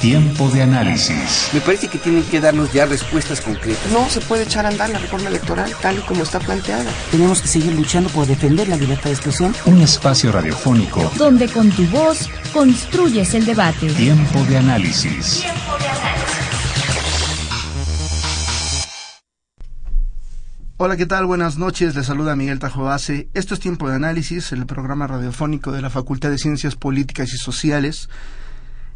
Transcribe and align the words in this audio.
Tiempo 0.00 0.48
de 0.50 0.62
análisis. 0.62 1.50
Me 1.52 1.60
parece 1.60 1.88
que 1.88 1.98
tienen 1.98 2.22
que 2.22 2.40
darnos 2.40 2.72
ya 2.72 2.86
respuestas 2.86 3.40
concretas. 3.40 3.90
No 3.90 4.08
se 4.08 4.20
puede 4.20 4.44
echar 4.44 4.64
a 4.64 4.68
andar 4.68 4.90
la 4.90 4.98
reforma 5.00 5.28
electoral 5.28 5.74
tal 5.82 5.98
y 5.98 6.02
como 6.02 6.22
está 6.22 6.38
planteada. 6.38 6.88
Tenemos 7.10 7.42
que 7.42 7.48
seguir 7.48 7.72
luchando 7.74 8.08
por 8.10 8.24
defender 8.24 8.68
la 8.68 8.76
libertad 8.76 9.06
de 9.06 9.12
expresión. 9.12 9.52
Un 9.64 9.80
espacio 9.80 10.30
radiofónico 10.30 11.10
donde 11.18 11.48
con 11.48 11.70
tu 11.70 11.84
voz 11.86 12.28
construyes 12.52 13.34
el 13.34 13.44
debate. 13.44 13.88
Tiempo 13.94 14.44
de 14.44 14.58
análisis. 14.58 15.40
Tiempo 15.40 15.78
de 15.80 15.88
análisis. 15.88 16.08
Hola, 20.76 20.96
¿qué 20.96 21.06
tal? 21.06 21.26
Buenas 21.26 21.58
noches. 21.58 21.96
Les 21.96 22.06
saluda 22.06 22.36
Miguel 22.36 22.60
Tajobase. 22.60 23.28
Esto 23.34 23.54
es 23.54 23.60
Tiempo 23.60 23.88
de 23.88 23.96
Análisis, 23.96 24.52
el 24.52 24.64
programa 24.64 25.08
radiofónico 25.08 25.72
de 25.72 25.82
la 25.82 25.90
Facultad 25.90 26.30
de 26.30 26.38
Ciencias 26.38 26.76
Políticas 26.76 27.34
y 27.34 27.36
Sociales 27.36 28.08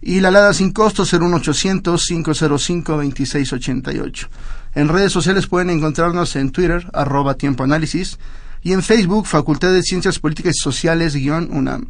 y 0.01 0.21
la 0.21 0.29
alada 0.29 0.53
sin 0.53 0.73
costo 0.73 1.05
01800 1.05 2.05
505 2.05 2.97
26 2.97 3.53
88. 3.53 4.29
En 4.75 4.89
redes 4.89 5.13
sociales 5.13 5.47
pueden 5.47 5.71
encontrarnos 5.71 6.35
en 6.35 6.51
Twitter, 6.51 6.89
arroba 6.93 7.35
tiempo 7.35 7.63
análisis, 7.63 8.19
y 8.63 8.73
en 8.73 8.83
Facebook, 8.83 9.27
Facultad 9.27 9.73
de 9.73 9.83
Ciencias 9.83 10.19
Políticas 10.19 10.55
y 10.57 10.61
Sociales, 10.61 11.15
guion 11.15 11.49
UNAM. 11.53 11.87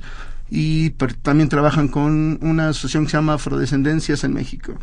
y 0.52 0.90
también 1.24 1.50
trabajan 1.50 1.88
con 1.88 2.38
una 2.42 2.68
asociación 2.68 3.06
que 3.06 3.12
se 3.12 3.18
llama 3.18 3.36
Afrodescendencias 3.36 4.26
en 4.26 4.34
México. 4.34 4.74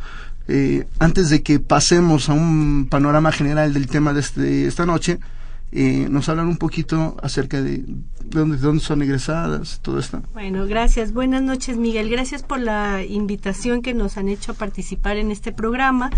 Eh, 0.49 0.87
antes 0.99 1.29
de 1.29 1.43
que 1.43 1.61
pasemos 1.61 2.31
a 2.31 2.33
un 2.33 2.89
panorama 2.91 3.33
general 3.33 3.75
del 3.75 3.87
tema 3.87 4.15
de, 4.15 4.21
este, 4.21 4.67
esta 4.67 4.87
noche, 4.87 5.19
eh, 5.71 6.07
nos 6.09 6.31
hablan 6.31 6.47
un 6.47 6.57
poquito 6.57 7.19
acerca 7.23 7.61
de 7.61 7.85
dónde, 8.25 8.57
dónde 8.57 8.83
son 8.83 9.03
egresadas, 9.03 9.81
todo 9.83 9.99
esto. 9.99 10.23
Bueno, 10.33 10.67
gracias. 10.67 11.13
Buenas 11.13 11.43
noches, 11.43 11.77
Miguel. 11.77 12.09
Gracias 12.09 12.43
por 12.43 12.59
la 12.59 13.05
invitación 13.05 13.83
que 13.83 13.93
nos 13.93 14.17
han 14.17 14.31
hecho 14.31 14.53
a 14.53 14.55
participar 14.55 15.19
en 15.19 15.31
este 15.31 15.53
programa. 15.53 16.11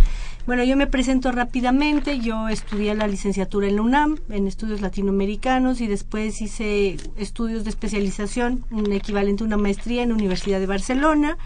Bueno, 0.47 0.63
yo 0.63 0.77
me 0.77 0.87
presento 0.87 1.33
rápidamente. 1.33 2.21
Yo 2.21 2.49
estudié 2.49 2.95
la 2.95 3.09
licenciatura 3.09 3.67
en 3.67 3.77
la 3.77 3.83
UNAM, 3.83 4.19
en 4.29 4.47
estudios 4.47 4.81
latinoamericanos, 4.81 5.81
y 5.81 5.89
después 5.89 6.41
hice 6.41 6.97
estudios 7.17 7.65
de 7.65 7.71
especialización, 7.71 8.65
equivalente 8.93 9.43
a 9.43 9.47
una 9.47 9.57
maestría 9.57 10.05
en 10.05 10.11
la 10.11 10.15
Universidad 10.15 10.61
de 10.61 10.67
Barcelona 10.67 11.37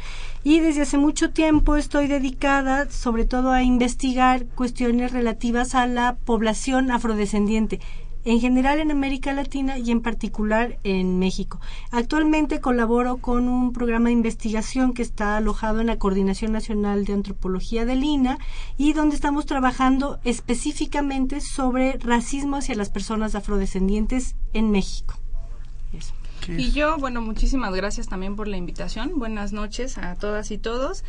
y 0.45 0.61
desde 0.61 0.83
hace 0.83 0.99
mucho 0.99 1.31
tiempo 1.31 1.75
estoy 1.75 2.07
dedicada 2.07 2.91
sobre 2.91 3.25
todo 3.25 3.51
a 3.51 3.63
investigar 3.63 4.47
cuestiones 4.47 5.11
relativas 5.13 5.75
a 5.75 5.87
la 5.87 6.17
población 6.17 6.91
afrodescendiente 6.91 7.81
en 8.25 8.41
general 8.41 8.79
en 8.79 8.91
América 8.91 9.33
Latina 9.33 9.79
y 9.79 9.91
en 9.91 10.01
particular 10.01 10.79
en 10.83 11.19
México. 11.19 11.61
Actualmente 11.91 12.61
colaboro 12.61 13.19
con 13.19 13.49
un 13.49 13.73
programa 13.73 14.07
de 14.07 14.15
investigación 14.15 14.95
que 14.95 15.03
está 15.03 15.37
alojado 15.37 15.81
en 15.81 15.89
la 15.89 15.99
Coordinación 15.99 16.53
Nacional 16.53 17.05
de 17.05 17.13
Antropología 17.13 17.85
del 17.85 18.05
INA 18.05 18.39
y 18.77 18.93
donde 18.93 19.17
estamos 19.17 19.47
trabajando 19.47 20.21
específicamente 20.25 21.41
sobre 21.41 21.99
racismo 21.99 22.57
hacia 22.57 22.75
las 22.75 22.91
personas 22.91 23.35
afrodescendientes 23.35 24.37
en 24.53 24.71
México. 24.71 25.24
Y 26.49 26.73
yo, 26.73 26.97
bueno, 26.99 27.21
muchísimas 27.21 27.75
gracias 27.75 28.09
también 28.09 28.37
por 28.37 28.49
la 28.49 28.57
invitación. 28.57 29.19
Buenas 29.19 29.53
noches 29.53 29.99
a 29.99 30.15
todas 30.17 30.51
y 30.51 30.59
todos. 30.59 31.05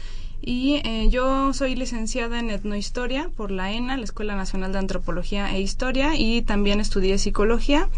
Y 0.48 0.80
eh, 0.84 1.10
yo 1.10 1.54
soy 1.54 1.76
licenciada 1.76 2.38
en 2.38 2.52
etnohistoria 2.52 3.32
por 3.36 3.50
la 3.50 3.72
ENA, 3.72 3.98
la 3.98 4.04
Escuela 4.04 4.36
Nacional 4.36 4.72
de 4.74 4.78
Antropología 4.78 5.52
e 5.52 5.60
Historia, 5.60 6.12
y 6.16 6.44
también 6.44 6.80
estudié 6.80 7.18
psicología. 7.18 7.90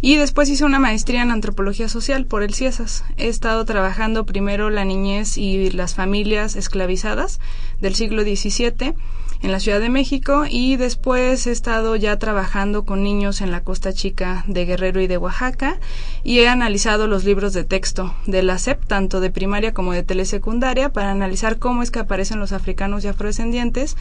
Y 0.00 0.16
después 0.16 0.48
hice 0.48 0.64
una 0.64 0.80
maestría 0.80 1.22
en 1.22 1.30
antropología 1.30 1.88
social 1.88 2.26
por 2.26 2.42
el 2.42 2.54
CIESAS. 2.54 3.04
He 3.18 3.28
estado 3.28 3.64
trabajando 3.64 4.26
primero 4.26 4.68
la 4.68 4.84
niñez 4.84 5.38
y 5.38 5.70
las 5.70 5.94
familias 5.94 6.56
esclavizadas 6.56 7.38
del 7.80 7.94
siglo 7.94 8.22
XVII 8.22 8.96
en 9.42 9.50
la 9.50 9.60
Ciudad 9.60 9.80
de 9.80 9.88
México 9.88 10.44
y 10.48 10.76
después 10.76 11.46
he 11.46 11.50
estado 11.50 11.96
ya 11.96 12.18
trabajando 12.18 12.84
con 12.84 13.02
niños 13.02 13.40
en 13.40 13.50
la 13.50 13.62
Costa 13.62 13.92
Chica 13.92 14.44
de 14.46 14.64
Guerrero 14.64 15.00
y 15.00 15.08
de 15.08 15.18
Oaxaca 15.18 15.80
y 16.22 16.38
he 16.38 16.48
analizado 16.48 17.08
los 17.08 17.24
libros 17.24 17.52
de 17.52 17.64
texto 17.64 18.14
de 18.26 18.42
la 18.42 18.58
SEP, 18.58 18.86
tanto 18.86 19.20
de 19.20 19.30
primaria 19.30 19.74
como 19.74 19.92
de 19.92 20.04
telesecundaria, 20.04 20.92
para 20.92 21.10
analizar 21.10 21.58
cómo 21.58 21.82
es 21.82 21.90
que 21.92 22.00
aparecen 22.00 22.40
los 22.40 22.52
africanos 22.52 23.04
y 23.04 23.08
afrodescendientes 23.08 23.96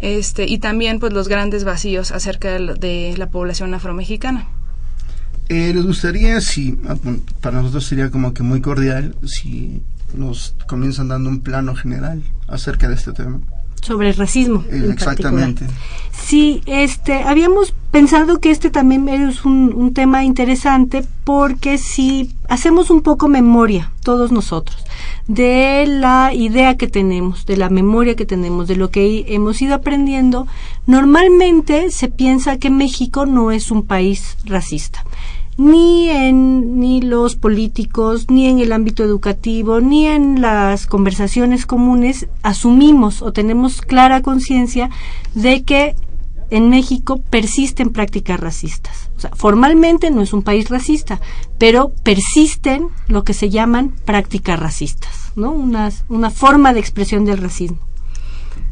este, 0.00 0.46
y 0.46 0.58
también 0.58 1.00
pues 1.00 1.12
los 1.12 1.28
grandes 1.28 1.64
vacíos 1.64 2.10
acerca 2.10 2.50
de, 2.58 3.14
la 3.16 3.30
población 3.30 3.72
afromexicana. 3.74 4.48
Eh, 5.48 5.72
¿Les 5.74 5.86
gustaría, 5.86 6.40
si 6.42 6.78
ah, 6.86 6.96
para 7.40 7.62
nosotros 7.62 7.86
sería 7.86 8.10
como 8.10 8.34
que 8.34 8.42
muy 8.42 8.60
cordial, 8.60 9.16
si 9.24 9.82
nos 10.14 10.54
comienzan 10.66 11.08
dando 11.08 11.30
un 11.30 11.40
plano 11.40 11.74
general 11.74 12.22
acerca 12.48 12.88
de 12.88 12.94
este 12.94 13.12
tema? 13.12 13.40
Sobre 13.82 14.10
el 14.10 14.16
racismo. 14.16 14.64
Exactamente. 14.70 15.66
Sí, 16.12 16.60
este, 16.66 17.22
habíamos 17.22 17.72
pensado 17.90 18.38
que 18.38 18.50
este 18.50 18.70
también 18.70 19.08
es 19.08 19.44
un, 19.44 19.72
un, 19.74 19.94
tema 19.94 20.24
interesante 20.24 21.04
porque 21.24 21.78
si 21.78 22.34
hacemos 22.48 22.90
un 22.90 23.02
poco 23.02 23.28
memoria, 23.28 23.92
todos 24.02 24.30
nosotros, 24.30 24.84
de 25.26 25.86
la 25.86 26.34
idea 26.34 26.76
que 26.76 26.88
tenemos, 26.88 27.46
de 27.46 27.56
la 27.56 27.70
memoria 27.70 28.14
que 28.14 28.26
tenemos, 28.26 28.68
de 28.68 28.76
lo 28.76 28.90
que 28.90 29.24
hemos 29.28 29.62
ido 29.62 29.74
aprendiendo, 29.74 30.46
normalmente 30.86 31.90
se 31.90 32.08
piensa 32.08 32.58
que 32.58 32.68
México 32.68 33.24
no 33.24 33.50
es 33.50 33.70
un 33.70 33.84
país 33.84 34.36
racista 34.44 35.04
ni 35.58 36.08
en 36.08 36.78
ni 36.78 37.02
los 37.02 37.36
políticos, 37.36 38.26
ni 38.30 38.46
en 38.46 38.60
el 38.60 38.72
ámbito 38.72 39.04
educativo, 39.04 39.80
ni 39.80 40.06
en 40.06 40.40
las 40.40 40.86
conversaciones 40.86 41.66
comunes 41.66 42.28
asumimos 42.42 43.20
o 43.20 43.32
tenemos 43.32 43.82
clara 43.82 44.22
conciencia 44.22 44.88
de 45.34 45.64
que 45.64 45.96
en 46.50 46.70
México 46.70 47.20
persisten 47.28 47.90
prácticas 47.90 48.40
racistas. 48.40 49.10
O 49.16 49.20
sea, 49.20 49.30
formalmente 49.34 50.10
no 50.10 50.22
es 50.22 50.32
un 50.32 50.42
país 50.42 50.70
racista, 50.70 51.20
pero 51.58 51.92
persisten 52.04 52.88
lo 53.08 53.24
que 53.24 53.34
se 53.34 53.50
llaman 53.50 53.92
prácticas 54.04 54.58
racistas, 54.58 55.32
¿no? 55.34 55.50
Una, 55.50 55.90
una 56.08 56.30
forma 56.30 56.72
de 56.72 56.80
expresión 56.80 57.24
del 57.24 57.38
racismo. 57.38 57.87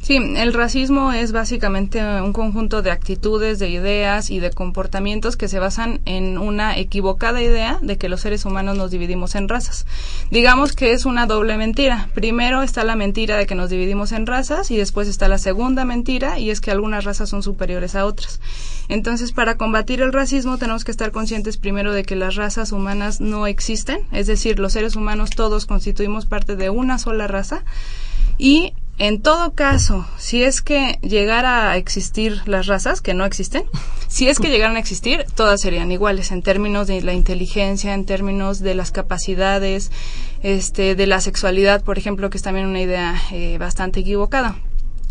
Sí, 0.07 0.19
el 0.19 0.55
racismo 0.55 1.11
es 1.11 1.33
básicamente 1.33 2.01
un 2.21 2.33
conjunto 2.33 2.81
de 2.81 2.93
actitudes, 2.93 3.59
de 3.59 3.71
ideas 3.71 4.31
y 4.31 4.39
de 4.39 4.53
comportamientos 4.53 5.37
que 5.37 5.49
se 5.49 5.59
basan 5.59 6.01
en 6.05 6.39
una 6.39 6.79
equivocada 6.79 7.43
idea 7.43 7.81
de 7.83 7.99
que 7.99 8.09
los 8.09 8.21
seres 8.21 8.45
humanos 8.45 8.77
nos 8.77 8.93
dividimos 8.93 9.35
en 9.35 9.49
razas. 9.49 9.85
Digamos 10.31 10.75
que 10.75 10.93
es 10.93 11.07
una 11.07 11.27
doble 11.27 11.57
mentira. 11.57 12.09
Primero 12.15 12.63
está 12.63 12.85
la 12.85 12.95
mentira 12.95 13.37
de 13.37 13.47
que 13.47 13.57
nos 13.57 13.69
dividimos 13.69 14.13
en 14.13 14.29
razas 14.29 14.71
y 14.71 14.77
después 14.77 15.09
está 15.09 15.27
la 15.27 15.39
segunda 15.39 15.85
mentira 15.85 16.39
y 16.39 16.51
es 16.51 16.61
que 16.61 16.71
algunas 16.71 17.03
razas 17.03 17.29
son 17.29 17.43
superiores 17.43 17.97
a 17.97 18.07
otras. 18.07 18.41
Entonces, 18.89 19.33
para 19.33 19.57
combatir 19.57 20.03
el 20.03 20.13
racismo 20.13 20.57
tenemos 20.57 20.85
que 20.85 20.93
estar 20.93 21.11
conscientes 21.11 21.57
primero 21.57 21.93
de 21.93 22.05
que 22.05 22.15
las 22.15 22.37
razas 22.37 22.71
humanas 22.71 23.21
no 23.21 23.49
existen, 23.49 24.03
es 24.13 24.29
decir, 24.29 24.61
los 24.61 24.73
seres 24.73 24.95
humanos 24.95 25.31
todos 25.31 25.67
constituimos 25.67 26.27
parte 26.27 26.55
de 26.55 26.71
una 26.71 27.01
sola 27.01 27.27
raza 27.27 27.65
y 28.39 28.73
en 28.99 29.21
todo 29.21 29.53
caso, 29.53 30.07
si 30.17 30.43
es 30.43 30.63
que 30.63 30.99
llegara 31.03 31.71
a 31.71 31.77
existir 31.77 32.41
las 32.47 32.67
razas, 32.67 33.03
que 33.03 33.13
no 33.13 33.27
existen, 33.27 33.65
si 34.09 34.29
es 34.29 34.39
que 34.39 34.49
llegaran 34.49 34.77
a 34.77 34.79
existir, 34.79 35.27
todas 35.35 35.61
serían 35.61 35.93
iguales 35.93 36.33
en 36.33 36.43
términos 36.43 36.87
de 36.87 37.03
la 37.03 37.13
inteligencia, 37.13 37.93
en 37.93 38.07
términos 38.07 38.61
de 38.61 38.75
las 38.75 38.93
capacidades, 38.93 39.91
este, 40.43 40.95
de 40.95 41.07
la 41.07 41.21
sexualidad, 41.21 41.85
por 41.85 41.99
ejemplo, 41.99 42.31
que 42.31 42.39
es 42.39 42.43
también 42.43 42.67
una 42.67 42.81
idea 42.81 43.21
eh, 43.33 43.59
bastante 43.59 44.01
equivocada. 44.01 44.57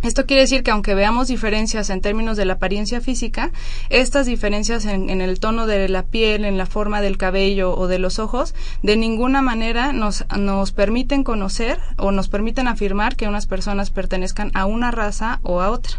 Esto 0.03 0.25
quiere 0.25 0.41
decir 0.41 0.61
que 0.61 0.71
aunque 0.71 0.93
veamos 0.93 1.27
diferencias 1.27 1.89
en 1.89 2.01
términos 2.01 2.37
de 2.37 2.45
la 2.45 2.53
apariencia 2.53 3.01
física, 3.01 3.51
estas 3.89 4.27
diferencias 4.27 4.85
en, 4.85 5.09
el 5.09 5.39
tono 5.39 5.65
de 5.65 5.89
la 5.89 6.03
piel, 6.03 6.45
en 6.45 6.57
la 6.57 6.67
forma 6.67 7.01
del 7.01 7.17
cabello 7.17 7.75
o 7.75 7.87
de 7.87 7.97
los 7.97 8.19
ojos, 8.19 8.53
de 8.83 8.97
ninguna 8.97 9.41
manera 9.41 9.93
nos, 9.93 10.25
nos 10.37 10.71
permiten 10.71 11.23
conocer 11.23 11.79
o 11.97 12.11
nos 12.11 12.29
permiten 12.29 12.67
afirmar 12.67 13.15
que 13.15 13.27
unas 13.27 13.47
personas 13.47 13.89
pertenezcan 13.89 14.51
a 14.53 14.65
una 14.65 14.91
raza 14.91 15.39
o 15.41 15.61
a 15.61 15.71
otra. 15.71 15.97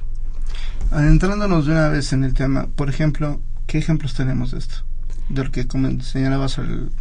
Adentrándonos 0.92 1.66
de 1.66 1.72
una 1.72 1.88
vez 1.88 2.12
en 2.12 2.22
el 2.22 2.34
tema, 2.34 2.68
por 2.76 2.88
ejemplo, 2.88 3.40
¿qué 3.66 3.78
ejemplos 3.78 4.14
tenemos 4.14 4.52
de 4.52 4.58
esto? 4.58 4.76
De 5.28 5.42
lo 5.42 5.50
que 5.50 5.66
señalabas 6.02 6.58
al 6.58 6.92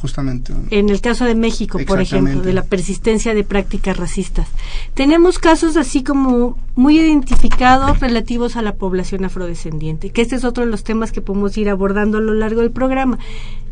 justamente. 0.00 0.52
En 0.70 0.88
el 0.88 1.00
caso 1.00 1.24
de 1.24 1.34
México, 1.34 1.78
por 1.86 2.00
ejemplo, 2.00 2.40
de 2.40 2.52
la 2.52 2.62
persistencia 2.62 3.34
de 3.34 3.44
prácticas 3.44 3.96
racistas. 3.96 4.48
Tenemos 4.94 5.38
casos 5.38 5.76
así 5.76 6.02
como 6.02 6.56
muy 6.74 6.98
identificados 6.98 8.00
relativos 8.00 8.56
a 8.56 8.62
la 8.62 8.74
población 8.74 9.24
afrodescendiente, 9.24 10.10
que 10.10 10.22
este 10.22 10.36
es 10.36 10.44
otro 10.44 10.64
de 10.64 10.70
los 10.70 10.84
temas 10.84 11.12
que 11.12 11.20
podemos 11.20 11.56
ir 11.56 11.68
abordando 11.68 12.18
a 12.18 12.20
lo 12.20 12.34
largo 12.34 12.60
del 12.60 12.70
programa 12.70 13.18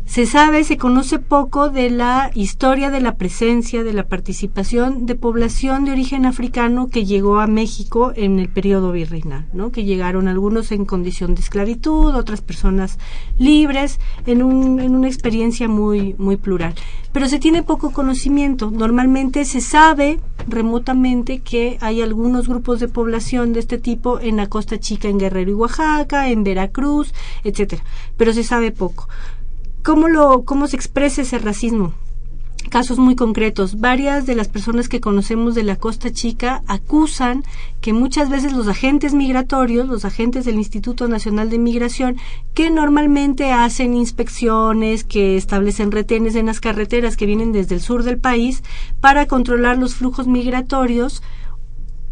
se 0.09 0.25
sabe, 0.25 0.63
se 0.63 0.77
conoce 0.77 1.19
poco 1.19 1.69
de 1.69 1.91
la 1.91 2.31
historia 2.33 2.89
de 2.89 2.99
la 2.99 3.15
presencia, 3.15 3.83
de 3.83 3.93
la 3.93 4.07
participación 4.07 5.05
de 5.05 5.13
población 5.13 5.85
de 5.85 5.91
origen 5.91 6.25
africano 6.25 6.87
que 6.87 7.05
llegó 7.05 7.39
a 7.39 7.45
México 7.45 8.11
en 8.15 8.39
el 8.39 8.49
periodo 8.49 8.91
virreinal, 8.91 9.45
¿no? 9.53 9.71
Que 9.71 9.83
llegaron 9.83 10.27
algunos 10.27 10.71
en 10.71 10.85
condición 10.85 11.35
de 11.35 11.41
esclavitud, 11.41 12.15
otras 12.15 12.41
personas 12.41 12.97
libres, 13.37 13.99
en, 14.25 14.41
un, 14.41 14.79
en 14.79 14.95
una 14.95 15.07
experiencia 15.07 15.67
muy, 15.67 16.15
muy 16.17 16.37
plural. 16.37 16.73
Pero 17.11 17.29
se 17.29 17.37
tiene 17.37 17.61
poco 17.61 17.91
conocimiento. 17.91 18.71
Normalmente 18.71 19.45
se 19.45 19.61
sabe 19.61 20.19
remotamente 20.47 21.41
que 21.41 21.77
hay 21.81 22.01
algunos 22.01 22.47
grupos 22.47 22.79
de 22.79 22.87
población 22.87 23.53
de 23.53 23.59
este 23.59 23.77
tipo 23.77 24.19
en 24.19 24.37
la 24.37 24.47
Costa 24.47 24.79
Chica, 24.79 25.07
en 25.07 25.19
Guerrero 25.19 25.51
y 25.51 25.53
Oaxaca, 25.53 26.29
en 26.29 26.43
Veracruz, 26.43 27.13
etcétera. 27.43 27.83
Pero 28.17 28.33
se 28.33 28.43
sabe 28.43 28.71
poco. 28.71 29.07
¿Cómo, 29.83 30.07
lo, 30.07 30.43
¿Cómo 30.43 30.67
se 30.67 30.75
expresa 30.75 31.21
ese 31.21 31.39
racismo? 31.39 31.93
casos 32.69 32.99
muy 32.99 33.15
concretos. 33.15 33.79
Varias 33.79 34.25
de 34.25 34.35
las 34.35 34.47
personas 34.47 34.87
que 34.87 35.01
conocemos 35.01 35.55
de 35.55 35.63
la 35.63 35.75
Costa 35.75 36.11
Chica 36.11 36.61
acusan 36.67 37.43
que 37.81 37.93
muchas 37.93 38.29
veces 38.29 38.53
los 38.53 38.67
agentes 38.67 39.13
migratorios, 39.13 39.87
los 39.87 40.05
agentes 40.05 40.45
del 40.45 40.55
Instituto 40.55 41.07
Nacional 41.07 41.49
de 41.49 41.57
Migración, 41.57 42.17
que 42.53 42.69
normalmente 42.69 43.51
hacen 43.51 43.95
inspecciones, 43.95 45.03
que 45.03 45.35
establecen 45.35 45.91
retenes 45.91 46.35
en 46.35 46.45
las 46.45 46.59
carreteras 46.59 47.17
que 47.17 47.25
vienen 47.25 47.51
desde 47.51 47.75
el 47.75 47.81
sur 47.81 48.03
del 48.03 48.19
país 48.19 48.63
para 49.01 49.25
controlar 49.25 49.77
los 49.77 49.95
flujos 49.95 50.27
migratorios, 50.27 51.23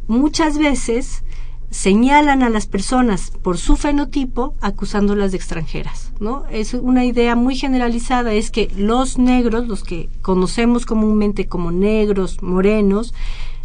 muchas 0.08 0.58
veces 0.58 1.24
señalan 1.70 2.44
a 2.44 2.50
las 2.50 2.66
personas 2.66 3.32
por 3.42 3.58
su 3.58 3.76
fenotipo 3.76 4.56
acusándolas 4.62 5.32
de 5.32 5.38
extranjeras, 5.38 6.12
¿no? 6.20 6.46
Es 6.50 6.74
una 6.74 7.06
idea 7.06 7.36
muy 7.36 7.56
generalizada 7.56 8.34
es 8.34 8.52
que 8.52 8.72
los 8.78 9.18
negros, 9.18 9.68
los 9.68 9.84
que 9.84 10.10
conocemos 10.22 10.86
comúnmente 10.86 11.48
como 11.48 11.72
negros, 11.72 12.42
morenos, 12.42 13.14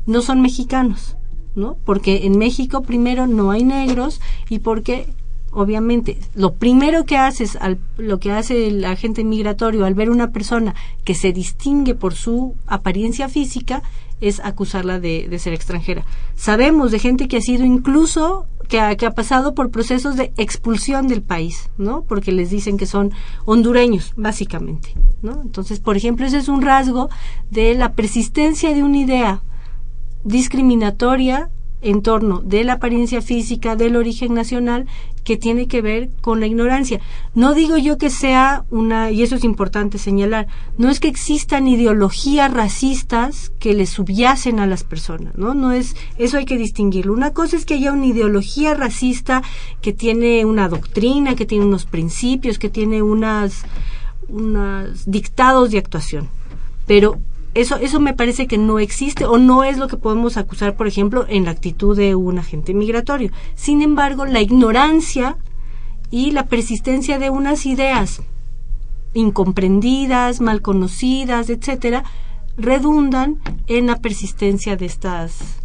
no 0.07 0.21
son 0.21 0.41
mexicanos, 0.41 1.17
¿no? 1.55 1.77
Porque 1.85 2.27
en 2.27 2.39
México 2.39 2.83
primero 2.83 3.27
no 3.27 3.51
hay 3.53 3.63
negros 3.63 4.21
y 4.49 4.59
porque 4.59 5.07
obviamente 5.53 6.19
lo 6.35 6.55
primero 6.55 7.05
que 7.05 7.19
haces 7.19 7.57
al, 7.57 7.79
lo 7.99 8.19
que 8.19 8.33
hace 8.33 8.67
el 8.69 8.85
agente 8.85 9.23
migratorio 9.23 9.85
al 9.85 9.95
ver 9.95 10.11
una 10.11 10.33
persona 10.33 10.75
que 11.05 11.15
se 11.15 11.33
distingue 11.33 11.95
por 11.95 12.15
su 12.15 12.57
apariencia 12.67 13.29
física 13.29 13.83
es 14.23 14.41
acusarla 14.41 14.99
de, 15.01 15.27
de, 15.29 15.39
ser 15.39 15.53
extranjera. 15.53 16.07
Sabemos 16.35 16.91
de 16.91 16.99
gente 16.99 17.29
que 17.29 17.37
ha 17.37 17.41
sido 17.41 17.65
incluso, 17.65 18.47
que 18.69 18.81
ha, 18.81 18.97
que 18.97 19.05
ha 19.05 19.11
pasado 19.11 19.55
por 19.55 19.71
procesos 19.71 20.17
de 20.17 20.33
expulsión 20.39 21.09
del 21.09 21.23
país, 21.23 21.71
¿no? 21.77 22.05
Porque 22.05 22.33
les 22.33 22.49
dicen 22.49 22.79
que 22.79 22.87
son 22.87 23.13
hondureños, 23.45 24.15
básicamente, 24.17 24.95
¿no? 25.23 25.43
Entonces, 25.43 25.81
por 25.81 25.97
ejemplo, 25.97 26.25
ese 26.25 26.39
es 26.39 26.49
un 26.49 26.63
rasgo 26.63 27.11
de 27.51 27.75
la 27.75 27.93
persistencia 27.93 28.73
de 28.73 28.83
una 28.83 28.99
idea 28.99 29.43
discriminatoria 30.25 31.51
en 31.83 32.03
torno 32.03 32.41
de 32.41 32.65
la 32.65 32.75
apariencia 32.75 33.21
física, 33.21 33.77
del 33.77 33.97
origen 33.97 34.35
nacional, 34.35 34.87
que 35.25 35.37
tiene 35.37 35.69
que 35.69 35.83
ver 35.83 36.11
con 36.21 36.41
la 36.41 36.47
ignorancia. 36.47 37.01
No 37.35 37.55
digo 37.55 37.77
yo 37.77 37.99
que 37.99 38.11
sea 38.11 38.65
una, 38.71 39.11
y 39.11 39.23
eso 39.23 39.37
es 39.37 39.45
importante 39.45 39.99
señalar, 39.99 40.47
no 40.79 40.91
es 40.91 41.01
que 41.01 41.09
existan 41.09 41.69
ideologías 41.69 42.53
racistas 42.53 43.53
que 43.59 43.75
le 43.75 43.87
subyacen 43.87 44.59
a 44.59 44.67
las 44.67 44.85
personas, 44.85 45.37
¿no? 45.37 45.55
No 45.55 45.73
es, 45.73 45.95
eso 46.19 46.39
hay 46.39 46.45
que 46.45 46.59
distinguirlo. 46.59 47.13
Una 47.13 47.33
cosa 47.33 47.57
es 47.57 47.65
que 47.65 47.75
haya 47.75 47.93
una 47.93 48.07
ideología 48.07 48.75
racista 48.75 49.43
que 49.81 49.93
tiene 49.93 50.45
una 50.45 50.69
doctrina, 50.69 51.37
que 51.37 51.47
tiene 51.47 51.65
unos 51.65 51.87
principios, 51.87 52.59
que 52.59 52.69
tiene 52.69 53.03
unas, 53.03 53.65
unos 54.29 55.05
dictados 55.07 55.71
de 55.71 55.79
actuación. 55.79 56.29
Pero 56.87 57.19
eso, 57.55 57.77
eso 57.77 58.01
me 58.01 58.15
parece 58.15 58.47
que 58.47 58.59
no 58.59 58.79
existe 58.79 59.27
o 59.27 59.39
no 59.39 59.65
es 59.65 59.77
lo 59.77 59.89
que 59.89 59.97
podemos 59.97 60.37
acusar, 60.37 60.77
por 60.77 60.87
ejemplo, 60.87 61.27
en 61.29 61.45
la 61.45 61.51
actitud 61.51 61.97
de 61.97 62.15
un 62.15 62.39
agente 62.39 62.73
migratorio. 62.73 63.31
Sin 63.55 63.83
embargo, 63.83 64.25
la 64.25 64.41
ignorancia 64.41 65.37
y 66.11 66.31
la 66.31 66.47
persistencia 66.47 67.19
de 67.19 67.31
unas 67.31 67.67
ideas 67.67 68.23
incomprendidas, 69.15 70.41
mal 70.41 70.63
conocidas, 70.63 71.51
etcétera, 71.51 72.05
redundan 72.57 73.39
en 73.67 73.87
la 73.87 73.97
persistencia 73.97 74.77
de 74.77 74.87
estas 74.87 75.59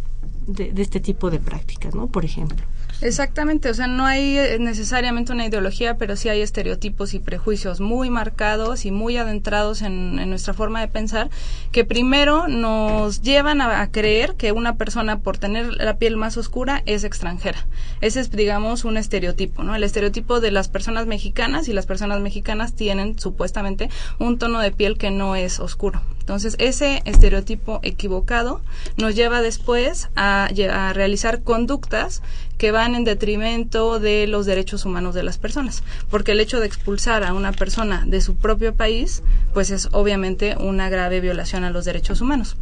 de, 0.46 0.72
de 0.72 0.82
este 0.82 1.00
tipo 1.00 1.30
de 1.30 1.38
prácticas, 1.38 1.94
¿no? 1.94 2.06
Por 2.06 2.24
ejemplo. 2.24 2.66
Exactamente, 3.00 3.70
o 3.70 3.74
sea, 3.74 3.86
no 3.86 4.06
hay 4.06 4.36
eh, 4.36 4.58
necesariamente 4.58 5.32
una 5.32 5.46
ideología, 5.46 5.96
pero 5.96 6.16
sí 6.16 6.28
hay 6.28 6.40
estereotipos 6.40 7.14
y 7.14 7.20
prejuicios 7.20 7.80
muy 7.80 8.10
marcados 8.10 8.84
y 8.84 8.90
muy 8.90 9.16
adentrados 9.16 9.82
en, 9.82 10.16
nuestra 10.28 10.52
forma 10.52 10.80
de 10.80 10.88
pensar, 10.88 11.30
que 11.70 11.84
primero 11.84 12.48
nos 12.48 13.22
llevan 13.22 13.60
a, 13.60 13.88
creer 13.92 14.34
que 14.34 14.50
una 14.50 14.76
persona 14.76 15.20
por 15.20 15.38
tener 15.38 15.74
la 15.74 15.96
piel 15.96 16.16
más 16.16 16.36
oscura 16.36 16.82
es 16.86 17.04
extranjera. 17.04 17.68
Ese 18.00 18.18
es, 18.18 18.32
digamos, 18.32 18.84
un 18.84 18.96
estereotipo, 18.96 19.62
¿no? 19.62 19.76
El 19.76 19.84
estereotipo 19.84 20.40
de 20.40 20.50
las 20.50 20.68
personas 20.68 21.06
mexicanas 21.06 21.68
y 21.68 21.72
las 21.72 21.86
personas 21.86 22.20
mexicanas 22.20 22.74
tienen 22.74 23.16
supuestamente 23.18 23.90
un 24.18 24.38
tono 24.38 24.58
de 24.58 24.72
piel 24.72 24.98
que 24.98 25.12
no 25.12 25.36
es 25.36 25.60
oscuro. 25.60 26.02
Entonces, 26.28 26.56
ese 26.58 27.00
estereotipo 27.06 27.80
equivocado 27.82 28.60
nos 28.98 29.14
lleva 29.14 29.40
después 29.40 30.10
a, 30.14 30.50
a 30.70 30.92
realizar 30.92 31.42
conductas 31.42 32.20
que 32.58 32.70
van 32.70 32.94
en 32.94 33.04
detrimento 33.04 33.98
de 33.98 34.26
los 34.26 34.44
derechos 34.44 34.84
humanos 34.84 35.14
de 35.14 35.22
las 35.22 35.38
personas, 35.38 35.82
porque 36.10 36.32
el 36.32 36.40
hecho 36.40 36.60
de 36.60 36.66
expulsar 36.66 37.24
a 37.24 37.32
una 37.32 37.52
persona 37.52 38.04
de 38.06 38.20
su 38.20 38.36
propio 38.36 38.74
país, 38.74 39.22
pues 39.54 39.70
es 39.70 39.88
obviamente 39.92 40.54
una 40.60 40.90
grave 40.90 41.22
violación 41.22 41.64
a 41.64 41.70
los 41.70 41.86
derechos 41.86 42.20
humanos. 42.20 42.58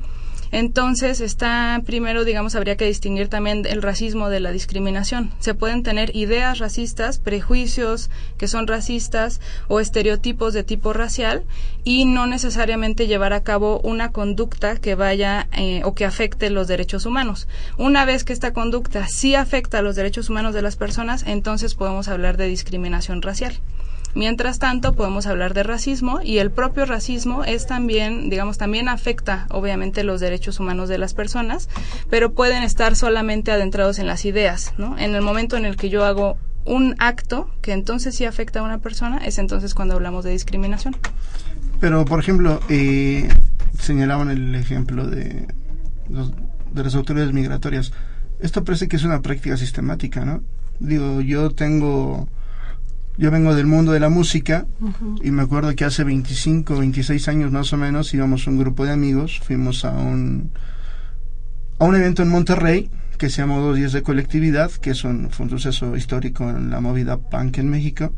Entonces, 0.53 1.21
está 1.21 1.81
primero, 1.85 2.25
digamos, 2.25 2.55
habría 2.55 2.77
que 2.77 2.87
distinguir 2.87 3.29
también 3.29 3.65
el 3.67 3.83
racismo 3.83 4.29
de 4.29 4.41
la 4.41 4.53
discriminación. 4.53 5.31
Se 5.39 5.55
pueden 5.55 5.83
tener 5.83 6.15
ideas 6.15 6.59
racistas, 6.59 7.19
prejuicios 7.19 8.11
que 8.39 8.49
son 8.49 8.67
racistas 8.67 9.41
o 9.69 9.81
estereotipos 9.81 10.53
de 10.53 10.65
tipo 10.65 10.93
racial 10.93 11.45
y 11.85 12.05
no 12.05 12.27
necesariamente 12.27 13.07
llevar 13.07 13.33
a 13.33 13.43
cabo 13.43 13.81
una 13.81 14.13
conducta 14.13 14.77
que 14.77 14.95
vaya 14.95 15.49
eh, 15.53 15.83
o 15.85 15.95
que 15.95 16.05
afecte 16.05 16.51
los 16.51 16.69
derechos 16.69 17.07
humanos. 17.07 17.49
Una 17.79 18.05
vez 18.05 18.25
que 18.25 18.33
esta 18.33 18.53
conducta 18.53 19.07
sí 19.09 19.35
afecta 19.35 19.79
a 19.79 19.83
los 19.83 19.97
derechos 19.97 20.31
humanos 20.31 20.55
de 20.55 20.63
las 20.63 20.77
personas, 20.77 21.25
entonces 21.27 21.75
podemos 21.75 22.09
hablar 22.09 22.37
de 22.37 22.47
discriminación 22.47 23.23
racial. 23.23 23.61
Mientras 24.15 24.59
tanto, 24.59 24.95
podemos 24.95 25.27
hablar 25.27 25.53
de 25.53 25.63
racismo 25.63 26.21
y 26.23 26.39
el 26.39 26.51
propio 26.51 26.87
racismo 26.87 27.45
es 27.45 27.67
también, 27.67 28.31
digamos, 28.31 28.57
también 28.57 28.89
afecta 28.89 29.47
obviamente 29.51 30.05
los 30.05 30.21
derechos 30.21 30.59
humanos 30.59 30.89
de 30.89 30.99
las 30.99 31.13
personas, 31.13 31.69
pero 32.09 32.33
pueden 32.33 32.63
estar 32.63 32.97
solamente 32.97 33.53
adentrados 33.53 33.99
en 33.99 34.07
las 34.07 34.25
ideas, 34.25 34.73
¿no? 34.79 34.99
En 34.99 35.15
el 35.15 35.23
momento 35.23 35.57
en 35.57 35.67
el 35.67 35.77
que 35.77 35.91
yo 35.91 36.05
hago 36.05 36.39
un 36.65 36.95
acto 36.99 37.51
que 37.63 37.73
entonces 37.73 38.15
sí 38.15 38.25
afecta 38.25 38.61
a 38.61 38.63
una 38.63 38.79
persona, 38.79 39.19
es 39.19 39.39
entonces 39.39 39.75
cuando 39.75 39.95
hablamos 39.95 40.25
de 40.25 40.33
discriminación. 40.33 40.97
Pero, 41.81 42.05
por 42.05 42.19
ejemplo, 42.19 42.61
eh, 42.69 43.29
señalaban 43.79 44.31
el 44.31 44.55
ejemplo 44.55 45.07
de, 45.07 45.47
de 46.09 46.85
las 46.85 46.95
autoridades 46.95 47.33
migratorias. 47.33 47.93
Esto 48.41 48.65
parece 48.65 48.89
que 48.89 48.97
es 48.97 49.05
una 49.05 49.23
práctica 49.23 49.57
sistemática, 49.57 50.25
¿no? 50.25 50.43
Digo, 50.79 51.21
yo 51.21 51.51
tengo 51.51 52.29
yo 53.19 53.31
vengo 53.31 53.55
del 53.55 53.67
mundo 53.67 53.93
de 53.93 54.01
la 54.01 54.09
música 54.09 54.67
y 55.23 55.31
me 55.31 55.43
acuerdo 55.43 55.75
que 55.75 55.85
hace 55.85 56.05
25, 56.05 56.79
26 56.79 57.29
años 57.29 57.51
más 57.51 57.73
o 57.73 57.77
menos 57.77 58.13
íbamos 58.13 58.47
un 58.47 58.59
grupo 58.59 58.85
de 58.85 58.93
amigos, 58.93 59.41
fuimos 59.43 59.85
a 59.85 59.93
un, 59.93 60.51
a 61.79 61.85
un 61.85 61.95
evento 61.97 62.23
en 62.23 62.29
Monterrey 62.29 62.91
que 63.17 63.31
se 63.31 63.39
llamó 63.39 63.61
Dos 63.61 63.77
Días 63.77 63.93
de 63.93 64.03
Colectividad, 64.03 64.71
que 64.71 64.91
es 64.91 65.05
un, 65.05 65.31
fue 65.31 65.45
un 65.45 65.51
suceso 65.51 65.97
histórico 65.97 66.49
en 66.51 66.71
la 66.71 66.81
movida 66.81 67.17
punk 67.17 67.59
en 67.59 67.71
México. 67.71 68.13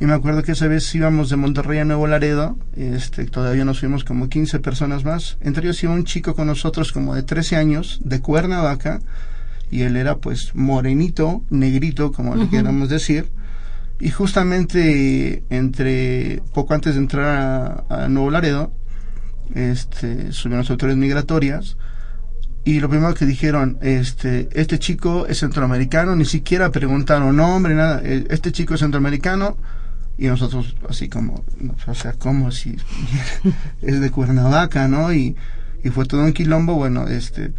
Y 0.00 0.06
me 0.06 0.14
acuerdo 0.14 0.42
que 0.42 0.52
esa 0.52 0.66
vez 0.66 0.92
íbamos 0.94 1.28
de 1.28 1.36
Monterrey 1.36 1.78
a 1.78 1.84
Nuevo 1.84 2.06
Laredo, 2.06 2.56
este, 2.74 3.26
todavía 3.26 3.64
nos 3.64 3.80
fuimos 3.80 4.04
como 4.04 4.28
15 4.28 4.58
personas 4.58 5.04
más. 5.04 5.36
Entre 5.42 5.62
ellos 5.64 5.82
iba 5.84 5.92
un 5.92 6.04
chico 6.04 6.34
con 6.34 6.46
nosotros 6.46 6.92
como 6.92 7.14
de 7.14 7.22
13 7.22 7.56
años, 7.56 8.00
de 8.02 8.20
Cuernavaca, 8.20 9.00
y 9.70 9.82
él 9.82 9.96
era 9.96 10.16
pues 10.16 10.54
morenito, 10.54 11.44
negrito, 11.50 12.10
como 12.10 12.34
le 12.34 12.48
queramos 12.48 12.88
decir, 12.88 13.30
y 14.02 14.10
justamente 14.10 15.44
entre 15.48 16.42
poco 16.52 16.74
antes 16.74 16.96
de 16.96 17.00
entrar 17.00 17.84
a, 17.88 18.08
Nuevo 18.08 18.32
Laredo, 18.32 18.72
este, 19.54 20.32
subieron 20.32 20.62
las 20.62 20.70
autoridades 20.70 20.98
migratorias 20.98 21.76
y 22.64 22.80
lo 22.80 22.88
primero 22.88 23.14
que 23.14 23.26
dijeron, 23.26 23.78
este, 23.80 24.48
este 24.54 24.80
chico 24.80 25.28
es 25.28 25.38
centroamericano, 25.38 26.16
ni 26.16 26.24
siquiera 26.24 26.72
preguntaron 26.72 27.36
nombre, 27.36 27.76
nada, 27.76 28.00
eh, 28.02 28.26
este 28.30 28.50
chico 28.50 28.74
es 28.74 28.80
centroamericano, 28.80 29.56
y 30.18 30.26
nosotros 30.26 30.74
así 30.88 31.08
como, 31.08 31.44
o 31.86 31.94
sea, 31.94 32.14
como 32.14 32.50
si 32.50 32.76
es 33.82 34.00
de 34.00 34.10
Cuernavaca, 34.10 34.88
¿no? 34.88 35.12
Y, 35.12 35.36
y 35.84 35.90
fue 35.90 36.06
todo 36.06 36.24
un 36.24 36.32
quilombo, 36.32 36.74
bueno, 36.74 37.06
este, 37.06 37.52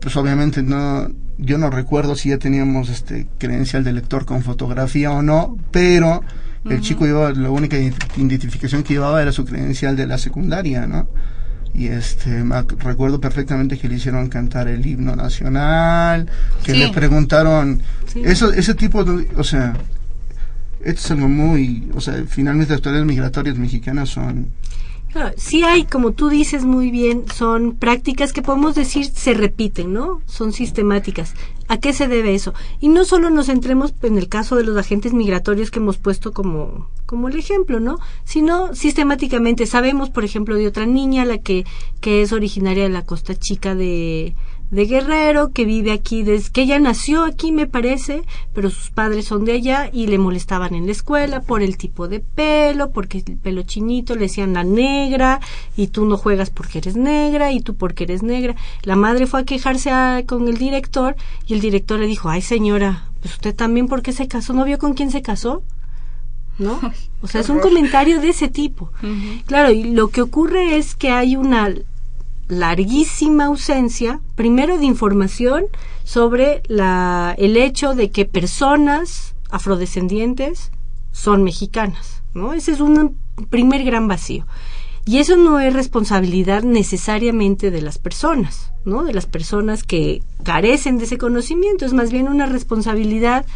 pues 0.00 0.16
obviamente 0.16 0.62
no, 0.62 1.08
yo 1.38 1.58
no 1.58 1.70
recuerdo 1.70 2.16
si 2.16 2.30
ya 2.30 2.38
teníamos 2.38 2.88
este 2.88 3.26
credencial 3.38 3.84
de 3.84 3.92
lector 3.92 4.24
con 4.24 4.42
fotografía 4.42 5.10
o 5.10 5.22
no, 5.22 5.56
pero 5.70 6.22
el 6.68 6.80
chico 6.80 7.06
llevaba, 7.06 7.32
la 7.32 7.50
única 7.50 7.78
identificación 7.78 8.82
que 8.82 8.94
llevaba 8.94 9.22
era 9.22 9.32
su 9.32 9.44
credencial 9.44 9.96
de 9.96 10.06
la 10.06 10.18
secundaria, 10.18 10.86
¿no? 10.86 11.08
y 11.74 11.88
este 11.88 12.44
recuerdo 12.78 13.20
perfectamente 13.20 13.78
que 13.78 13.88
le 13.88 13.96
hicieron 13.96 14.28
cantar 14.28 14.68
el 14.68 14.84
himno 14.84 15.14
nacional 15.14 16.28
que 16.64 16.74
le 16.74 16.88
preguntaron 16.88 17.82
eso 18.24 18.52
ese 18.52 18.74
tipo 18.74 19.04
de, 19.04 19.28
o 19.36 19.44
sea 19.44 19.74
esto 20.80 21.00
es 21.00 21.10
algo 21.10 21.28
muy 21.28 21.90
o 21.94 22.00
sea 22.00 22.24
finalmente 22.26 22.72
las 22.72 22.78
autoridades 22.78 23.06
migratorias 23.06 23.58
mexicanas 23.58 24.08
son 24.08 24.48
sí 25.36 25.64
hay, 25.64 25.84
como 25.84 26.12
tú 26.12 26.28
dices 26.28 26.64
muy 26.64 26.90
bien, 26.90 27.24
son 27.34 27.76
prácticas 27.76 28.32
que 28.32 28.42
podemos 28.42 28.74
decir 28.74 29.06
se 29.06 29.34
repiten, 29.34 29.92
¿no? 29.92 30.20
Son 30.26 30.52
sistemáticas. 30.52 31.34
¿A 31.68 31.78
qué 31.78 31.92
se 31.92 32.08
debe 32.08 32.34
eso? 32.34 32.54
Y 32.80 32.88
no 32.88 33.04
solo 33.04 33.28
nos 33.28 33.46
centremos 33.46 33.92
en 34.02 34.16
el 34.16 34.28
caso 34.28 34.56
de 34.56 34.64
los 34.64 34.76
agentes 34.76 35.12
migratorios 35.12 35.70
que 35.70 35.80
hemos 35.80 35.98
puesto 35.98 36.32
como, 36.32 36.88
como 37.04 37.28
el 37.28 37.38
ejemplo, 37.38 37.78
¿no? 37.78 37.98
Sino 38.24 38.74
sistemáticamente 38.74 39.66
sabemos, 39.66 40.08
por 40.08 40.24
ejemplo, 40.24 40.56
de 40.56 40.66
otra 40.66 40.86
niña, 40.86 41.26
la 41.26 41.38
que, 41.38 41.66
que 42.00 42.22
es 42.22 42.32
originaria 42.32 42.84
de 42.84 42.88
la 42.88 43.04
Costa 43.04 43.34
Chica 43.34 43.74
de, 43.74 44.34
de 44.70 44.84
Guerrero, 44.84 45.52
que 45.52 45.64
vive 45.64 45.92
aquí, 45.92 46.22
desde 46.22 46.50
que 46.50 46.62
ella 46.62 46.78
nació 46.78 47.24
aquí, 47.24 47.52
me 47.52 47.66
parece, 47.66 48.22
pero 48.52 48.70
sus 48.70 48.90
padres 48.90 49.26
son 49.26 49.44
de 49.44 49.52
allá 49.52 49.90
y 49.92 50.06
le 50.06 50.18
molestaban 50.18 50.74
en 50.74 50.86
la 50.86 50.92
escuela 50.92 51.40
por 51.40 51.62
el 51.62 51.76
tipo 51.76 52.08
de 52.08 52.20
pelo, 52.20 52.90
porque 52.90 53.22
el 53.26 53.36
pelo 53.38 53.62
chinito, 53.62 54.14
le 54.14 54.22
decían 54.22 54.52
la 54.52 54.64
negra, 54.64 55.40
y 55.76 55.88
tú 55.88 56.04
no 56.04 56.16
juegas 56.16 56.50
porque 56.50 56.78
eres 56.78 56.96
negra, 56.96 57.52
y 57.52 57.60
tú 57.60 57.74
porque 57.76 58.04
eres 58.04 58.22
negra. 58.22 58.56
La 58.82 58.96
madre 58.96 59.26
fue 59.26 59.40
a 59.40 59.44
quejarse 59.44 59.90
con 60.26 60.48
el 60.48 60.58
director, 60.58 61.16
y 61.46 61.54
el 61.54 61.60
director 61.60 61.98
le 61.98 62.06
dijo, 62.06 62.28
ay 62.28 62.42
señora, 62.42 63.10
pues 63.20 63.34
usted 63.34 63.54
también, 63.54 63.88
¿por 63.88 64.02
qué 64.02 64.12
se 64.12 64.28
casó? 64.28 64.52
¿No 64.52 64.64
vio 64.64 64.78
con 64.78 64.94
quién 64.94 65.10
se 65.10 65.22
casó? 65.22 65.62
¿no? 66.58 66.80
O 67.20 67.26
sea, 67.26 67.40
es 67.40 67.48
un 67.48 67.58
comentario 67.58 68.20
de 68.20 68.28
ese 68.28 68.46
tipo. 68.46 68.92
Claro, 69.46 69.72
y 69.72 69.82
lo 69.82 70.06
que 70.10 70.22
ocurre 70.22 70.76
es 70.76 70.94
que 70.94 71.10
hay 71.10 71.34
una 71.34 71.68
larguísima 72.48 73.46
ausencia, 73.46 74.20
primero 74.34 74.78
de 74.78 74.86
información 74.86 75.64
sobre 76.04 76.62
la, 76.66 77.34
el 77.38 77.56
hecho 77.56 77.94
de 77.94 78.10
que 78.10 78.24
personas 78.24 79.34
afrodescendientes 79.50 80.72
son 81.12 81.42
mexicanas, 81.42 82.22
¿no? 82.34 82.54
Ese 82.54 82.72
es 82.72 82.80
un 82.80 83.16
primer 83.50 83.84
gran 83.84 84.08
vacío. 84.08 84.46
Y 85.04 85.18
eso 85.18 85.36
no 85.36 85.58
es 85.58 85.72
responsabilidad 85.72 86.62
necesariamente 86.64 87.70
de 87.70 87.80
las 87.80 87.98
personas, 87.98 88.72
¿no? 88.84 89.04
De 89.04 89.14
las 89.14 89.26
personas 89.26 89.82
que 89.82 90.22
carecen 90.42 90.98
de 90.98 91.04
ese 91.04 91.16
conocimiento, 91.16 91.86
es 91.86 91.94
más 91.94 92.12
bien 92.12 92.28
una 92.28 92.46
responsabilidad 92.46 93.46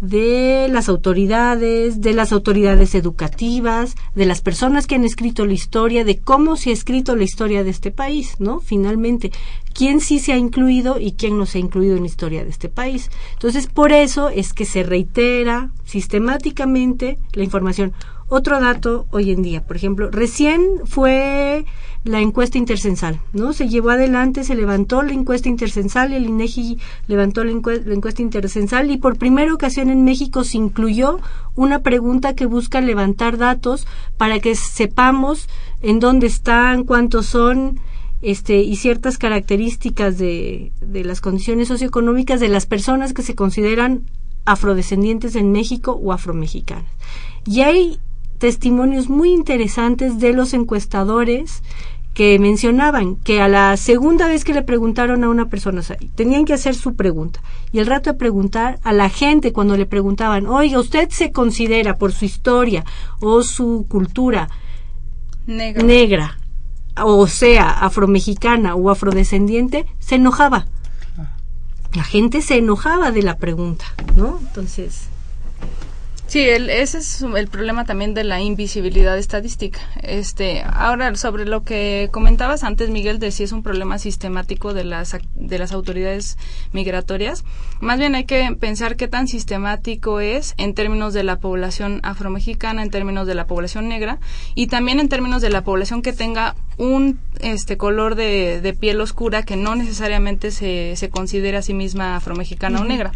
de 0.00 0.68
las 0.70 0.88
autoridades, 0.88 2.00
de 2.00 2.12
las 2.12 2.32
autoridades 2.32 2.94
educativas, 2.94 3.96
de 4.14 4.26
las 4.26 4.40
personas 4.40 4.86
que 4.86 4.94
han 4.94 5.04
escrito 5.04 5.46
la 5.46 5.52
historia, 5.52 6.04
de 6.04 6.18
cómo 6.18 6.56
se 6.56 6.70
ha 6.70 6.72
escrito 6.72 7.16
la 7.16 7.24
historia 7.24 7.64
de 7.64 7.70
este 7.70 7.90
país, 7.90 8.36
¿no? 8.38 8.60
Finalmente, 8.60 9.32
quién 9.74 10.00
sí 10.00 10.18
se 10.18 10.32
ha 10.32 10.36
incluido 10.36 10.98
y 10.98 11.12
quién 11.12 11.38
no 11.38 11.46
se 11.46 11.58
ha 11.58 11.60
incluido 11.60 11.96
en 11.96 12.02
la 12.02 12.08
historia 12.08 12.44
de 12.44 12.50
este 12.50 12.68
país. 12.68 13.10
Entonces, 13.34 13.66
por 13.66 13.92
eso 13.92 14.28
es 14.28 14.52
que 14.52 14.64
se 14.64 14.82
reitera 14.82 15.70
sistemáticamente 15.84 17.18
la 17.32 17.44
información. 17.44 17.92
Otro 18.30 18.60
dato 18.60 19.06
hoy 19.10 19.30
en 19.30 19.42
día, 19.42 19.64
por 19.64 19.76
ejemplo, 19.76 20.10
recién 20.10 20.60
fue 20.84 21.64
la 22.04 22.20
encuesta 22.20 22.58
intercensal, 22.58 23.20
¿no? 23.32 23.54
Se 23.54 23.68
llevó 23.68 23.90
adelante, 23.90 24.44
se 24.44 24.54
levantó 24.54 25.02
la 25.02 25.12
encuesta 25.12 25.48
intercensal, 25.48 26.12
el 26.12 26.26
INEGI 26.26 26.78
levantó 27.06 27.42
la, 27.42 27.52
la, 27.52 27.94
encuesta 27.94 28.20
intercensal 28.20 28.90
y 28.90 28.98
por 28.98 29.16
primera 29.16 29.52
ocasión 29.52 29.88
en 29.88 30.04
México 30.04 30.44
se 30.44 30.58
incluyó 30.58 31.20
una 31.54 31.80
pregunta 31.80 32.34
que 32.34 32.44
busca 32.44 32.82
levantar 32.82 33.38
datos 33.38 33.86
para 34.18 34.40
que 34.40 34.54
sepamos 34.54 35.48
en 35.80 35.98
dónde 35.98 36.26
están, 36.26 36.84
cuántos 36.84 37.24
son, 37.26 37.80
este, 38.20 38.60
y 38.60 38.76
ciertas 38.76 39.16
características 39.16 40.18
de, 40.18 40.72
de 40.82 41.04
las 41.04 41.22
condiciones 41.22 41.68
socioeconómicas 41.68 42.40
de 42.40 42.48
las 42.48 42.66
personas 42.66 43.14
que 43.14 43.22
se 43.22 43.34
consideran 43.34 44.02
afrodescendientes 44.44 45.34
en 45.34 45.50
México 45.52 45.92
o 45.92 46.12
afromexicanas. 46.12 46.90
Y 47.46 47.62
hay 47.62 47.98
testimonios 48.38 49.08
muy 49.08 49.30
interesantes 49.30 50.18
de 50.18 50.32
los 50.32 50.54
encuestadores 50.54 51.62
que 52.14 52.38
mencionaban 52.38 53.16
que 53.16 53.40
a 53.40 53.48
la 53.48 53.76
segunda 53.76 54.26
vez 54.26 54.44
que 54.44 54.52
le 54.52 54.62
preguntaron 54.62 55.22
a 55.22 55.28
una 55.28 55.48
persona, 55.48 55.82
tenían 56.16 56.44
que 56.44 56.54
hacer 56.54 56.74
su 56.74 56.96
pregunta. 56.96 57.40
Y 57.70 57.78
el 57.78 57.86
rato 57.86 58.10
de 58.10 58.18
preguntar 58.18 58.80
a 58.82 58.92
la 58.92 59.08
gente 59.08 59.52
cuando 59.52 59.76
le 59.76 59.86
preguntaban, 59.86 60.46
oiga, 60.46 60.80
¿usted 60.80 61.10
se 61.10 61.30
considera 61.30 61.96
por 61.96 62.12
su 62.12 62.24
historia 62.24 62.84
o 63.20 63.42
su 63.42 63.86
cultura 63.88 64.48
negra, 65.46 65.82
negra 65.82 66.38
o 67.04 67.26
sea, 67.26 67.70
afromexicana 67.70 68.74
o 68.74 68.90
afrodescendiente, 68.90 69.86
se 69.98 70.16
enojaba. 70.16 70.66
La 71.94 72.04
gente 72.04 72.42
se 72.42 72.58
enojaba 72.58 73.10
de 73.12 73.22
la 73.22 73.36
pregunta, 73.36 73.84
¿no? 74.16 74.38
Entonces... 74.40 75.08
Sí, 76.28 76.40
el, 76.40 76.68
ese 76.68 76.98
es 76.98 77.22
el 77.22 77.48
problema 77.48 77.86
también 77.86 78.12
de 78.12 78.22
la 78.22 78.38
invisibilidad 78.42 79.16
estadística. 79.16 79.80
Este, 80.02 80.62
ahora 80.62 81.16
sobre 81.16 81.46
lo 81.46 81.64
que 81.64 82.10
comentabas 82.12 82.64
antes, 82.64 82.90
Miguel, 82.90 83.18
de 83.18 83.32
si 83.32 83.44
es 83.44 83.52
un 83.52 83.62
problema 83.62 83.98
sistemático 83.98 84.74
de 84.74 84.84
las 84.84 85.16
de 85.34 85.58
las 85.58 85.72
autoridades 85.72 86.36
migratorias, 86.72 87.44
más 87.80 87.98
bien 87.98 88.14
hay 88.14 88.24
que 88.24 88.54
pensar 88.60 88.96
qué 88.96 89.08
tan 89.08 89.26
sistemático 89.26 90.20
es 90.20 90.52
en 90.58 90.74
términos 90.74 91.14
de 91.14 91.24
la 91.24 91.36
población 91.40 92.00
afromexicana, 92.02 92.82
en 92.82 92.90
términos 92.90 93.26
de 93.26 93.34
la 93.34 93.46
población 93.46 93.88
negra 93.88 94.18
y 94.54 94.66
también 94.66 95.00
en 95.00 95.08
términos 95.08 95.40
de 95.40 95.48
la 95.48 95.64
población 95.64 96.02
que 96.02 96.12
tenga 96.12 96.56
un 96.76 97.20
este 97.40 97.78
color 97.78 98.16
de, 98.16 98.60
de 98.60 98.74
piel 98.74 99.00
oscura 99.00 99.44
que 99.44 99.56
no 99.56 99.76
necesariamente 99.76 100.50
se, 100.50 100.94
se 100.96 101.08
considera 101.08 101.60
a 101.60 101.62
sí 101.62 101.72
misma 101.72 102.16
afromexicana 102.16 102.82
o 102.82 102.84
negra. 102.84 103.12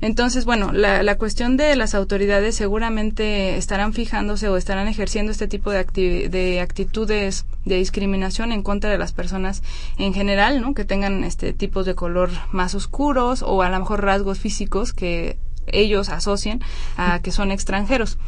Entonces, 0.00 0.44
bueno, 0.44 0.72
la, 0.72 1.02
la 1.02 1.16
cuestión 1.16 1.56
de 1.56 1.74
las 1.76 1.94
autoridades 1.94 2.54
seguramente 2.54 3.56
estarán 3.56 3.92
fijándose 3.92 4.48
o 4.48 4.56
estarán 4.56 4.88
ejerciendo 4.88 5.32
este 5.32 5.48
tipo 5.48 5.70
de, 5.70 6.28
de 6.28 6.60
actitudes 6.60 7.44
de 7.64 7.76
discriminación 7.76 8.52
en 8.52 8.62
contra 8.62 8.90
de 8.90 8.98
las 8.98 9.12
personas 9.12 9.62
en 9.98 10.14
general, 10.14 10.60
¿no? 10.60 10.74
Que 10.74 10.84
tengan 10.84 11.24
este 11.24 11.52
tipos 11.52 11.86
de 11.86 11.94
color 11.94 12.30
más 12.52 12.74
oscuros 12.74 13.42
o 13.42 13.62
a 13.62 13.70
lo 13.70 13.78
mejor 13.78 14.04
rasgos 14.04 14.38
físicos 14.38 14.92
que 14.92 15.38
ellos 15.66 16.08
asocien 16.08 16.60
a 16.96 17.20
que 17.20 17.32
son 17.32 17.50
extranjeros 17.50 18.18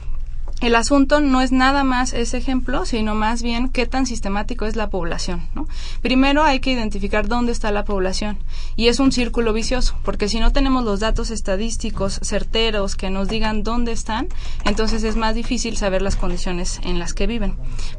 el 0.61 0.75
asunto 0.75 1.21
no 1.21 1.41
es 1.41 1.53
nada 1.53 1.85
más 1.85 2.13
ese 2.13 2.37
ejemplo, 2.37 2.85
sino 2.85 3.15
más 3.15 3.43
bien 3.43 3.69
qué 3.69 3.87
tan 3.87 4.07
sistemático 4.07 4.65
es 4.65 4.75
la 4.75 4.91
población. 4.91 5.47
¿no? 5.55 5.69
Primero 6.03 6.43
hay 6.43 6.59
que 6.61 6.73
identificar 6.73 7.29
dónde 7.29 7.53
está 7.53 7.71
la 7.71 7.85
población 7.85 8.39
y 8.75 8.89
es 8.89 8.99
un 8.99 9.13
círculo 9.13 9.53
vicioso, 9.53 9.97
porque 10.03 10.29
si 10.29 10.41
no 10.41 10.53
tenemos 10.53 10.85
los 10.85 11.01
datos 11.01 11.31
estadísticos 11.31 12.21
certeros 12.23 12.97
que 12.97 13.11
nos 13.11 13.29
digan 13.29 13.63
dónde 13.63 13.93
están, 13.93 14.29
entonces 14.65 15.05
es 15.05 15.17
más 15.17 15.35
difícil 15.35 15.77
saber 15.77 16.03
las 16.03 16.17
condiciones 16.17 16.81
en 16.83 16.99
las 16.99 17.15
que 17.15 17.27
viven. 17.27 17.55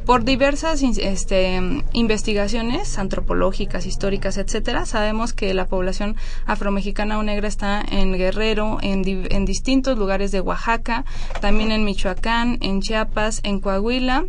Por 0.09 0.23
diversas 0.23 0.81
este, 0.81 1.83
investigaciones 1.93 2.97
antropológicas, 2.97 3.85
históricas, 3.85 4.37
etcétera, 4.37 4.87
sabemos 4.87 5.33
que 5.33 5.53
la 5.53 5.67
población 5.67 6.15
afromexicana 6.47 7.19
o 7.19 7.21
negra 7.21 7.47
está 7.47 7.79
en 7.87 8.13
Guerrero, 8.13 8.79
en, 8.81 9.03
en 9.05 9.45
distintos 9.45 9.99
lugares 9.99 10.31
de 10.31 10.41
Oaxaca, 10.41 11.05
también 11.41 11.71
en 11.71 11.85
Michoacán, 11.85 12.57
en 12.61 12.81
Chiapas, 12.81 13.41
en 13.43 13.59
Coahuila. 13.59 14.25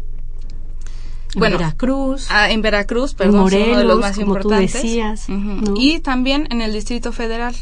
En 1.35 1.41
Veracruz. 1.41 2.27
Ah, 2.29 2.51
en 2.51 2.61
Veracruz, 2.61 3.15
perdón, 3.15 3.51
uno 3.51 3.79
de 3.79 3.85
los 3.85 4.01
más 4.01 4.19
importantes. 4.19 4.85
Y 5.77 6.01
también 6.01 6.47
en 6.51 6.61
el 6.61 6.75
Distrito 6.75 7.11
Federal. 7.11 7.55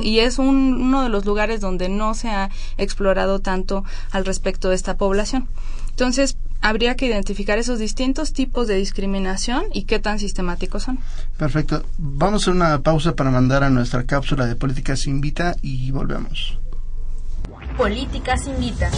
Y 0.00 0.20
es 0.20 0.38
uno 0.38 1.02
de 1.02 1.10
los 1.10 1.26
lugares 1.26 1.60
donde 1.60 1.90
no 1.90 2.14
se 2.14 2.30
ha 2.30 2.48
explorado 2.78 3.40
tanto 3.40 3.84
al 4.12 4.24
respecto 4.24 4.70
de 4.70 4.76
esta 4.76 4.96
población. 4.96 5.46
Entonces, 5.90 6.38
habría 6.60 6.94
que 6.96 7.06
identificar 7.06 7.58
esos 7.58 7.78
distintos 7.78 8.32
tipos 8.32 8.66
de 8.66 8.76
discriminación 8.76 9.64
y 9.72 9.84
qué 9.84 9.98
tan 9.98 10.18
sistemáticos 10.18 10.84
son. 10.84 10.98
Perfecto. 11.36 11.84
Vamos 11.98 12.48
a 12.48 12.50
una 12.50 12.78
pausa 12.80 13.16
para 13.16 13.30
mandar 13.30 13.64
a 13.64 13.70
nuestra 13.70 14.04
cápsula 14.04 14.46
de 14.46 14.56
Políticas 14.56 15.06
Invita 15.06 15.56
y 15.62 15.90
volvemos. 15.90 16.58
Políticas 17.76 18.46
Invita. 18.46 18.90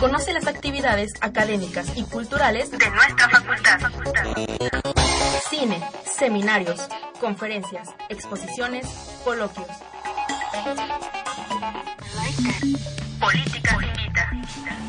Conoce 0.00 0.32
las 0.32 0.46
actividades 0.46 1.12
académicas 1.20 1.92
y 1.96 2.04
culturales 2.04 2.70
de 2.70 2.90
nuestra 2.90 3.28
facultad. 3.28 3.80
Cine, 5.50 5.80
seminarios, 6.04 6.80
conferencias, 7.20 7.88
exposiciones, 8.08 8.86
coloquios. 9.24 9.66
Políticas 13.18 13.74
Invita. 13.82 14.87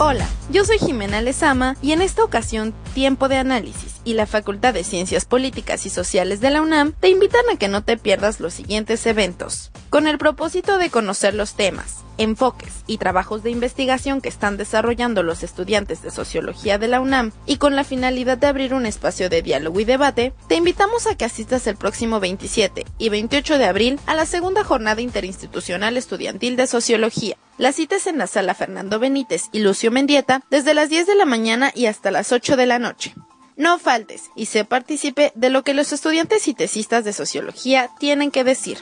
Hola, 0.00 0.28
yo 0.50 0.64
soy 0.64 0.78
Jimena 0.78 1.20
Lezama 1.20 1.76
y 1.82 1.92
en 1.92 2.00
esta 2.00 2.24
ocasión 2.24 2.72
Tiempo 2.94 3.28
de 3.28 3.36
Análisis 3.36 4.00
y 4.04 4.14
la 4.14 4.26
Facultad 4.26 4.72
de 4.72 4.82
Ciencias 4.82 5.26
Políticas 5.26 5.84
y 5.84 5.90
Sociales 5.90 6.40
de 6.40 6.50
la 6.50 6.62
UNAM 6.62 6.92
te 6.98 7.10
invitan 7.10 7.42
a 7.52 7.56
que 7.56 7.68
no 7.68 7.84
te 7.84 7.98
pierdas 7.98 8.40
los 8.40 8.54
siguientes 8.54 9.04
eventos, 9.06 9.70
con 9.90 10.06
el 10.06 10.16
propósito 10.16 10.78
de 10.78 10.88
conocer 10.88 11.34
los 11.34 11.54
temas, 11.54 12.04
enfoques 12.16 12.84
y 12.86 12.96
trabajos 12.96 13.42
de 13.42 13.50
investigación 13.50 14.22
que 14.22 14.30
están 14.30 14.56
desarrollando 14.56 15.22
los 15.22 15.42
estudiantes 15.42 16.02
de 16.02 16.10
Sociología 16.10 16.78
de 16.78 16.88
la 16.88 17.00
UNAM 17.00 17.32
y 17.44 17.56
con 17.56 17.76
la 17.76 17.84
finalidad 17.84 18.38
de 18.38 18.46
abrir 18.46 18.72
un 18.72 18.86
espacio 18.86 19.28
de 19.28 19.42
diálogo 19.42 19.80
y 19.80 19.84
debate, 19.84 20.32
te 20.48 20.56
invitamos 20.56 21.06
a 21.06 21.14
que 21.14 21.26
asistas 21.26 21.66
el 21.66 21.76
próximo 21.76 22.20
27 22.20 22.86
y 22.96 23.08
28 23.10 23.58
de 23.58 23.64
abril 23.66 24.00
a 24.06 24.14
la 24.14 24.24
segunda 24.24 24.64
jornada 24.64 25.02
interinstitucional 25.02 25.98
estudiantil 25.98 26.56
de 26.56 26.66
Sociología. 26.66 27.36
La 27.58 27.72
cita 27.72 27.96
es 27.96 28.06
en 28.06 28.18
la 28.18 28.28
sala 28.28 28.54
Fernando 28.54 29.00
Benítez 29.00 29.46
y 29.50 29.58
Lucio 29.58 29.90
Mendieta 29.90 30.37
desde 30.50 30.74
las 30.74 30.88
10 30.88 31.06
de 31.06 31.14
la 31.14 31.24
mañana 31.24 31.72
y 31.74 31.86
hasta 31.86 32.10
las 32.10 32.32
8 32.32 32.56
de 32.56 32.66
la 32.66 32.78
noche. 32.78 33.14
No 33.56 33.78
faltes 33.78 34.30
y 34.36 34.46
sé 34.46 34.64
partícipe 34.64 35.32
de 35.34 35.50
lo 35.50 35.64
que 35.64 35.74
los 35.74 35.92
estudiantes 35.92 36.46
y 36.46 36.54
tesistas 36.54 37.04
de 37.04 37.12
sociología 37.12 37.90
tienen 37.98 38.30
que 38.30 38.44
decir. 38.44 38.78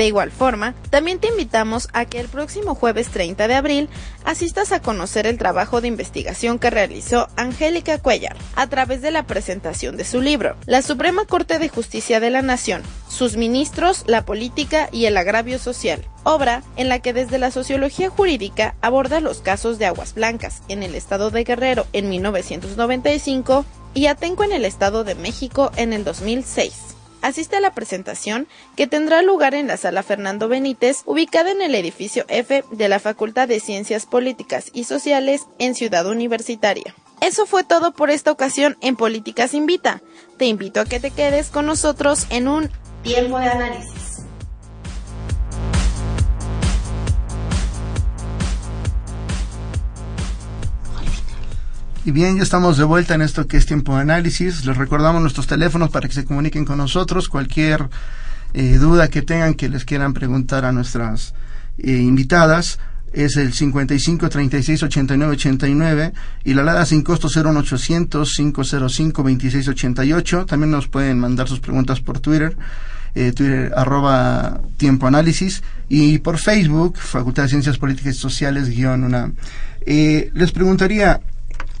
De 0.00 0.06
igual 0.06 0.30
forma, 0.30 0.74
también 0.88 1.18
te 1.18 1.28
invitamos 1.28 1.90
a 1.92 2.06
que 2.06 2.20
el 2.20 2.28
próximo 2.28 2.74
jueves 2.74 3.08
30 3.08 3.46
de 3.48 3.54
abril 3.54 3.90
asistas 4.24 4.72
a 4.72 4.80
conocer 4.80 5.26
el 5.26 5.36
trabajo 5.36 5.82
de 5.82 5.88
investigación 5.88 6.58
que 6.58 6.70
realizó 6.70 7.28
Angélica 7.36 7.98
Cuellar 7.98 8.34
a 8.56 8.66
través 8.66 9.02
de 9.02 9.10
la 9.10 9.26
presentación 9.26 9.98
de 9.98 10.06
su 10.06 10.22
libro, 10.22 10.56
La 10.64 10.80
Suprema 10.80 11.26
Corte 11.26 11.58
de 11.58 11.68
Justicia 11.68 12.18
de 12.18 12.30
la 12.30 12.40
Nación, 12.40 12.82
sus 13.10 13.36
ministros, 13.36 14.04
la 14.06 14.24
política 14.24 14.88
y 14.90 15.04
el 15.04 15.18
agravio 15.18 15.58
social, 15.58 16.02
obra 16.24 16.62
en 16.76 16.88
la 16.88 17.00
que 17.00 17.12
desde 17.12 17.36
la 17.36 17.50
sociología 17.50 18.08
jurídica 18.08 18.76
aborda 18.80 19.20
los 19.20 19.42
casos 19.42 19.78
de 19.78 19.84
Aguas 19.84 20.14
Blancas 20.14 20.62
en 20.68 20.82
el 20.82 20.94
estado 20.94 21.30
de 21.30 21.44
Guerrero 21.44 21.86
en 21.92 22.08
1995 22.08 23.66
y 23.92 24.06
Atenco 24.06 24.44
en 24.44 24.52
el 24.52 24.64
estado 24.64 25.04
de 25.04 25.14
México 25.14 25.70
en 25.76 25.92
el 25.92 26.04
2006 26.04 26.90
asiste 27.22 27.56
a 27.56 27.60
la 27.60 27.74
presentación 27.74 28.46
que 28.76 28.86
tendrá 28.86 29.22
lugar 29.22 29.54
en 29.54 29.66
la 29.66 29.76
sala 29.76 30.02
Fernando 30.02 30.48
Benítez, 30.48 31.02
ubicada 31.06 31.50
en 31.50 31.62
el 31.62 31.74
edificio 31.74 32.24
F 32.28 32.64
de 32.70 32.88
la 32.88 32.98
Facultad 32.98 33.48
de 33.48 33.60
Ciencias 33.60 34.06
Políticas 34.06 34.70
y 34.72 34.84
Sociales 34.84 35.46
en 35.58 35.74
Ciudad 35.74 36.06
Universitaria. 36.06 36.94
Eso 37.20 37.44
fue 37.46 37.64
todo 37.64 37.92
por 37.92 38.10
esta 38.10 38.32
ocasión 38.32 38.78
en 38.80 38.96
Políticas 38.96 39.52
Invita. 39.52 40.00
Te 40.38 40.46
invito 40.46 40.80
a 40.80 40.86
que 40.86 41.00
te 41.00 41.10
quedes 41.10 41.48
con 41.48 41.66
nosotros 41.66 42.26
en 42.30 42.48
un 42.48 42.70
tiempo 43.02 43.38
de 43.38 43.46
análisis. 43.46 43.99
Y 52.02 52.12
bien, 52.12 52.38
ya 52.38 52.42
estamos 52.42 52.78
de 52.78 52.84
vuelta 52.84 53.14
en 53.14 53.20
esto 53.20 53.46
que 53.46 53.58
es 53.58 53.66
tiempo 53.66 53.94
de 53.94 54.00
análisis. 54.00 54.64
Les 54.64 54.74
recordamos 54.74 55.20
nuestros 55.20 55.46
teléfonos 55.46 55.90
para 55.90 56.08
que 56.08 56.14
se 56.14 56.24
comuniquen 56.24 56.64
con 56.64 56.78
nosotros. 56.78 57.28
Cualquier 57.28 57.90
eh, 58.54 58.78
duda 58.78 59.08
que 59.08 59.20
tengan 59.20 59.52
que 59.52 59.68
les 59.68 59.84
quieran 59.84 60.14
preguntar 60.14 60.64
a 60.64 60.72
nuestras 60.72 61.34
eh, 61.76 61.92
invitadas 61.92 62.78
es 63.12 63.36
el 63.36 63.52
55 63.52 64.30
36 64.30 64.82
89 64.84 65.32
89 65.32 66.12
y 66.44 66.54
la 66.54 66.62
alada 66.62 66.86
sin 66.86 67.02
costo 67.02 67.28
01800 67.28 68.32
505 68.34 69.22
26 69.22 69.68
88. 69.68 70.46
También 70.46 70.70
nos 70.70 70.88
pueden 70.88 71.18
mandar 71.18 71.48
sus 71.48 71.60
preguntas 71.60 72.00
por 72.00 72.18
Twitter. 72.18 72.56
Eh, 73.14 73.32
Twitter 73.32 73.74
arroba 73.76 74.62
tiempo 74.78 75.06
análisis 75.06 75.62
y 75.90 76.18
por 76.18 76.38
Facebook 76.38 76.96
Facultad 76.96 77.42
de 77.42 77.48
Ciencias 77.50 77.76
Políticas 77.76 78.14
y 78.14 78.18
Sociales 78.18 78.70
guion 78.70 79.04
una 79.04 79.32
les 79.84 80.52
preguntaría 80.52 81.20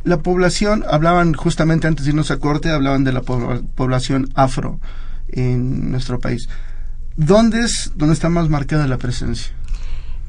la 0.04 0.18
población, 0.18 0.84
hablaban 0.88 1.34
justamente 1.34 1.86
antes 1.86 2.04
de 2.04 2.10
irnos 2.10 2.30
a 2.30 2.38
corte, 2.38 2.70
hablaban 2.70 3.04
de 3.04 3.12
la 3.12 3.22
población 3.22 4.30
afro 4.34 4.80
en 5.28 5.90
nuestro 5.90 6.18
país. 6.18 6.48
¿Dónde 7.16 7.60
es 7.60 7.92
dónde 7.96 8.14
está 8.14 8.28
más 8.28 8.48
marcada 8.48 8.86
la 8.86 8.98
presencia? 8.98 9.52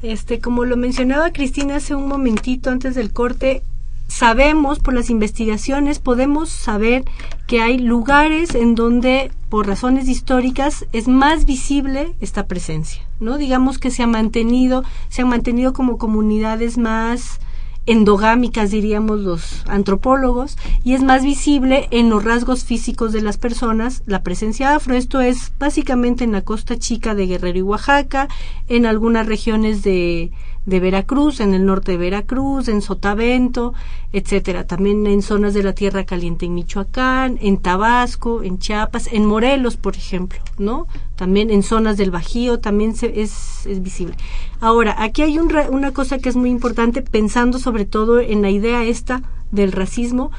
Este, 0.02 0.40
como 0.40 0.64
lo 0.64 0.76
mencionaba 0.76 1.32
Cristina 1.32 1.76
hace 1.76 1.94
un 1.94 2.08
momentito 2.08 2.70
antes 2.70 2.94
del 2.94 3.12
corte, 3.12 3.62
sabemos 4.08 4.80
por 4.80 4.94
las 4.94 5.08
investigaciones, 5.10 6.00
podemos 6.00 6.50
saber 6.50 7.04
que 7.46 7.62
hay 7.62 7.78
lugares 7.78 8.54
en 8.54 8.74
donde 8.74 9.30
por 9.48 9.66
razones 9.66 10.08
históricas 10.08 10.86
es 10.92 11.08
más 11.08 11.46
visible 11.46 12.12
esta 12.20 12.46
presencia, 12.46 13.02
¿no? 13.20 13.38
Digamos 13.38 13.78
que 13.78 13.90
se 13.90 14.02
ha 14.02 14.06
mantenido, 14.06 14.84
se 15.08 15.22
han 15.22 15.28
mantenido 15.28 15.72
como 15.72 15.98
comunidades 15.98 16.78
más 16.78 17.38
endogámicas, 17.86 18.70
diríamos 18.70 19.20
los 19.20 19.64
antropólogos, 19.66 20.56
y 20.84 20.94
es 20.94 21.02
más 21.02 21.24
visible 21.24 21.88
en 21.90 22.10
los 22.10 22.24
rasgos 22.24 22.64
físicos 22.64 23.12
de 23.12 23.22
las 23.22 23.38
personas 23.38 24.02
la 24.06 24.22
presencia 24.22 24.74
afro. 24.74 24.94
Esto 24.94 25.20
es 25.20 25.52
básicamente 25.58 26.24
en 26.24 26.32
la 26.32 26.42
costa 26.42 26.78
chica 26.78 27.14
de 27.14 27.26
Guerrero 27.26 27.58
y 27.58 27.62
Oaxaca, 27.62 28.28
en 28.68 28.86
algunas 28.86 29.26
regiones 29.26 29.82
de, 29.82 30.30
de 30.64 30.80
Veracruz, 30.80 31.40
en 31.40 31.54
el 31.54 31.66
norte 31.66 31.92
de 31.92 31.98
Veracruz, 31.98 32.68
en 32.68 32.82
Sotavento, 32.82 33.74
etcétera. 34.12 34.66
También 34.66 35.06
en 35.06 35.22
zonas 35.22 35.54
de 35.54 35.62
la 35.62 35.72
Tierra 35.72 36.04
Caliente 36.04 36.46
en 36.46 36.54
Michoacán, 36.54 37.38
en 37.40 37.58
Tabasco, 37.58 38.42
en 38.42 38.58
Chiapas, 38.58 39.08
en 39.12 39.26
Morelos, 39.26 39.76
por 39.76 39.96
ejemplo, 39.96 40.38
¿no? 40.58 40.86
También 41.16 41.50
en 41.50 41.62
zonas 41.62 41.96
del 41.96 42.10
Bajío 42.10 42.60
también 42.60 42.94
se, 42.94 43.20
es, 43.20 43.66
es 43.66 43.82
visible. 43.82 44.16
Ahora, 44.60 44.96
aquí 44.98 45.22
hay 45.22 45.38
un, 45.38 45.52
una 45.70 45.92
cosa 45.92 46.18
que 46.18 46.28
es 46.28 46.36
muy 46.36 46.50
importante, 46.50 47.02
pensando 47.02 47.58
sobre 47.58 47.84
todo 47.84 48.20
en 48.20 48.42
la 48.42 48.50
idea 48.50 48.84
esta 48.84 49.22
del 49.50 49.72
racismo, 49.72 50.30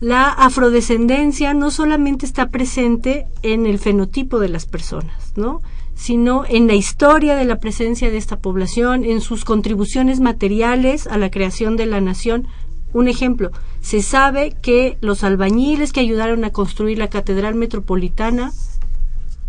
la 0.00 0.28
afrodescendencia 0.28 1.54
no 1.54 1.70
solamente 1.70 2.26
está 2.26 2.48
presente 2.48 3.26
en 3.42 3.66
el 3.66 3.78
fenotipo 3.78 4.40
de 4.40 4.48
las 4.48 4.66
personas, 4.66 5.32
¿no? 5.36 5.62
Sino 5.94 6.44
en 6.48 6.66
la 6.66 6.74
historia 6.74 7.36
de 7.36 7.44
la 7.44 7.58
presencia 7.58 8.10
de 8.10 8.16
esta 8.16 8.38
población, 8.38 9.04
en 9.04 9.20
sus 9.20 9.44
contribuciones 9.44 10.20
materiales 10.20 11.06
a 11.06 11.18
la 11.18 11.30
creación 11.30 11.76
de 11.76 11.86
la 11.86 12.00
nación. 12.00 12.46
Un 12.92 13.08
ejemplo, 13.08 13.50
se 13.80 14.02
sabe 14.02 14.54
que 14.62 14.98
los 15.00 15.24
albañiles 15.24 15.92
que 15.92 16.00
ayudaron 16.00 16.44
a 16.44 16.50
construir 16.50 16.98
la 16.98 17.08
Catedral 17.08 17.54
Metropolitana 17.54 18.52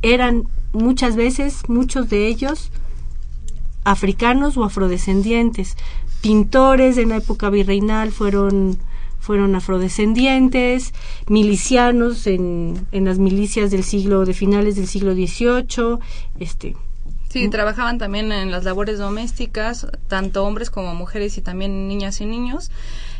eran 0.02 0.44
muchas 0.74 1.16
veces, 1.16 1.68
muchos 1.68 2.10
de 2.10 2.28
ellos, 2.28 2.72
africanos 3.84 4.58
o 4.58 4.64
afrodescendientes. 4.64 5.78
Pintores 6.22 6.98
en 6.98 7.10
la 7.10 7.18
época 7.18 7.50
virreinal 7.50 8.12
fueron 8.12 8.78
fueron 9.24 9.56
afrodescendientes, 9.56 10.94
milicianos 11.30 12.28
en, 12.28 12.86
en 12.92 13.06
las 13.06 13.20
milicias 13.20 13.72
del 13.72 13.86
siglo, 13.86 14.26
de 14.26 14.34
finales 14.34 14.76
del 14.76 14.86
siglo 14.86 15.14
XVIII, 15.14 16.00
este, 16.42 16.76
Sí, 17.30 17.50
trabajaban 17.50 17.98
también 17.98 18.32
en 18.32 18.52
las 18.52 18.64
labores 18.64 19.00
domésticas, 19.00 19.88
tanto 20.08 20.44
hombres 20.46 20.70
como 20.70 20.94
mujeres 20.94 21.36
y 21.40 21.42
también 21.42 21.88
niñas 21.88 22.22
y 22.22 22.28
niños. 22.28 22.70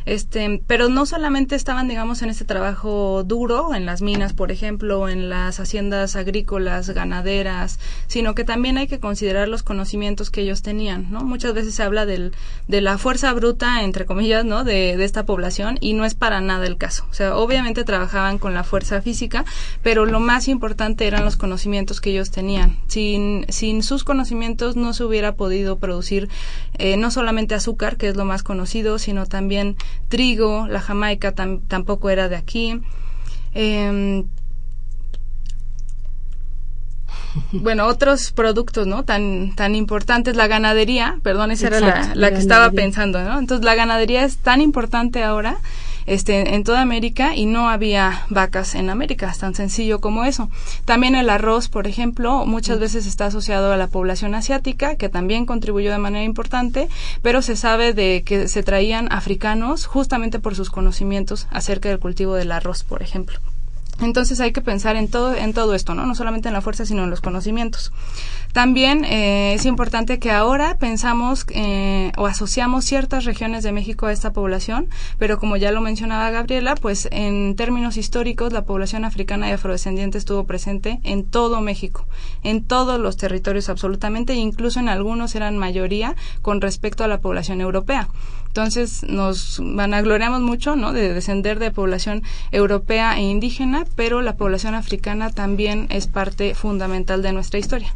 Este, 0.06 0.62
pero 0.68 0.90
no 0.90 1.06
solamente 1.06 1.56
estaban, 1.56 1.88
digamos, 1.88 2.22
en 2.22 2.30
este 2.30 2.46
trabajo 2.46 3.24
duro, 3.24 3.74
en 3.74 3.86
las 3.86 4.02
minas, 4.02 4.34
por 4.34 4.52
ejemplo, 4.52 5.10
en 5.10 5.30
las 5.30 5.60
haciendas 5.60 6.16
agrícolas, 6.16 6.90
ganaderas, 6.90 7.80
sino 8.08 8.36
que 8.36 8.44
también 8.44 8.78
hay 8.78 8.88
que 8.88 9.00
considerar 9.00 9.48
los 9.48 9.64
conocimientos 9.64 10.30
que 10.30 10.42
ellos 10.42 10.62
tenían, 10.62 11.12
¿no? 11.12 11.22
Muchas 11.24 11.54
veces 11.54 11.76
se 11.76 11.84
habla 11.84 12.06
del, 12.06 12.34
de 12.68 12.82
la 12.82 12.98
fuerza 12.98 13.34
bruta, 13.34 13.84
entre 13.84 14.06
comillas, 14.06 14.46
¿no? 14.46 14.64
De, 14.64 14.98
de 14.98 15.06
esta 15.06 15.26
población 15.26 15.78
y 15.80 15.94
no 15.94 16.06
es 16.06 16.16
para 16.16 16.42
nada 16.42 16.66
el 16.66 16.78
caso. 16.78 17.06
O 17.10 17.14
sea, 17.14 17.36
obviamente 17.36 17.84
trabajaban 17.84 18.38
con 18.38 18.54
la 18.54 18.64
fuerza 18.64 19.02
física, 19.02 19.46
pero 19.82 20.06
lo 20.06 20.20
más 20.20 20.48
importante 20.48 21.08
eran 21.08 21.26
los 21.26 21.38
conocimientos 21.38 22.02
que 22.02 22.12
ellos 22.12 22.32
tenían. 22.32 22.78
Sin, 22.88 23.46
sin 23.50 23.84
sus 23.84 24.04
conocimientos 24.04 24.76
no 24.76 24.94
se 24.94 25.04
hubiera 25.04 25.36
podido 25.36 25.78
producir 25.78 26.30
eh, 26.78 26.98
no 26.98 27.12
solamente 27.12 27.56
azúcar, 27.56 27.98
que 27.98 28.08
es 28.08 28.16
lo 28.16 28.26
más 28.26 28.44
conocido, 28.44 29.00
sino 29.00 29.26
también 29.26 29.76
trigo, 30.10 30.68
la 30.68 30.80
Jamaica 30.80 31.34
tampoco 31.34 32.10
era 32.10 32.30
de 32.30 32.36
aquí. 32.36 32.82
Em, 33.54 34.26
bueno, 37.52 37.88
otros 37.88 38.32
productos, 38.32 38.86
¿no? 38.88 39.04
Tan, 39.04 39.56
tan 39.56 39.76
importantes, 39.76 40.36
la 40.36 40.48
ganadería, 40.48 41.18
perdón, 41.24 41.52
esa 41.52 41.68
era 41.68 41.80
la, 41.80 42.12
la 42.14 42.30
que 42.30 42.38
estaba 42.38 42.72
pensando, 42.72 43.24
¿no? 43.24 43.40
Entonces, 43.40 43.66
la 43.66 43.76
ganadería 43.76 44.24
es 44.24 44.38
tan 44.38 44.62
importante 44.62 45.24
ahora 45.24 45.58
este, 46.06 46.56
en 46.56 46.64
toda 46.64 46.82
América 46.82 47.36
y 47.36 47.46
no 47.46 47.70
había 47.70 48.26
vacas 48.30 48.76
en 48.76 48.90
América, 48.90 49.30
es 49.30 49.40
tan 49.40 49.56
sencillo 49.56 50.02
como 50.02 50.26
eso. 50.26 50.50
También 50.86 51.16
el 51.16 51.30
arroz, 51.30 51.70
por 51.70 51.88
ejemplo, 51.88 52.46
muchas 52.46 52.80
veces 52.80 53.06
está 53.06 53.28
asociado 53.28 53.72
a 53.72 53.78
la 53.78 53.88
población 53.88 54.36
asiática, 54.36 54.96
que 54.96 55.10
también 55.10 55.46
contribuyó 55.46 55.92
de 55.92 55.98
manera 55.98 56.24
importante, 56.24 56.88
pero 57.22 57.42
se 57.42 57.56
sabe 57.56 57.94
de 57.94 58.24
que 58.26 58.48
se 58.48 58.64
traían 58.64 59.12
africanos 59.12 59.86
justamente 59.86 60.40
por 60.40 60.56
sus 60.56 60.70
conocimientos 60.70 61.48
acerca 61.52 61.90
del 61.90 62.00
cultivo 62.00 62.36
del 62.36 62.52
arroz, 62.52 62.84
por 62.84 63.02
ejemplo. 63.02 63.40
Entonces 64.02 64.40
hay 64.40 64.52
que 64.52 64.62
pensar 64.62 64.96
en 64.96 65.08
todo, 65.08 65.36
en 65.36 65.54
todo 65.54 65.76
esto, 65.76 65.94
¿no? 65.94 66.06
No 66.06 66.16
solamente 66.16 66.48
en 66.48 66.54
la 66.54 66.62
fuerza, 66.62 66.86
sino 66.86 67.04
en 67.04 67.10
los 67.10 67.22
conocimientos. 67.22 67.92
También 68.54 69.04
eh, 69.06 69.54
es 69.54 69.66
importante 69.66 70.20
que 70.20 70.30
ahora 70.30 70.78
pensamos 70.78 71.46
eh, 71.50 72.12
o 72.18 72.28
asociamos 72.28 72.86
ciertas 72.86 73.26
regiones 73.26 73.64
de 73.64 73.72
México 73.72 74.06
a 74.06 74.12
esta 74.12 74.32
población, 74.32 74.90
pero 75.18 75.40
como 75.40 75.58
ya 75.58 75.72
lo 75.72 75.82
mencionaba 75.82 76.30
Gabriela, 76.30 76.76
pues 76.76 77.08
en 77.12 77.56
términos 77.56 77.98
históricos 77.98 78.54
la 78.54 78.66
población 78.66 79.06
africana 79.06 79.50
y 79.50 79.54
afrodescendiente 79.54 80.20
estuvo 80.20 80.44
presente 80.44 81.00
en 81.04 81.24
todo 81.24 81.62
México, 81.62 82.06
en 82.44 82.64
todos 82.64 83.00
los 83.00 83.18
territorios 83.18 83.70
absolutamente, 83.70 84.34
e 84.34 84.38
incluso 84.38 84.80
en 84.80 84.90
algunos 84.90 85.34
eran 85.34 85.58
mayoría 85.58 86.16
con 86.44 86.62
respecto 86.62 87.04
a 87.04 87.08
la 87.08 87.22
población 87.22 87.60
europea. 87.60 88.10
Entonces 88.54 89.02
nos 89.10 89.60
vanagloriamos 89.64 90.42
mucho, 90.42 90.76
¿no? 90.76 90.94
De 90.94 91.12
descender 91.12 91.58
de 91.58 91.72
población 91.72 92.22
europea 92.52 93.18
e 93.18 93.24
indígena, 93.24 93.84
pero 93.96 94.22
la 94.22 94.36
población 94.36 94.76
africana 94.76 95.32
también 95.32 95.88
es 95.90 96.06
parte 96.06 96.54
fundamental 96.54 97.24
de 97.24 97.34
nuestra 97.34 97.58
historia 97.58 97.96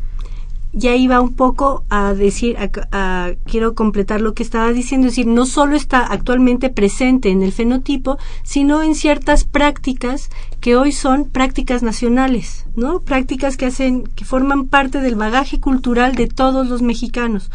ya 0.74 0.96
iba 0.96 1.22
un 1.22 1.34
poco 1.34 1.86
a 1.90 2.14
decir, 2.14 2.58
a, 2.92 3.32
quiero 3.46 3.74
completar 3.74 4.22
lo 4.22 4.34
que 4.34 4.44
estaba 4.44 4.72
diciendo, 4.72 5.08
es 5.08 5.14
decir, 5.14 5.26
no 5.26 5.46
solo 5.46 5.76
está 5.76 6.06
actualmente 6.06 6.70
presente 6.70 7.30
en 7.30 7.42
el 7.42 7.52
fenotipo, 7.52 8.18
sino 8.44 8.84
en 8.84 8.94
ciertas 8.94 9.44
prácticas 9.44 10.30
que 10.60 10.76
hoy 10.76 10.92
son 10.92 11.26
prácticas 11.26 11.84
nacionales, 11.84 12.66
¿no? 12.76 13.00
Prácticas 13.00 13.58
que 13.58 13.68
hacen, 13.68 14.04
que 14.04 14.26
forman 14.26 14.68
parte 14.68 15.02
del 15.02 15.16
bagaje 15.16 15.60
cultural 15.60 16.16
de 16.16 16.28
todos 16.28 16.68
los 16.68 16.82
mexicanos. 16.82 17.50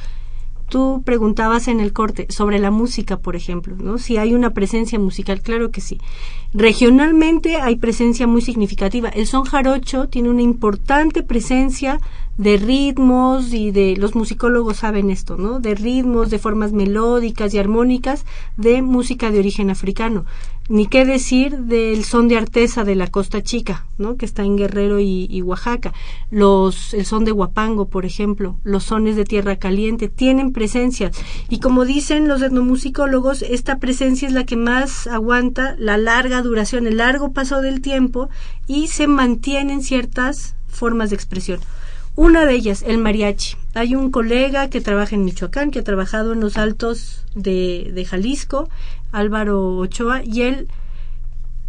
Tú 0.73 1.03
preguntabas 1.05 1.69
en 1.69 1.81
el 1.81 1.93
corte 1.93 2.27
sobre 2.31 2.59
la 2.59 2.71
música, 2.71 3.19
por 3.19 3.37
ejemplo, 3.37 3.77
¿no? 3.77 3.99
Si 3.99 4.17
hay 4.17 4.33
una 4.33 4.55
presencia 4.55 4.99
musical, 4.99 5.43
claro 5.43 5.71
que 5.71 5.83
sí. 5.83 6.01
Regionalmente 6.55 7.57
hay 7.57 7.77
presencia 7.77 8.27
muy 8.27 8.41
significativa. 8.41 9.11
El 9.11 9.27
son 9.27 9.45
jarocho 9.45 10.09
tiene 10.09 10.31
una 10.31 10.41
importante 10.41 11.23
presencia 11.23 12.01
de 12.39 12.57
ritmos 12.57 13.53
y 13.53 13.71
de 13.71 13.97
los 13.99 14.15
musicólogos 14.15 14.79
saben 14.79 15.11
esto, 15.11 15.37
¿no? 15.37 15.61
De 15.61 15.75
ritmos, 15.75 16.31
de 16.31 16.39
formas 16.39 16.73
melódicas 16.73 17.53
y 17.53 17.59
armónicas 17.59 18.25
de 18.57 18.81
música 18.81 19.31
de 19.31 19.41
origen 19.41 19.69
africano. 19.69 20.25
Ni 20.73 20.87
qué 20.87 21.05
decir 21.05 21.59
del 21.59 22.03
son 22.03 22.29
de 22.29 22.39
artesa 22.39 22.83
de 22.83 22.95
la 22.95 23.07
Costa 23.07 23.43
Chica, 23.43 23.85
¿no? 23.99 24.17
Que 24.17 24.25
está 24.25 24.43
en 24.43 24.57
Guerrero 24.57 25.01
y, 25.01 25.43
Oaxaca. 25.43 25.93
Los, 26.31 26.95
el 26.95 27.05
son 27.05 27.27
de 27.27 27.33
Huapango, 27.33 27.89
por 27.91 28.07
ejemplo, 28.07 28.57
los 28.65 28.85
sones 28.85 29.15
de 29.15 29.27
Tierra 29.27 29.57
Caliente, 29.57 30.09
tienen 30.09 30.51
presencia. 30.55 31.11
Y 31.51 31.61
como 31.61 31.85
dicen 31.85 32.27
los 32.27 32.41
etnomusicólogos, 32.41 33.43
esta 33.43 33.81
presencia 33.81 34.27
es 34.27 34.33
la 34.33 34.47
que 34.47 34.57
más 34.57 35.07
aguanta 35.07 35.77
la 35.79 35.99
larga 35.99 36.41
duración, 36.41 36.87
el 36.87 36.97
largo 36.97 37.35
paso 37.35 37.61
del 37.61 37.83
tiempo 37.83 38.31
y 38.67 38.87
se 38.87 39.07
mantienen 39.07 39.83
ciertas 39.83 40.57
formas 40.69 41.11
de 41.11 41.17
expresión. 41.17 41.61
Una 42.14 42.44
de 42.44 42.55
ellas, 42.55 42.85
el 42.87 42.98
mariachi. 42.98 43.57
Hay 43.72 43.94
un 43.94 44.11
colega 44.11 44.68
que 44.68 44.83
trabaja 44.83 45.16
en 45.16 45.25
Michoacán, 45.25 45.70
que 45.70 45.79
ha 45.79 45.85
trabajado 45.85 46.35
en 46.35 46.40
los 46.40 46.59
altos 46.59 47.25
de, 47.35 48.07
Jalisco, 48.09 48.68
Álvaro 49.12 49.79
Ochoa, 49.79 50.22
y 50.22 50.42
él 50.42 50.68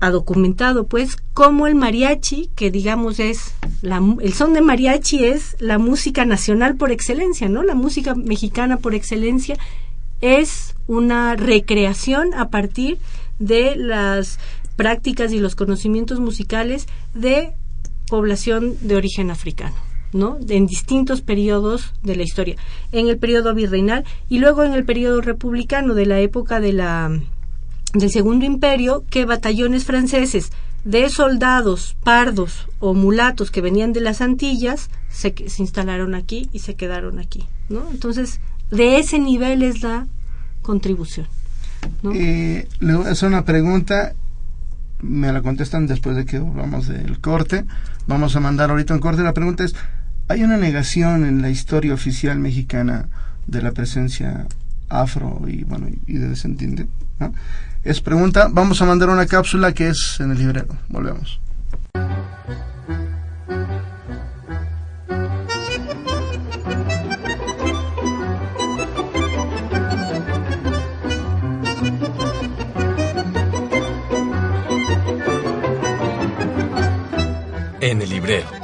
ha 0.01 0.09
documentado 0.09 0.85
pues 0.85 1.15
cómo 1.33 1.65
el 1.65 1.75
mariachi, 1.75 2.49
que 2.55 2.71
digamos 2.71 3.21
es 3.21 3.53
la, 3.81 4.01
el 4.19 4.33
son 4.33 4.53
de 4.53 4.59
mariachi 4.59 5.23
es 5.23 5.55
la 5.59 5.77
música 5.77 6.25
nacional 6.25 6.75
por 6.75 6.91
excelencia, 6.91 7.47
¿no? 7.47 7.63
La 7.63 7.73
música 7.73 8.13
mexicana 8.13 8.75
por 8.75 8.95
excelencia 8.95 9.57
es 10.19 10.75
una 10.87 11.37
recreación 11.37 12.33
a 12.33 12.49
partir 12.49 12.97
de 13.39 13.77
las 13.77 14.39
prácticas 14.75 15.31
y 15.31 15.39
los 15.39 15.55
conocimientos 15.55 16.19
musicales 16.19 16.87
de 17.13 17.53
población 18.09 18.75
de 18.81 18.97
origen 18.97 19.31
africano. 19.31 19.92
¿No? 20.13 20.37
En 20.47 20.67
distintos 20.67 21.21
periodos 21.21 21.93
de 22.03 22.15
la 22.15 22.23
historia. 22.23 22.55
En 22.91 23.07
el 23.07 23.17
periodo 23.17 23.53
virreinal 23.53 24.05
y 24.29 24.39
luego 24.39 24.63
en 24.63 24.73
el 24.73 24.85
periodo 24.85 25.21
republicano 25.21 25.93
de 25.93 26.05
la 26.05 26.19
época 26.19 26.59
de 26.59 26.73
la, 26.73 27.19
del 27.93 28.11
Segundo 28.11 28.45
Imperio, 28.45 29.03
que 29.09 29.25
batallones 29.25 29.85
franceses 29.85 30.51
de 30.85 31.09
soldados 31.09 31.95
pardos 32.03 32.67
o 32.79 32.93
mulatos 32.93 33.51
que 33.51 33.61
venían 33.61 33.93
de 33.93 34.01
las 34.01 34.21
Antillas 34.21 34.89
se, 35.09 35.33
se 35.47 35.61
instalaron 35.61 36.13
aquí 36.13 36.49
y 36.51 36.59
se 36.59 36.75
quedaron 36.75 37.19
aquí, 37.19 37.45
¿no? 37.69 37.89
Entonces, 37.89 38.41
de 38.69 38.97
ese 38.97 39.19
nivel 39.19 39.63
es 39.63 39.81
la 39.81 40.07
contribución. 40.61 41.27
¿no? 42.01 42.11
Eh, 42.13 42.67
le 42.79 42.95
una 42.95 43.45
pregunta 43.45 44.13
me 45.03 45.31
la 45.31 45.41
contestan 45.41 45.85
después 45.85 46.15
de 46.15 46.25
que 46.25 46.39
volvamos 46.39 46.87
del 46.87 47.19
corte. 47.19 47.65
Vamos 48.07 48.35
a 48.35 48.39
mandar 48.39 48.71
ahorita 48.71 48.93
un 48.93 49.01
corte. 49.01 49.21
La 49.21 49.33
pregunta 49.33 49.63
es, 49.63 49.75
hay 50.27 50.43
una 50.43 50.57
negación 50.57 51.25
en 51.25 51.41
la 51.41 51.49
historia 51.49 51.93
oficial 51.93 52.39
mexicana 52.39 53.07
de 53.47 53.61
la 53.61 53.71
presencia 53.71 54.47
afro 54.89 55.41
y 55.47 55.63
bueno 55.63 55.87
y 56.07 56.13
de 56.17 56.29
descendiente 56.29 56.87
es 57.83 58.01
pregunta. 58.01 58.47
Vamos 58.49 58.81
a 58.81 58.85
mandar 58.85 59.09
una 59.09 59.25
cápsula 59.25 59.73
que 59.73 59.89
es 59.89 60.17
en 60.19 60.31
el 60.31 60.37
librero. 60.37 60.77
Volvemos. 60.87 61.39
En 77.81 78.01
el 78.01 78.09
librero 78.09 78.62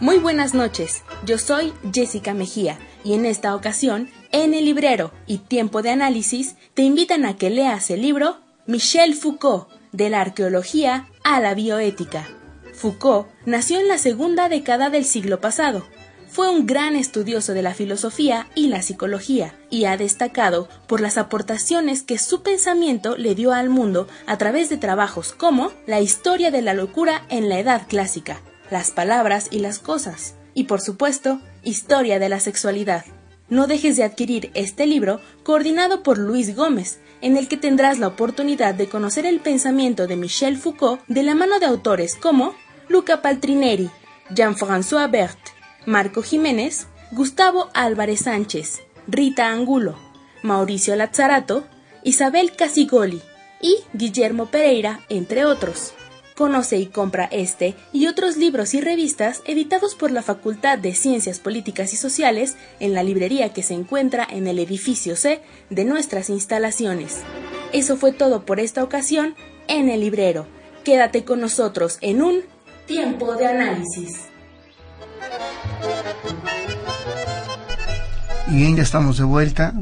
Muy 0.00 0.16
buenas 0.16 0.54
noches, 0.54 1.02
yo 1.26 1.36
soy 1.36 1.74
Jessica 1.92 2.32
Mejía 2.32 2.78
y 3.04 3.12
en 3.12 3.26
esta 3.26 3.54
ocasión, 3.54 4.08
en 4.32 4.54
el 4.54 4.64
librero 4.64 5.12
y 5.26 5.36
tiempo 5.36 5.82
de 5.82 5.90
análisis, 5.90 6.56
te 6.72 6.80
invitan 6.80 7.26
a 7.26 7.36
que 7.36 7.50
leas 7.50 7.90
el 7.90 8.00
libro 8.00 8.38
Michel 8.66 9.14
Foucault, 9.14 9.68
de 9.92 10.08
la 10.08 10.22
arqueología 10.22 11.06
a 11.22 11.38
la 11.40 11.52
bioética. 11.52 12.26
Foucault 12.72 13.28
nació 13.44 13.78
en 13.78 13.88
la 13.88 13.98
segunda 13.98 14.48
década 14.48 14.88
del 14.88 15.04
siglo 15.04 15.38
pasado. 15.38 15.84
Fue 16.30 16.48
un 16.48 16.66
gran 16.66 16.96
estudioso 16.96 17.52
de 17.52 17.60
la 17.60 17.74
filosofía 17.74 18.48
y 18.54 18.68
la 18.68 18.80
psicología 18.80 19.54
y 19.68 19.84
ha 19.84 19.98
destacado 19.98 20.70
por 20.86 21.02
las 21.02 21.18
aportaciones 21.18 22.02
que 22.02 22.16
su 22.16 22.42
pensamiento 22.42 23.18
le 23.18 23.34
dio 23.34 23.52
al 23.52 23.68
mundo 23.68 24.08
a 24.26 24.38
través 24.38 24.70
de 24.70 24.78
trabajos 24.78 25.34
como 25.34 25.72
La 25.86 26.00
historia 26.00 26.50
de 26.50 26.62
la 26.62 26.72
locura 26.72 27.26
en 27.28 27.50
la 27.50 27.58
Edad 27.58 27.82
Clásica, 27.86 28.40
las 28.70 28.90
palabras 28.90 29.48
y 29.50 29.58
las 29.60 29.78
cosas, 29.78 30.34
y 30.54 30.64
por 30.64 30.80
supuesto, 30.80 31.40
Historia 31.62 32.18
de 32.18 32.28
la 32.28 32.40
Sexualidad. 32.40 33.04
No 33.48 33.66
dejes 33.66 33.96
de 33.96 34.04
adquirir 34.04 34.50
este 34.54 34.86
libro 34.86 35.20
coordinado 35.42 36.02
por 36.02 36.18
Luis 36.18 36.54
Gómez, 36.54 37.00
en 37.20 37.36
el 37.36 37.48
que 37.48 37.56
tendrás 37.56 37.98
la 37.98 38.06
oportunidad 38.06 38.74
de 38.74 38.88
conocer 38.88 39.26
el 39.26 39.40
pensamiento 39.40 40.06
de 40.06 40.16
Michel 40.16 40.56
Foucault 40.56 41.02
de 41.08 41.22
la 41.22 41.34
mano 41.34 41.58
de 41.58 41.66
autores 41.66 42.14
como 42.14 42.54
Luca 42.88 43.22
Paltrineri, 43.22 43.90
Jean-François 44.30 45.10
Berthe, 45.10 45.52
Marco 45.84 46.22
Jiménez, 46.22 46.86
Gustavo 47.10 47.68
Álvarez 47.74 48.20
Sánchez, 48.20 48.82
Rita 49.08 49.48
Angulo, 49.48 49.98
Mauricio 50.42 50.94
Lazzarato, 50.94 51.66
Isabel 52.04 52.52
Casigoli 52.52 53.20
y 53.60 53.76
Guillermo 53.92 54.46
Pereira, 54.46 55.00
entre 55.08 55.44
otros. 55.44 55.92
Conoce 56.40 56.78
y 56.78 56.86
compra 56.86 57.26
este 57.30 57.74
y 57.92 58.06
otros 58.06 58.38
libros 58.38 58.72
y 58.72 58.80
revistas 58.80 59.42
editados 59.44 59.94
por 59.94 60.10
la 60.10 60.22
Facultad 60.22 60.78
de 60.78 60.94
Ciencias 60.94 61.38
Políticas 61.38 61.92
y 61.92 61.98
Sociales 61.98 62.56
en 62.78 62.94
la 62.94 63.02
librería 63.02 63.52
que 63.52 63.62
se 63.62 63.74
encuentra 63.74 64.26
en 64.26 64.46
el 64.46 64.58
edificio 64.58 65.16
C 65.16 65.42
de 65.68 65.84
nuestras 65.84 66.30
instalaciones. 66.30 67.18
Eso 67.74 67.98
fue 67.98 68.12
todo 68.12 68.46
por 68.46 68.58
esta 68.58 68.82
ocasión 68.82 69.34
en 69.68 69.90
el 69.90 70.00
librero. 70.00 70.46
Quédate 70.82 71.24
con 71.24 71.42
nosotros 71.42 71.98
en 72.00 72.22
un 72.22 72.40
tiempo 72.86 73.36
de 73.36 73.46
análisis. 73.46 74.30
Y 78.50 78.56
bien, 78.56 78.76
ya 78.76 78.82
estamos 78.82 79.18
de 79.18 79.24
vuelta. 79.24 79.74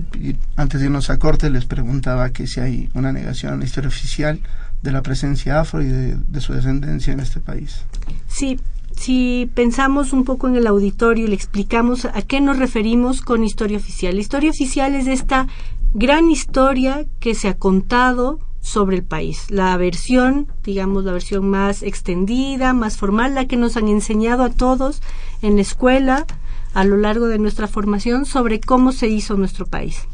Antes 0.57 0.81
de 0.81 0.87
irnos 0.87 1.09
a 1.09 1.19
corte, 1.19 1.51
les 1.51 1.67
preguntaba 1.67 2.31
que 2.31 2.49
si 2.49 2.59
hay 2.59 2.91
una 2.95 3.13
negación 3.13 3.55
en 3.55 3.61
la 3.61 3.65
historia 3.65 3.89
oficial 3.89 4.41
de 4.83 4.93
la 4.93 5.03
presencia 5.03 5.61
afro 5.61 5.83
y 5.83 5.87
de, 5.87 6.41
su 6.41 6.53
descendencia 6.53 7.13
en 7.13 7.21
este 7.21 7.41
país. 7.41 7.85
Sí, 8.29 8.59
si 8.93 9.51
pensamos 9.55 10.13
un 10.13 10.25
poco 10.25 10.49
en 10.49 10.57
el 10.57 10.67
auditorio 10.67 11.25
y 11.25 11.29
le 11.29 11.35
explicamos 11.35 12.05
a 12.05 12.23
qué 12.23 12.41
nos 12.41 12.59
referimos 12.59 13.21
con 13.21 13.45
historia 13.45 13.79
oficial. 13.79 14.15
La 14.15 14.21
historia 14.21 14.51
oficial 14.51 14.95
es 14.95 15.07
esta 15.07 15.49
gran 15.95 16.31
historia 16.31 17.07
que 17.21 17.35
se 17.35 17.49
ha 17.49 17.55
contado 17.55 18.39
sobre 18.61 18.97
el 18.97 19.05
país. 19.05 19.51
La 19.51 19.77
versión, 19.77 20.49
digamos, 20.63 21.05
la 21.05 21.13
versión 21.13 21.49
más 21.49 21.83
extendida, 21.83 22.73
más 22.73 22.97
formal, 22.97 23.35
la 23.35 23.47
que 23.47 23.57
nos 23.57 23.77
han 23.77 23.89
enseñado 23.89 24.43
a 24.43 24.51
todos 24.51 25.01
en 25.43 25.57
la 25.57 25.63
escuela 25.63 26.27
a 26.75 26.85
lo 26.85 26.97
largo 26.97 27.27
de 27.27 27.39
nuestra 27.39 27.67
formación 27.67 28.27
sobre 28.27 28.61
cómo 28.61 28.93
se 28.93 29.09
hizo 29.09 29.37
nuestro 29.37 29.67
país. 29.67 30.07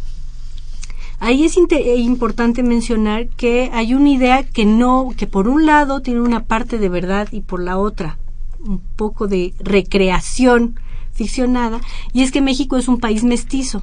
Ahí 1.20 1.44
es 1.44 1.56
importante 1.56 2.62
mencionar 2.62 3.28
que 3.28 3.70
hay 3.72 3.94
una 3.94 4.10
idea 4.10 4.42
que 4.42 4.64
no, 4.64 5.10
que 5.16 5.26
por 5.26 5.48
un 5.48 5.64
lado 5.64 6.00
tiene 6.00 6.20
una 6.20 6.44
parte 6.44 6.78
de 6.78 6.88
verdad 6.88 7.28
y 7.32 7.40
por 7.40 7.62
la 7.62 7.78
otra 7.78 8.18
un 8.60 8.80
poco 8.96 9.26
de 9.26 9.54
recreación 9.60 10.78
ficcionada, 11.12 11.80
y 12.12 12.22
es 12.22 12.32
que 12.32 12.40
México 12.40 12.76
es 12.76 12.88
un 12.88 12.98
país 12.98 13.22
mestizo. 13.22 13.82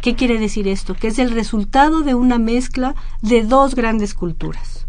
¿Qué 0.00 0.14
quiere 0.14 0.38
decir 0.38 0.66
esto? 0.68 0.94
Que 0.94 1.08
es 1.08 1.18
el 1.18 1.30
resultado 1.30 2.00
de 2.00 2.14
una 2.14 2.38
mezcla 2.38 2.94
de 3.20 3.42
dos 3.42 3.74
grandes 3.74 4.14
culturas. 4.14 4.86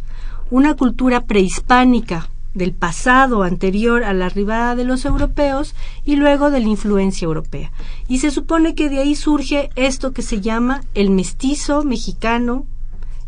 Una 0.50 0.76
cultura 0.76 1.22
prehispánica 1.22 2.30
del 2.54 2.74
pasado 2.74 3.44
anterior 3.44 4.04
a 4.04 4.13
la 4.13 4.28
arribada 4.28 4.76
de 4.76 4.86
los 4.86 5.06
europeos 5.06 5.76
y 6.06 6.16
luego 6.16 6.52
de 6.52 6.60
la 6.60 6.68
influencia 6.68 7.26
europea. 7.26 7.72
Y 8.08 8.20
se 8.20 8.32
supone 8.32 8.76
que 8.76 8.89
de 8.89 9.00
ahí 9.00 9.16
surge 9.16 9.70
esto 9.76 10.12
que 10.12 10.22
se 10.22 10.42
llama 10.42 10.84
el 10.94 11.10
mestizo 11.10 11.84
mexicano 11.84 12.66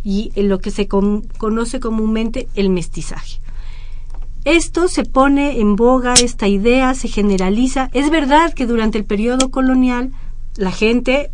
y 0.04 0.32
lo 0.36 0.60
que 0.60 0.70
se 0.70 0.88
conoce 0.88 1.80
comúnmente 1.80 2.48
el 2.56 2.70
mestizaje. 2.70 3.40
Esto 4.46 4.88
se 4.88 5.04
pone 5.04 5.60
en 5.60 5.76
boga, 5.76 6.14
esta 6.14 6.48
idea 6.48 6.94
se 6.94 7.08
generaliza. 7.08 7.90
Es 7.94 8.12
verdad 8.12 8.54
que 8.54 8.68
durante 8.68 9.00
el 9.00 9.06
periodo 9.06 9.50
colonial 9.50 10.12
la 10.56 10.72
gente 10.72 11.32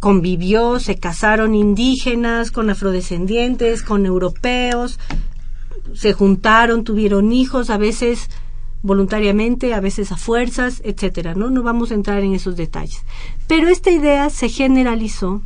convivió, 0.00 0.80
se 0.80 0.96
casaron 0.96 1.54
indígenas 1.54 2.50
con 2.50 2.70
afrodescendientes, 2.70 3.82
con 3.82 4.06
europeos, 4.06 4.98
se 5.92 6.12
juntaron, 6.12 6.84
tuvieron 6.84 7.32
hijos, 7.32 7.70
a 7.70 7.78
veces 7.78 8.30
voluntariamente, 8.82 9.72
a 9.72 9.80
veces 9.80 10.12
a 10.12 10.16
fuerzas, 10.16 10.82
etcétera, 10.84 11.34
¿no? 11.34 11.50
No 11.50 11.62
vamos 11.62 11.90
a 11.90 11.94
entrar 11.94 12.22
en 12.22 12.34
esos 12.34 12.54
detalles. 12.54 13.02
Pero 13.48 13.68
esta 13.68 13.90
idea 13.90 14.28
se 14.28 14.48
generalizó 14.48 15.42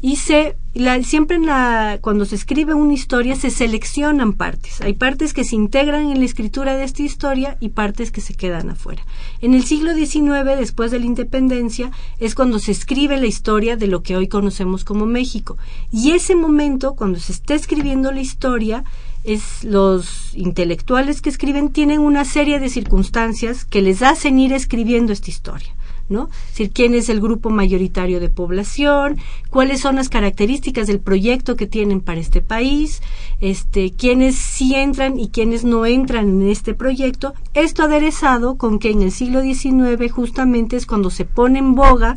y 0.00 0.16
se 0.16 0.56
siempre 1.02 1.36
en 1.36 1.46
la 1.46 1.98
cuando 2.00 2.24
se 2.24 2.36
escribe 2.36 2.72
una 2.72 2.92
historia 2.92 3.34
se 3.34 3.50
seleccionan 3.50 4.32
partes 4.32 4.80
hay 4.80 4.92
partes 4.92 5.34
que 5.34 5.42
se 5.42 5.56
integran 5.56 6.08
en 6.12 6.20
la 6.20 6.24
escritura 6.24 6.76
de 6.76 6.84
esta 6.84 7.02
historia 7.02 7.56
y 7.58 7.70
partes 7.70 8.12
que 8.12 8.20
se 8.20 8.34
quedan 8.34 8.70
afuera 8.70 9.02
en 9.40 9.54
el 9.54 9.64
siglo 9.64 9.92
XIX 9.92 10.56
después 10.56 10.92
de 10.92 11.00
la 11.00 11.06
independencia 11.06 11.90
es 12.20 12.36
cuando 12.36 12.60
se 12.60 12.70
escribe 12.70 13.16
la 13.16 13.26
historia 13.26 13.76
de 13.76 13.88
lo 13.88 14.04
que 14.04 14.16
hoy 14.16 14.28
conocemos 14.28 14.84
como 14.84 15.04
México 15.04 15.58
y 15.90 16.12
ese 16.12 16.36
momento 16.36 16.94
cuando 16.94 17.18
se 17.18 17.32
está 17.32 17.54
escribiendo 17.54 18.12
la 18.12 18.20
historia 18.20 18.84
es 19.24 19.64
los 19.64 20.34
intelectuales 20.34 21.20
que 21.20 21.30
escriben 21.30 21.70
tienen 21.70 22.00
una 22.00 22.24
serie 22.24 22.60
de 22.60 22.68
circunstancias 22.68 23.64
que 23.64 23.82
les 23.82 24.02
hacen 24.02 24.38
ir 24.38 24.52
escribiendo 24.52 25.12
esta 25.12 25.30
historia 25.30 25.74
¿no? 26.08 26.28
Es 26.30 26.48
decir, 26.50 26.70
quién 26.72 26.94
es 26.94 27.08
el 27.08 27.20
grupo 27.20 27.50
mayoritario 27.50 28.20
de 28.20 28.30
población, 28.30 29.18
cuáles 29.50 29.80
son 29.80 29.96
las 29.96 30.08
características 30.08 30.86
del 30.86 31.00
proyecto 31.00 31.56
que 31.56 31.66
tienen 31.66 32.00
para 32.00 32.20
este 32.20 32.40
país, 32.40 33.02
este, 33.40 33.92
quiénes 33.92 34.36
sí 34.36 34.74
entran 34.74 35.18
y 35.18 35.28
quiénes 35.28 35.64
no 35.64 35.84
entran 35.86 36.28
en 36.28 36.48
este 36.48 36.74
proyecto. 36.74 37.34
Esto 37.54 37.84
aderezado 37.84 38.56
con 38.56 38.78
que 38.78 38.90
en 38.90 39.02
el 39.02 39.12
siglo 39.12 39.42
XIX 39.42 40.10
justamente 40.10 40.76
es 40.76 40.86
cuando 40.86 41.10
se 41.10 41.24
pone 41.24 41.58
en 41.58 41.74
boga 41.74 42.16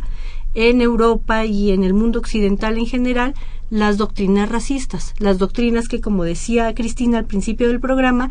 en 0.54 0.82
Europa 0.82 1.46
y 1.46 1.72
en 1.72 1.84
el 1.84 1.94
mundo 1.94 2.20
occidental 2.20 2.78
en 2.78 2.86
general 2.86 3.34
las 3.72 3.98
doctrinas 3.98 4.50
racistas, 4.50 5.16
las 5.18 5.40
doctrinas 5.40 5.88
que, 5.88 6.02
como 6.02 6.26
decía 6.26 6.76
Cristina 6.76 7.18
al 7.18 7.26
principio 7.26 7.70
del 7.70 7.80
programa, 7.80 8.30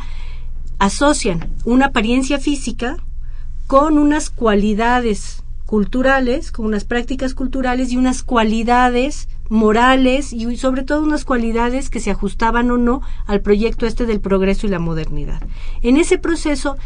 asocian 0.79 1.51
una 1.65 1.87
apariencia 1.87 2.39
física 2.39 2.99
con 3.67 3.99
unas 3.99 4.29
cualidades 4.29 5.43
culturales, 5.65 6.53
con 6.53 6.67
unas 6.67 6.85
prácticas 6.85 7.33
culturales 7.33 7.91
y 7.91 7.97
unas 7.97 8.23
cualidades 8.23 9.29
morales 9.49 10.33
y 10.33 10.57
sobre 10.57 10.83
todo 10.83 11.03
unas 11.03 11.25
cualidades 11.25 11.89
que 11.89 12.01
se 12.01 12.11
ajustaban 12.11 12.71
o 12.71 12.77
no 12.77 13.01
al 13.27 13.41
proyecto 13.41 13.87
este 13.87 14.05
del 14.05 14.21
progreso 14.21 14.67
y 14.67 14.71
la 14.71 14.79
modernidad. 14.79 15.43
En 15.83 15.97
ese 15.97 16.19
proceso 16.19 16.77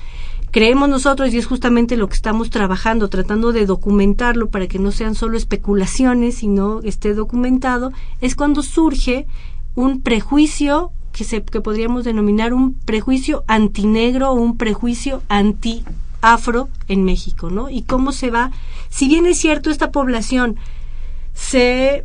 creemos 0.54 0.88
nosotros, 0.88 1.34
y 1.34 1.38
es 1.38 1.46
justamente 1.46 1.96
lo 1.96 2.06
que 2.06 2.14
estamos 2.14 2.48
trabajando, 2.48 3.08
tratando 3.08 3.50
de 3.50 3.66
documentarlo 3.66 4.50
para 4.50 4.68
que 4.68 4.78
no 4.78 4.92
sean 4.92 5.16
solo 5.16 5.36
especulaciones, 5.36 6.36
sino 6.36 6.78
esté 6.82 7.12
documentado, 7.12 7.92
es 8.20 8.36
cuando 8.36 8.62
surge 8.62 9.26
un 9.74 10.00
prejuicio 10.00 10.92
que, 11.10 11.24
se, 11.24 11.42
que 11.42 11.60
podríamos 11.60 12.04
denominar 12.04 12.54
un 12.54 12.74
prejuicio 12.74 13.42
antinegro 13.48 14.30
o 14.30 14.34
un 14.34 14.56
prejuicio 14.56 15.24
anti 15.28 15.82
afro 16.20 16.68
en 16.86 17.02
México, 17.02 17.50
¿no? 17.50 17.68
Y 17.68 17.82
cómo 17.82 18.12
se 18.12 18.30
va, 18.30 18.52
si 18.90 19.08
bien 19.08 19.26
es 19.26 19.38
cierto, 19.38 19.70
esta 19.70 19.90
población 19.90 20.54
se 21.32 22.04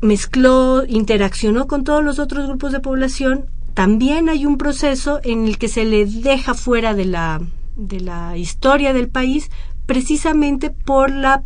mezcló, 0.00 0.86
interaccionó 0.88 1.66
con 1.66 1.84
todos 1.84 2.02
los 2.02 2.18
otros 2.20 2.46
grupos 2.46 2.72
de 2.72 2.80
población, 2.80 3.44
también 3.74 4.30
hay 4.30 4.46
un 4.46 4.56
proceso 4.56 5.20
en 5.24 5.46
el 5.46 5.58
que 5.58 5.68
se 5.68 5.84
le 5.84 6.06
deja 6.06 6.54
fuera 6.54 6.94
de 6.94 7.04
la, 7.04 7.42
de 7.76 8.00
la 8.00 8.36
historia 8.36 8.92
del 8.92 9.08
país 9.08 9.50
precisamente 9.86 10.70
por 10.70 11.10
la 11.10 11.44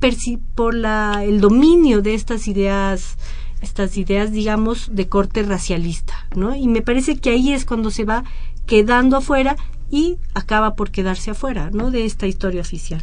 por 0.55 0.75
la 0.75 1.25
el 1.25 1.41
dominio 1.41 2.01
de 2.01 2.15
estas 2.15 2.49
ideas 2.49 3.19
estas 3.61 3.97
ideas 3.99 4.33
digamos 4.33 4.89
de 4.95 5.09
corte 5.09 5.43
racialista 5.43 6.27
no 6.35 6.57
y 6.57 6.67
me 6.69 6.81
parece 6.81 7.17
que 7.17 7.31
ahí 7.31 7.53
es 7.53 7.67
cuando 7.67 7.91
se 7.91 8.05
va 8.05 8.25
quedando 8.67 9.17
afuera 9.17 9.57
y 9.91 10.19
acaba 10.35 10.75
por 10.75 10.91
quedarse 10.91 11.33
afuera 11.33 11.71
¿no? 11.73 11.91
de 11.91 12.05
esta 12.05 12.27
historia 12.27 12.61
oficial. 12.61 13.03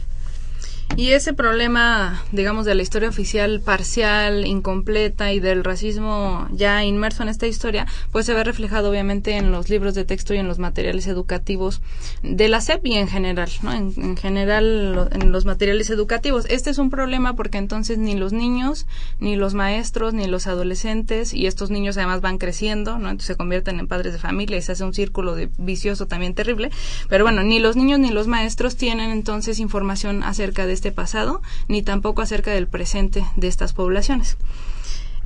Y 0.96 1.12
ese 1.12 1.34
problema, 1.34 2.24
digamos, 2.32 2.66
de 2.66 2.74
la 2.74 2.82
historia 2.82 3.10
oficial 3.10 3.62
parcial, 3.62 4.48
incompleta 4.48 5.32
y 5.32 5.40
del 5.40 5.64
racismo 5.64 6.48
ya 6.52 6.84
inmerso 6.84 7.22
en 7.22 7.30
esta 7.30 7.46
historia, 7.46 7.86
pues 8.12 8.26
se 8.26 8.34
ve 8.34 8.44
reflejado 8.44 8.90
obviamente 8.90 9.38
en 9.38 9.52
los 9.52 9.70
libros 9.70 9.94
de 9.94 10.06
texto 10.06 10.34
y 10.34 10.38
en 10.38 10.48
los 10.48 10.58
materiales 10.58 11.06
educativos 11.06 11.82
de 12.24 12.48
la 12.50 12.62
SEP 12.62 12.86
y 12.88 12.96
en 12.96 13.08
general, 13.08 13.50
¿no? 13.62 13.74
En, 13.74 14.18
general 14.18 15.10
en 15.12 15.32
los 15.32 15.46
materiales 15.46 15.90
educativos. 15.90 16.46
Este 16.50 16.72
es 16.72 16.80
un 16.80 16.90
problema 16.90 17.36
porque 17.36 17.60
entonces 17.60 18.00
ni 18.00 18.16
los 18.16 18.34
niños, 18.34 18.88
ni 19.20 19.36
los 19.36 19.54
maestros, 19.54 20.14
ni 20.14 20.26
los 20.26 20.48
adolescentes, 20.48 21.34
y 21.34 21.46
estos 21.46 21.70
niños 21.70 21.98
además 21.98 22.22
van 22.22 22.40
creciendo, 22.40 22.98
¿no? 22.98 23.10
Entonces 23.10 23.28
se 23.28 23.36
convierten 23.36 23.80
en 23.80 23.88
padres 23.88 24.14
de 24.14 24.20
familia 24.20 24.58
y 24.58 24.62
se 24.62 24.72
hace 24.72 24.84
un 24.84 24.94
círculo 24.94 25.36
de 25.36 25.50
vicioso 25.58 26.08
también 26.08 26.34
terrible. 26.34 26.72
Pero 27.10 27.24
bueno, 27.24 27.44
ni 27.44 27.60
los 27.60 27.76
niños 27.76 28.00
ni 28.00 28.10
los 28.10 28.28
maestros 28.28 28.78
tienen 28.78 29.12
entonces 29.12 29.60
información 29.60 30.24
acerca 30.24 30.66
de 30.66 30.77
este 30.78 30.94
pasado, 30.94 31.42
ni 31.68 31.82
tampoco 31.82 32.22
acerca 32.22 32.52
del 32.52 32.68
presente 32.68 33.26
de 33.36 33.48
estas 33.48 33.74
poblaciones. 33.74 34.38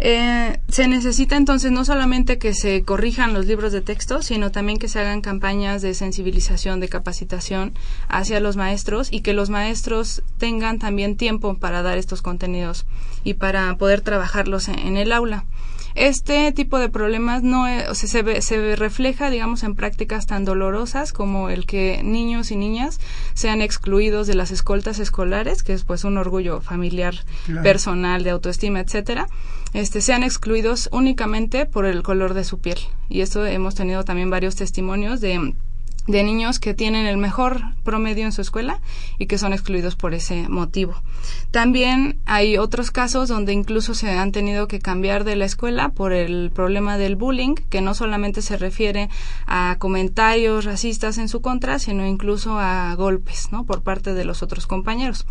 Eh, 0.04 0.60
se 0.68 0.88
necesita 0.88 1.38
entonces 1.38 1.72
no 1.72 1.86
solamente 1.86 2.40
que 2.40 2.56
se 2.56 2.84
corrijan 2.84 3.36
los 3.36 3.46
libros 3.46 3.72
de 3.72 3.82
texto, 3.82 4.24
sino 4.24 4.50
también 4.50 4.80
que 4.80 4.88
se 4.88 5.00
hagan 5.00 5.22
campañas 5.22 5.84
de 5.84 5.94
sensibilización, 5.94 6.80
de 6.80 6.90
capacitación 6.90 7.74
hacia 8.08 8.40
los 8.40 8.56
maestros 8.56 9.10
y 9.12 9.22
que 9.22 9.34
los 9.34 9.52
maestros 9.52 10.24
tengan 10.40 10.80
también 10.80 11.18
tiempo 11.18 11.56
para 11.60 11.84
dar 11.84 12.00
estos 12.00 12.24
contenidos 12.24 12.88
y 13.24 13.36
para 13.36 13.76
poder 13.76 14.02
trabajarlos 14.02 14.70
en 14.70 14.98
el 14.98 15.12
aula. 15.12 15.46
Este 15.96 16.52
tipo 16.52 16.78
de 16.80 16.90
problemas 16.90 17.44
no 17.44 17.66
se, 17.94 18.42
se 18.42 18.76
refleja, 18.76 19.30
digamos, 19.30 19.64
en 19.64 19.76
prácticas 19.76 20.26
tan 20.26 20.46
dolorosas 20.46 21.14
como 21.14 21.50
el 21.50 21.66
que 21.66 22.02
niños 22.04 22.52
y 22.52 22.56
niñas 22.56 23.00
sean 23.34 23.62
excluidos 23.62 24.28
de 24.28 24.36
las 24.36 24.52
escoltas 24.52 25.00
escolares, 25.00 25.64
que 25.64 25.74
es 25.74 25.84
pues 25.84 26.04
un 26.04 26.18
orgullo 26.18 26.62
familiar, 26.62 27.16
personal, 27.64 28.24
de 28.24 28.30
autoestima, 28.30 28.80
etcétera. 28.80 29.28
Este, 29.74 30.02
sean 30.02 30.24
excluidos 30.24 30.90
únicamente 30.92 31.66
por 31.66 31.86
el 31.86 32.04
color 32.04 32.34
de 32.34 32.44
su 32.44 32.60
piel. 32.60 32.80
Y 33.10 33.22
esto 33.22 33.46
hemos 33.46 33.76
tenido 33.76 34.04
también 34.04 34.30
varios 34.30 34.56
testimonios 34.56 35.22
de 35.22 35.54
de 36.08 36.24
niños 36.24 36.60
que 36.60 36.74
tienen 36.74 37.06
el 37.06 37.18
mejor 37.18 37.62
promedio 37.84 38.26
en 38.26 38.32
su 38.32 38.42
escuela 38.42 38.80
y 39.18 39.28
que 39.28 39.38
son 39.38 39.54
excluidos 39.54 39.96
por 39.96 40.14
ese 40.14 40.48
motivo. 40.50 41.02
También 41.52 42.20
hay 42.26 42.58
otros 42.58 42.92
casos 42.92 43.30
donde 43.30 43.54
incluso 43.54 43.94
se 43.94 44.10
han 44.10 44.32
tenido 44.32 44.68
que 44.68 44.80
cambiar 44.80 45.24
de 45.24 45.36
la 45.36 45.46
escuela 45.46 45.90
por 45.90 46.14
el 46.14 46.52
problema 46.54 46.98
del 46.98 47.16
bullying, 47.16 47.56
que 47.56 47.82
no 47.82 47.94
solamente 47.94 48.42
se 48.42 48.58
refiere 48.58 49.10
a 49.46 49.76
comentarios 49.80 50.66
racistas 50.66 51.18
en 51.18 51.30
su 51.30 51.42
contra, 51.42 51.80
sino 51.80 52.06
incluso 52.06 52.60
a 52.60 52.94
golpes, 52.96 53.50
¿no? 53.52 53.66
por 53.66 53.84
parte 53.84 54.14
de 54.14 54.26
los 54.26 54.42
otros 54.44 54.68
compañeros. 54.68 55.26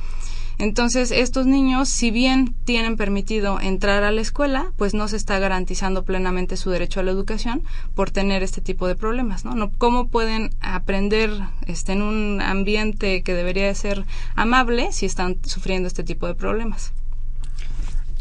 Entonces, 0.60 1.10
estos 1.10 1.46
niños, 1.46 1.88
si 1.88 2.10
bien 2.10 2.54
tienen 2.64 2.98
permitido 2.98 3.58
entrar 3.60 4.04
a 4.04 4.12
la 4.12 4.20
escuela, 4.20 4.72
pues 4.76 4.92
no 4.92 5.08
se 5.08 5.16
está 5.16 5.38
garantizando 5.38 6.04
plenamente 6.04 6.58
su 6.58 6.68
derecho 6.68 7.00
a 7.00 7.02
la 7.02 7.12
educación 7.12 7.62
por 7.94 8.10
tener 8.10 8.42
este 8.42 8.60
tipo 8.60 8.86
de 8.86 8.94
problemas, 8.94 9.46
¿no? 9.46 9.54
no 9.54 9.70
¿Cómo 9.78 10.08
pueden 10.08 10.50
aprender 10.60 11.30
este, 11.66 11.92
en 11.92 12.02
un 12.02 12.42
ambiente 12.42 13.22
que 13.22 13.32
debería 13.32 13.74
ser 13.74 14.04
amable 14.36 14.92
si 14.92 15.06
están 15.06 15.38
sufriendo 15.46 15.86
este 15.86 16.04
tipo 16.04 16.26
de 16.26 16.34
problemas? 16.34 16.92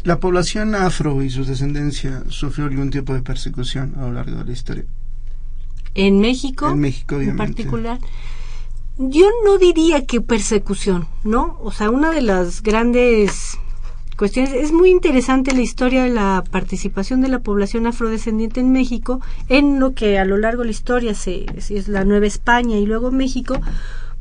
La 0.02 0.18
población 0.18 0.74
afro 0.74 1.22
y 1.22 1.28
su 1.28 1.44
descendencia 1.44 2.24
sufrió 2.28 2.64
algún 2.64 2.88
tipo 2.88 3.12
de 3.12 3.20
persecución 3.20 3.96
a 3.98 4.02
lo 4.02 4.12
largo 4.12 4.38
de 4.38 4.44
la 4.46 4.52
historia. 4.52 4.84
En 5.94 6.20
México, 6.20 6.70
en 6.70 6.78
México, 6.78 7.20
en 7.20 7.36
particular. 7.36 7.98
Yo 9.02 9.30
no 9.46 9.56
diría 9.56 10.04
que 10.04 10.20
persecución, 10.20 11.08
¿no? 11.24 11.58
O 11.62 11.72
sea, 11.72 11.88
una 11.88 12.10
de 12.10 12.20
las 12.20 12.62
grandes 12.62 13.56
cuestiones 14.18 14.52
es 14.52 14.72
muy 14.72 14.90
interesante 14.90 15.54
la 15.54 15.62
historia 15.62 16.02
de 16.02 16.10
la 16.10 16.44
participación 16.50 17.22
de 17.22 17.28
la 17.28 17.38
población 17.38 17.86
afrodescendiente 17.86 18.60
en 18.60 18.72
México 18.72 19.22
en 19.48 19.80
lo 19.80 19.94
que 19.94 20.18
a 20.18 20.26
lo 20.26 20.36
largo 20.36 20.60
de 20.60 20.66
la 20.66 20.72
historia 20.72 21.14
se, 21.14 21.46
es 21.56 21.88
la 21.88 22.04
Nueva 22.04 22.26
España 22.26 22.76
y 22.76 22.84
luego 22.84 23.10
México, 23.10 23.58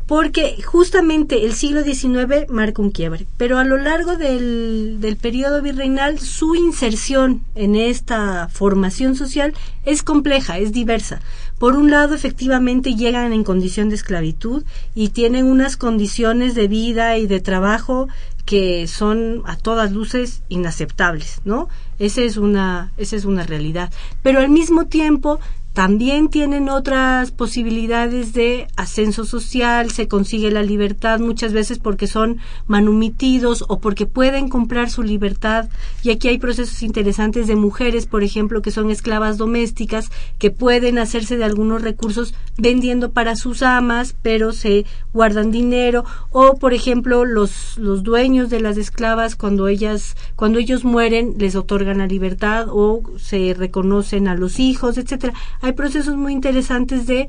porque 0.07 0.61
justamente 0.63 1.43
el 1.43 1.51
siglo 1.51 1.83
XIX 1.83 2.49
marca 2.49 2.81
un 2.81 2.91
quiebre, 2.91 3.27
pero 3.35 3.57
a 3.57 3.65
lo 3.65 3.75
largo 3.75 4.15
del, 4.15 5.01
del 5.01 5.17
periodo 5.17 5.61
virreinal 5.61 6.19
su 6.19 6.55
inserción 6.55 7.41
en 7.55 7.75
esta 7.75 8.47
formación 8.47 9.17
social 9.17 9.53
es 9.83 10.03
compleja, 10.03 10.57
es 10.57 10.71
diversa. 10.71 11.19
Por 11.59 11.75
un 11.75 11.91
lado, 11.91 12.15
efectivamente 12.15 12.95
llegan 12.95 13.33
en 13.33 13.43
condición 13.43 13.89
de 13.89 13.95
esclavitud 13.95 14.63
y 14.95 15.09
tienen 15.09 15.45
unas 15.45 15.75
condiciones 15.75 16.55
de 16.55 16.69
vida 16.69 17.17
y 17.17 17.27
de 17.27 17.41
trabajo 17.41 18.07
que 18.45 18.87
son 18.87 19.43
a 19.45 19.57
todas 19.57 19.91
luces 19.91 20.41
inaceptables, 20.49 21.41
¿no? 21.43 21.67
Esa 21.99 22.21
es 22.21 22.37
una, 22.37 22.91
esa 22.97 23.17
es 23.17 23.25
una 23.25 23.43
realidad. 23.43 23.91
Pero 24.23 24.39
al 24.39 24.49
mismo 24.49 24.87
tiempo 24.87 25.39
también 25.79 26.27
tienen 26.27 26.67
otras 26.67 27.31
posibilidades 27.31 28.33
de 28.33 28.67
ascenso 28.75 29.23
social, 29.23 29.91
se 29.91 30.09
consigue 30.09 30.51
la 30.51 30.61
libertad 30.61 31.21
muchas 31.21 31.53
veces 31.53 31.79
porque 31.79 32.05
son 32.05 32.39
manumitidos 32.67 33.63
o 33.69 33.79
porque 33.79 34.05
pueden 34.05 34.49
comprar 34.49 34.89
su 34.89 35.03
libertad. 35.03 35.69
Y 36.03 36.09
aquí 36.11 36.27
hay 36.27 36.37
procesos 36.37 36.83
interesantes 36.83 37.47
de 37.47 37.55
mujeres, 37.55 38.07
por 38.07 38.23
ejemplo, 38.23 38.61
que 38.61 38.71
son 38.71 38.91
esclavas 38.91 39.37
domésticas, 39.37 40.09
que 40.37 40.51
pueden 40.51 40.97
hacerse 40.97 41.37
de 41.37 41.45
algunos 41.45 41.81
recursos 41.81 42.33
vendiendo 42.57 43.13
para 43.13 43.37
sus 43.37 43.63
amas, 43.63 44.17
pero 44.21 44.51
se 44.51 44.85
guardan 45.13 45.49
dinero. 45.49 46.03
O, 46.31 46.57
por 46.57 46.73
ejemplo, 46.73 47.23
los, 47.23 47.77
los 47.77 48.03
dueños 48.03 48.49
de 48.49 48.59
las 48.59 48.75
esclavas, 48.75 49.37
cuando 49.37 49.69
ellas, 49.69 50.17
cuando 50.35 50.59
ellos 50.59 50.83
mueren, 50.83 51.35
les 51.37 51.55
otorgan 51.55 51.99
la 51.99 52.07
libertad 52.07 52.67
o 52.69 53.01
se 53.17 53.55
reconocen 53.57 54.27
a 54.27 54.35
los 54.35 54.59
hijos, 54.59 54.97
etcétera 54.97 55.33
hay 55.68 55.68
procesos 55.73 56.15
muy 56.15 56.33
interesantes 56.33 57.07
de, 57.07 57.27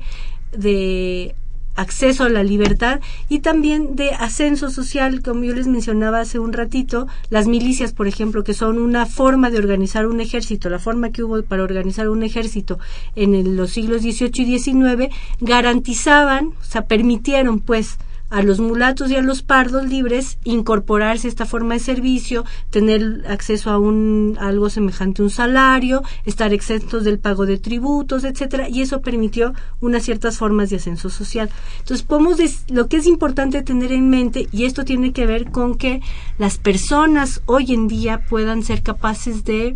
de 0.51 1.35
acceso 1.75 2.25
a 2.25 2.29
la 2.29 2.43
libertad 2.43 2.99
y 3.29 3.39
también 3.39 3.95
de 3.95 4.11
ascenso 4.11 4.69
social, 4.69 5.21
como 5.21 5.43
yo 5.43 5.53
les 5.53 5.67
mencionaba 5.67 6.19
hace 6.19 6.39
un 6.39 6.53
ratito, 6.53 7.07
las 7.29 7.47
milicias, 7.47 7.93
por 7.93 8.07
ejemplo, 8.07 8.43
que 8.43 8.53
son 8.53 8.79
una 8.79 9.05
forma 9.05 9.49
de 9.49 9.57
organizar 9.57 10.07
un 10.07 10.19
ejército, 10.19 10.69
la 10.69 10.79
forma 10.79 11.11
que 11.11 11.23
hubo 11.23 11.41
para 11.43 11.63
organizar 11.63 12.09
un 12.09 12.23
ejército 12.23 12.79
en 13.15 13.55
los 13.55 13.71
siglos 13.71 14.01
XVIII 14.01 14.43
y 14.43 14.59
XIX, 14.59 15.13
garantizaban, 15.39 16.47
o 16.47 16.63
sea, 16.63 16.85
permitieron 16.85 17.59
pues 17.59 17.97
a 18.31 18.41
los 18.41 18.59
mulatos 18.59 19.11
y 19.11 19.15
a 19.15 19.21
los 19.21 19.43
pardos 19.43 19.87
libres 19.87 20.39
incorporarse 20.43 21.27
a 21.27 21.29
esta 21.29 21.45
forma 21.45 21.75
de 21.75 21.81
servicio, 21.81 22.45
tener 22.69 23.23
acceso 23.27 23.69
a 23.69 23.77
un 23.77 24.37
algo 24.39 24.69
semejante 24.69 25.21
a 25.21 25.25
un 25.25 25.29
salario, 25.29 26.01
estar 26.25 26.53
exentos 26.53 27.03
del 27.03 27.19
pago 27.19 27.45
de 27.45 27.59
tributos, 27.59 28.23
etcétera, 28.23 28.69
y 28.69 28.81
eso 28.81 29.01
permitió 29.01 29.53
unas 29.81 30.03
ciertas 30.03 30.37
formas 30.37 30.69
de 30.69 30.77
ascenso 30.77 31.09
social. 31.09 31.49
Entonces, 31.79 32.05
podemos 32.05 32.37
lo 32.69 32.87
que 32.87 32.97
es 32.97 33.05
importante 33.05 33.61
tener 33.61 33.91
en 33.91 34.09
mente 34.09 34.47
y 34.51 34.65
esto 34.65 34.85
tiene 34.85 35.11
que 35.11 35.25
ver 35.25 35.51
con 35.51 35.77
que 35.77 36.01
las 36.37 36.57
personas 36.57 37.41
hoy 37.45 37.73
en 37.73 37.87
día 37.87 38.25
puedan 38.29 38.63
ser 38.63 38.81
capaces 38.81 39.43
de 39.43 39.75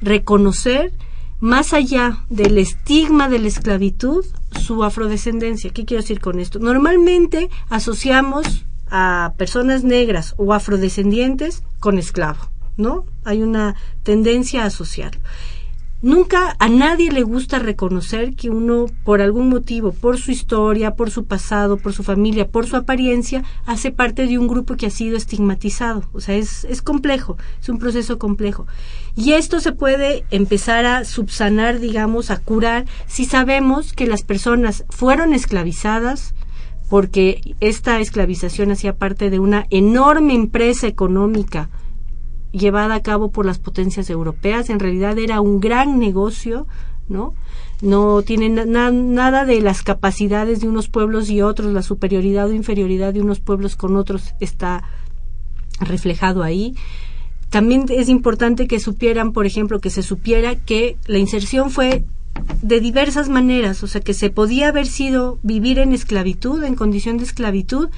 reconocer 0.00 0.92
más 1.42 1.72
allá 1.72 2.18
del 2.30 2.56
estigma 2.56 3.28
de 3.28 3.40
la 3.40 3.48
esclavitud, 3.48 4.24
su 4.60 4.84
afrodescendencia. 4.84 5.72
¿Qué 5.72 5.84
quiero 5.84 6.00
decir 6.00 6.20
con 6.20 6.38
esto? 6.38 6.60
Normalmente 6.60 7.50
asociamos 7.68 8.64
a 8.88 9.34
personas 9.36 9.82
negras 9.82 10.34
o 10.36 10.52
afrodescendientes 10.52 11.64
con 11.80 11.98
esclavo, 11.98 12.48
¿no? 12.76 13.06
Hay 13.24 13.42
una 13.42 13.74
tendencia 14.04 14.62
a 14.62 14.66
asociarlo. 14.66 15.20
Nunca 16.02 16.56
a 16.58 16.68
nadie 16.68 17.12
le 17.12 17.22
gusta 17.22 17.60
reconocer 17.60 18.34
que 18.34 18.50
uno, 18.50 18.86
por 19.04 19.20
algún 19.20 19.48
motivo, 19.48 19.92
por 19.92 20.18
su 20.18 20.32
historia, 20.32 20.96
por 20.96 21.12
su 21.12 21.26
pasado, 21.26 21.76
por 21.76 21.92
su 21.92 22.02
familia, 22.02 22.48
por 22.48 22.66
su 22.66 22.74
apariencia, 22.74 23.44
hace 23.66 23.92
parte 23.92 24.26
de 24.26 24.36
un 24.36 24.48
grupo 24.48 24.74
que 24.74 24.86
ha 24.86 24.90
sido 24.90 25.16
estigmatizado. 25.16 26.02
O 26.12 26.20
sea, 26.20 26.34
es, 26.34 26.64
es 26.64 26.82
complejo, 26.82 27.36
es 27.60 27.68
un 27.68 27.78
proceso 27.78 28.18
complejo. 28.18 28.66
Y 29.14 29.34
esto 29.34 29.60
se 29.60 29.70
puede 29.70 30.24
empezar 30.32 30.86
a 30.86 31.04
subsanar, 31.04 31.78
digamos, 31.78 32.32
a 32.32 32.38
curar, 32.38 32.84
si 33.06 33.24
sabemos 33.24 33.92
que 33.92 34.08
las 34.08 34.24
personas 34.24 34.84
fueron 34.90 35.32
esclavizadas, 35.32 36.34
porque 36.90 37.54
esta 37.60 38.00
esclavización 38.00 38.72
hacía 38.72 38.96
parte 38.96 39.30
de 39.30 39.38
una 39.38 39.66
enorme 39.70 40.34
empresa 40.34 40.88
económica 40.88 41.70
llevada 42.52 42.94
a 42.94 43.02
cabo 43.02 43.30
por 43.30 43.46
las 43.46 43.58
potencias 43.58 44.08
europeas. 44.10 44.70
En 44.70 44.78
realidad 44.78 45.18
era 45.18 45.40
un 45.40 45.58
gran 45.58 45.98
negocio, 45.98 46.66
¿no? 47.08 47.34
No 47.80 48.22
tiene 48.22 48.48
nada 48.48 49.44
de 49.44 49.60
las 49.60 49.82
capacidades 49.82 50.60
de 50.60 50.68
unos 50.68 50.88
pueblos 50.88 51.28
y 51.30 51.42
otros, 51.42 51.72
la 51.72 51.82
superioridad 51.82 52.48
o 52.48 52.52
inferioridad 52.52 53.12
de 53.12 53.22
unos 53.22 53.40
pueblos 53.40 53.74
con 53.74 53.96
otros 53.96 54.34
está 54.38 54.84
reflejado 55.80 56.44
ahí. 56.44 56.76
También 57.50 57.86
es 57.88 58.08
importante 58.08 58.68
que 58.68 58.78
supieran, 58.78 59.32
por 59.32 59.46
ejemplo, 59.46 59.80
que 59.80 59.90
se 59.90 60.02
supiera 60.02 60.54
que 60.54 60.96
la 61.06 61.18
inserción 61.18 61.70
fue 61.70 62.04
de 62.62 62.80
diversas 62.80 63.28
maneras, 63.28 63.82
o 63.82 63.86
sea, 63.86 64.00
que 64.00 64.14
se 64.14 64.30
podía 64.30 64.68
haber 64.68 64.86
sido 64.86 65.38
vivir 65.42 65.78
en 65.78 65.92
esclavitud, 65.92 66.62
en 66.62 66.76
condición 66.76 67.18
de 67.18 67.24
esclavitud, 67.24 67.90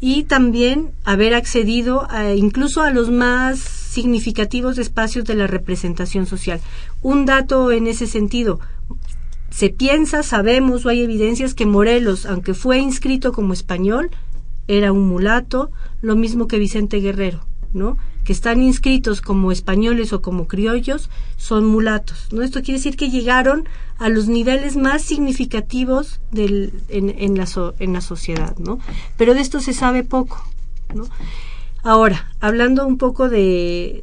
y 0.00 0.24
también 0.24 0.90
haber 1.04 1.34
accedido 1.34 2.08
incluso 2.36 2.82
a 2.82 2.90
los 2.90 3.10
más 3.10 3.85
significativos 3.96 4.76
espacios 4.76 5.24
de 5.24 5.34
la 5.34 5.46
representación 5.46 6.26
social. 6.26 6.60
Un 7.00 7.24
dato 7.24 7.72
en 7.72 7.86
ese 7.86 8.06
sentido, 8.06 8.60
se 9.50 9.70
piensa, 9.70 10.22
sabemos 10.22 10.84
o 10.84 10.90
hay 10.90 11.00
evidencias 11.02 11.54
que 11.54 11.64
Morelos, 11.64 12.26
aunque 12.26 12.52
fue 12.52 12.78
inscrito 12.78 13.32
como 13.32 13.54
español, 13.54 14.10
era 14.68 14.92
un 14.92 15.08
mulato, 15.08 15.70
lo 16.02 16.14
mismo 16.14 16.46
que 16.46 16.58
Vicente 16.58 17.00
Guerrero, 17.00 17.40
¿no? 17.72 17.96
que 18.24 18.34
están 18.34 18.60
inscritos 18.60 19.22
como 19.22 19.50
españoles 19.52 20.12
o 20.12 20.20
como 20.20 20.46
criollos 20.46 21.08
son 21.38 21.64
mulatos. 21.64 22.28
¿no? 22.32 22.42
Esto 22.42 22.60
quiere 22.60 22.78
decir 22.80 22.96
que 22.96 23.08
llegaron 23.08 23.66
a 23.96 24.10
los 24.10 24.26
niveles 24.28 24.76
más 24.76 25.00
significativos 25.00 26.20
del, 26.32 26.74
en, 26.88 27.14
en, 27.16 27.38
la, 27.38 27.46
en 27.78 27.92
la 27.94 28.00
sociedad. 28.02 28.58
¿no? 28.58 28.78
Pero 29.16 29.32
de 29.32 29.40
esto 29.40 29.60
se 29.60 29.72
sabe 29.72 30.02
poco. 30.02 30.44
¿no? 30.92 31.04
Ahora, 31.86 32.26
hablando 32.40 32.84
un 32.84 32.98
poco 32.98 33.28
de, 33.28 34.02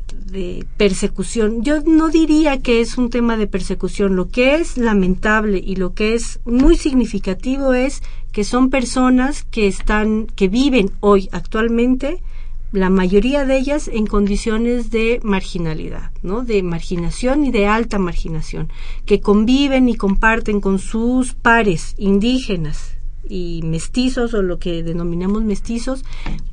persecución, 0.78 1.64
yo 1.64 1.82
no 1.82 2.08
diría 2.08 2.62
que 2.62 2.80
es 2.80 2.98
un 2.98 3.10
tema 3.10 3.36
de 3.36 3.46
persecución. 3.46 4.16
Lo 4.16 4.30
que 4.30 4.56
es 4.56 4.78
lamentable 4.78 5.62
y 5.62 5.76
lo 5.76 5.94
que 5.94 6.14
es 6.14 6.40
muy 6.46 6.78
significativo 6.78 7.74
es 7.74 8.02
que 8.32 8.46
son 8.46 8.70
personas 8.70 9.44
que 9.44 9.68
están, 9.68 10.28
que 10.28 10.48
viven 10.48 10.92
hoy 11.02 11.28
actualmente 11.34 12.24
la 12.72 12.90
mayoría 12.90 13.44
de 13.44 13.58
ellas 13.58 13.90
en 13.90 14.08
condiciones 14.08 14.90
de 14.90 15.20
marginalidad, 15.22 16.12
¿no? 16.22 16.46
De 16.46 16.64
marginación 16.64 17.44
y 17.44 17.52
de 17.52 17.68
alta 17.68 18.00
marginación, 18.00 18.70
que 19.06 19.20
conviven 19.20 19.90
y 19.90 19.96
comparten 19.96 20.62
con 20.62 20.80
sus 20.80 21.34
pares 21.34 21.96
indígenas 21.98 22.96
y 23.28 23.62
mestizos 23.64 24.34
o 24.34 24.42
lo 24.42 24.60
que 24.60 24.84
denominamos 24.84 25.44
mestizos 25.44 26.04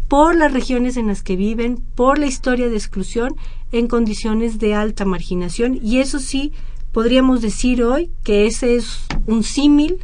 por 0.08 0.34
las 0.34 0.52
regiones 0.52 0.96
en 0.96 1.06
las 1.06 1.22
que 1.22 1.36
viven, 1.36 1.82
por 1.94 2.18
la 2.18 2.26
historia 2.26 2.68
de 2.68 2.76
exclusión 2.76 3.36
en 3.72 3.86
condiciones 3.86 4.58
de 4.58 4.74
alta 4.74 5.04
marginación 5.04 5.78
y 5.82 5.98
eso 5.98 6.18
sí 6.18 6.52
podríamos 6.92 7.40
decir 7.40 7.82
hoy 7.82 8.10
que 8.24 8.46
ese 8.46 8.76
es 8.76 9.02
un 9.26 9.44
símil 9.44 9.98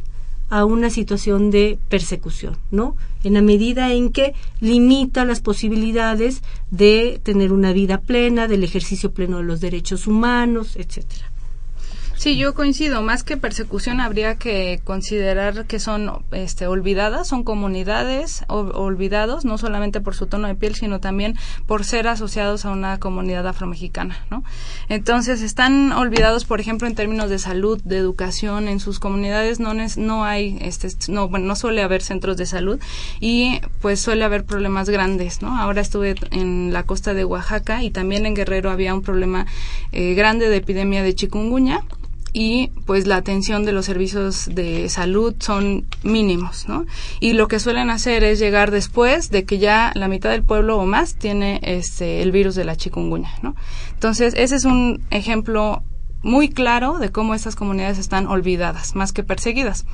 a 0.49 0.63
una 0.63 0.89
situación 0.89 1.51
de 1.51 1.77
persecución, 1.89 2.57
¿no? 2.71 2.95
En 3.23 3.33
la 3.33 3.41
medida 3.41 3.91
en 3.91 4.11
que 4.11 4.33
limita 4.61 5.25
las 5.25 5.41
posibilidades 5.41 6.41
de 6.71 7.19
tener 7.23 7.51
una 7.51 7.73
vida 7.73 7.99
plena, 7.99 8.47
del 8.47 8.63
ejercicio 8.63 9.11
pleno 9.11 9.37
de 9.37 9.43
los 9.43 9.59
derechos 9.59 10.07
humanos, 10.07 10.77
etcétera. 10.77 11.26
Sí, 12.17 12.35
yo 12.35 12.55
coincido. 12.55 13.03
Más 13.03 13.23
que 13.23 13.37
persecución, 13.37 14.01
habría 14.01 14.35
que 14.35 14.81
considerar 14.83 15.67
que 15.67 15.79
son 15.79 16.11
este, 16.31 16.65
olvidadas, 16.65 17.27
son 17.27 17.43
comunidades 17.43 18.43
olvidados, 18.47 19.45
no 19.45 19.59
solamente 19.59 20.01
por 20.01 20.15
su 20.15 20.25
tono 20.25 20.47
de 20.47 20.55
piel, 20.55 20.73
sino 20.73 20.99
también 20.99 21.37
por 21.67 21.85
ser 21.85 22.07
asociados 22.07 22.65
a 22.65 22.71
una 22.71 22.97
comunidad 22.97 23.45
afromexicana, 23.47 24.25
¿no? 24.31 24.43
Entonces, 24.89 25.43
están 25.43 25.91
olvidados, 25.91 26.45
por 26.45 26.59
ejemplo, 26.59 26.87
en 26.87 26.95
términos 26.95 27.29
de 27.29 27.37
salud, 27.37 27.79
de 27.83 27.97
educación, 27.97 28.67
en 28.67 28.79
sus 28.79 28.99
comunidades 28.99 29.59
no, 29.59 29.75
no 29.75 30.25
hay, 30.25 30.57
este, 30.59 30.89
no, 31.11 31.29
bueno, 31.29 31.45
no 31.45 31.55
suele 31.55 31.83
haber 31.83 32.01
centros 32.01 32.35
de 32.35 32.47
salud 32.47 32.79
y 33.19 33.61
pues 33.79 33.99
suele 33.99 34.23
haber 34.23 34.43
problemas 34.43 34.89
grandes, 34.89 35.43
¿no? 35.43 35.55
Ahora 35.55 35.81
estuve 35.81 36.15
en 36.31 36.73
la 36.73 36.81
costa 36.81 37.13
de 37.13 37.25
Oaxaca 37.25 37.83
y 37.83 37.91
también 37.91 38.25
en 38.25 38.33
Guerrero 38.33 38.71
había 38.71 38.95
un 38.95 39.03
problema 39.03 39.45
eh, 39.91 40.15
grande 40.15 40.49
de 40.49 40.55
epidemia 40.55 41.03
de 41.03 41.13
chikungunya 41.13 41.83
y 42.39 42.69
pues 42.85 43.07
la 43.07 43.15
atención 43.15 43.65
de 43.65 43.71
los 43.71 43.87
servicios 43.87 44.47
de 44.53 44.89
salud 44.89 45.33
son 45.39 45.87
mínimos, 46.03 46.69
¿no? 46.69 46.85
Y 47.19 47.33
lo 47.33 47.47
que 47.47 47.57
suelen 47.57 47.89
hacer 47.89 48.23
es 48.23 48.37
llegar 48.37 48.69
después 48.69 49.31
de 49.31 49.43
que 49.43 49.57
ya 49.57 49.91
la 49.95 50.07
mitad 50.07 50.29
del 50.29 50.43
pueblo 50.43 50.77
o 50.77 50.85
más 50.85 51.15
tiene 51.15 51.59
este 51.63 52.21
el 52.21 52.31
virus 52.31 52.53
de 52.53 52.63
la 52.63 52.75
chikungunya, 52.75 53.31
¿no? 53.41 53.55
Entonces, 53.91 54.35
ese 54.37 54.55
es 54.55 54.65
un 54.65 55.01
ejemplo 55.09 55.81
muy 56.23 56.49
claro 56.49 56.97
de 56.97 57.11
cómo 57.11 57.33
estas 57.33 57.55
comunidades 57.55 57.97
están 57.97 58.27
olvidadas 58.27 58.95
más 58.95 59.13
que 59.13 59.23
perseguidas. 59.23 59.85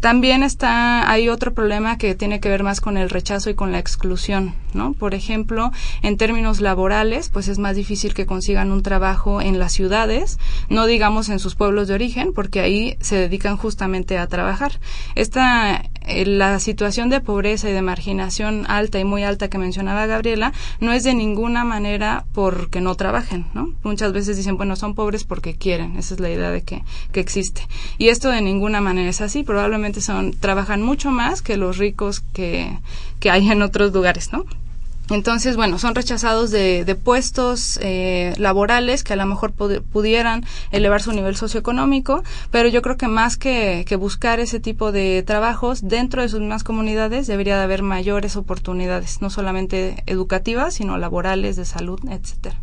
También 0.00 0.42
está 0.42 1.10
hay 1.10 1.28
otro 1.28 1.54
problema 1.54 1.98
que 1.98 2.14
tiene 2.14 2.40
que 2.40 2.48
ver 2.48 2.62
más 2.62 2.80
con 2.80 2.96
el 2.96 3.10
rechazo 3.10 3.50
y 3.50 3.54
con 3.54 3.72
la 3.72 3.78
exclusión, 3.78 4.54
¿no? 4.74 4.92
Por 4.92 5.14
ejemplo, 5.14 5.72
en 6.02 6.16
términos 6.16 6.60
laborales, 6.60 7.28
pues 7.28 7.48
es 7.48 7.58
más 7.58 7.76
difícil 7.76 8.14
que 8.14 8.26
consigan 8.26 8.72
un 8.72 8.82
trabajo 8.82 9.40
en 9.40 9.58
las 9.58 9.72
ciudades, 9.72 10.38
no 10.68 10.86
digamos 10.86 11.28
en 11.28 11.38
sus 11.38 11.54
pueblos 11.54 11.88
de 11.88 11.94
origen, 11.94 12.32
porque 12.34 12.60
ahí 12.60 12.96
se 13.00 13.16
dedican 13.16 13.56
justamente 13.56 14.18
a 14.18 14.26
trabajar. 14.26 14.80
Esta 15.14 15.82
eh, 16.08 16.24
la 16.26 16.58
situación 16.58 17.10
de 17.10 17.20
pobreza 17.20 17.68
y 17.68 17.72
de 17.72 17.82
marginación 17.82 18.64
alta 18.68 18.98
y 18.98 19.04
muy 19.04 19.22
alta 19.22 19.48
que 19.48 19.58
mencionaba 19.58 20.06
Gabriela 20.06 20.52
no 20.80 20.92
es 20.92 21.04
de 21.04 21.14
ninguna 21.14 21.64
manera 21.64 22.24
porque 22.32 22.80
no 22.80 22.94
trabajen, 22.94 23.46
¿no? 23.54 23.74
Muchas 23.82 24.12
veces 24.12 24.36
dicen, 24.36 24.56
bueno, 24.56 24.74
son 24.74 24.94
pobres 24.94 25.24
porque 25.24 25.54
quieren, 25.54 25.96
esa 25.96 26.14
es 26.14 26.20
la 26.20 26.30
idea 26.30 26.50
de 26.50 26.62
que, 26.62 26.82
que 27.12 27.20
existe. 27.20 27.62
Y 27.98 28.08
esto 28.08 28.30
de 28.30 28.40
ninguna 28.40 28.80
manera 28.80 29.10
es 29.10 29.20
así, 29.20 29.42
probablemente 29.42 30.00
son, 30.00 30.32
trabajan 30.32 30.82
mucho 30.82 31.10
más 31.10 31.42
que 31.42 31.56
los 31.56 31.76
ricos 31.78 32.20
que, 32.20 32.78
que 33.20 33.30
hay 33.30 33.50
en 33.50 33.62
otros 33.62 33.92
lugares, 33.92 34.32
¿no? 34.32 34.44
Entonces, 35.10 35.56
bueno, 35.56 35.78
son 35.78 35.94
rechazados 35.94 36.50
de, 36.50 36.84
de 36.84 36.94
puestos 36.94 37.78
eh, 37.82 38.34
laborales 38.38 39.04
que 39.04 39.14
a 39.14 39.16
lo 39.16 39.26
mejor 39.26 39.52
pudieran 39.52 40.44
elevar 40.70 41.02
su 41.02 41.12
nivel 41.12 41.36
socioeconómico, 41.36 42.22
pero 42.50 42.68
yo 42.68 42.82
creo 42.82 42.96
que 42.96 43.08
más 43.08 43.36
que, 43.36 43.84
que, 43.86 43.96
buscar 43.96 44.38
ese 44.38 44.60
tipo 44.60 44.92
de 44.92 45.22
trabajos 45.26 45.88
dentro 45.88 46.22
de 46.22 46.28
sus 46.28 46.40
mismas 46.40 46.64
comunidades 46.64 47.26
debería 47.26 47.56
de 47.56 47.62
haber 47.62 47.82
mayores 47.82 48.36
oportunidades, 48.36 49.22
no 49.22 49.30
solamente 49.30 50.02
educativas, 50.06 50.74
sino 50.74 50.98
laborales, 50.98 51.56
de 51.56 51.64
salud, 51.64 52.00
etcétera. 52.10 52.56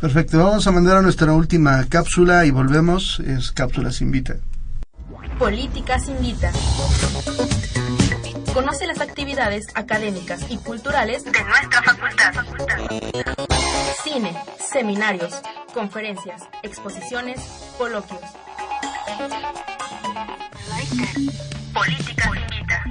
Perfecto, 0.00 0.38
vamos 0.38 0.66
a 0.66 0.72
mandar 0.72 0.96
a 0.96 1.02
nuestra 1.02 1.32
última 1.32 1.84
cápsula 1.88 2.44
y 2.46 2.50
volvemos. 2.50 3.20
Es 3.20 3.52
Cápsulas 3.52 4.00
Invita. 4.00 4.36
Políticas 5.38 6.08
Invita. 6.08 6.52
Conoce 8.54 8.86
las 8.86 9.00
actividades 9.00 9.64
académicas 9.74 10.50
y 10.50 10.58
culturales 10.58 11.24
de 11.24 11.42
nuestra 11.42 11.82
facultad. 11.82 12.34
Cine, 14.04 14.36
seminarios, 14.58 15.40
conferencias, 15.72 16.42
exposiciones, 16.62 17.40
coloquios. 17.78 18.20
Políticas 21.72 22.30
Invita. 22.36 22.84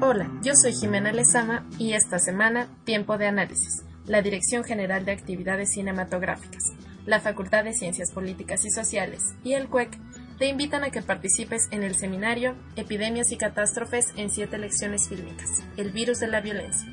Hola, 0.00 0.30
yo 0.40 0.54
soy 0.54 0.72
Jimena 0.72 1.12
Lezama 1.12 1.66
y 1.78 1.92
esta 1.92 2.18
semana 2.18 2.68
Tiempo 2.84 3.18
de 3.18 3.26
Análisis, 3.26 3.84
la 4.06 4.22
Dirección 4.22 4.64
General 4.64 5.04
de 5.04 5.12
Actividades 5.12 5.72
Cinematográficas 5.72 6.72
la 7.08 7.20
Facultad 7.20 7.64
de 7.64 7.72
Ciencias 7.72 8.12
Políticas 8.12 8.66
y 8.66 8.70
Sociales 8.70 9.34
y 9.42 9.54
el 9.54 9.68
CUEC 9.68 9.98
te 10.38 10.46
invitan 10.46 10.84
a 10.84 10.90
que 10.90 11.00
participes 11.00 11.66
en 11.70 11.82
el 11.82 11.96
seminario 11.96 12.54
Epidemias 12.76 13.32
y 13.32 13.38
Catástrofes 13.38 14.12
en 14.16 14.30
siete 14.30 14.58
lecciones 14.58 15.08
fílmicas, 15.08 15.48
el 15.78 15.90
virus 15.90 16.20
de 16.20 16.28
la 16.28 16.42
violencia. 16.42 16.86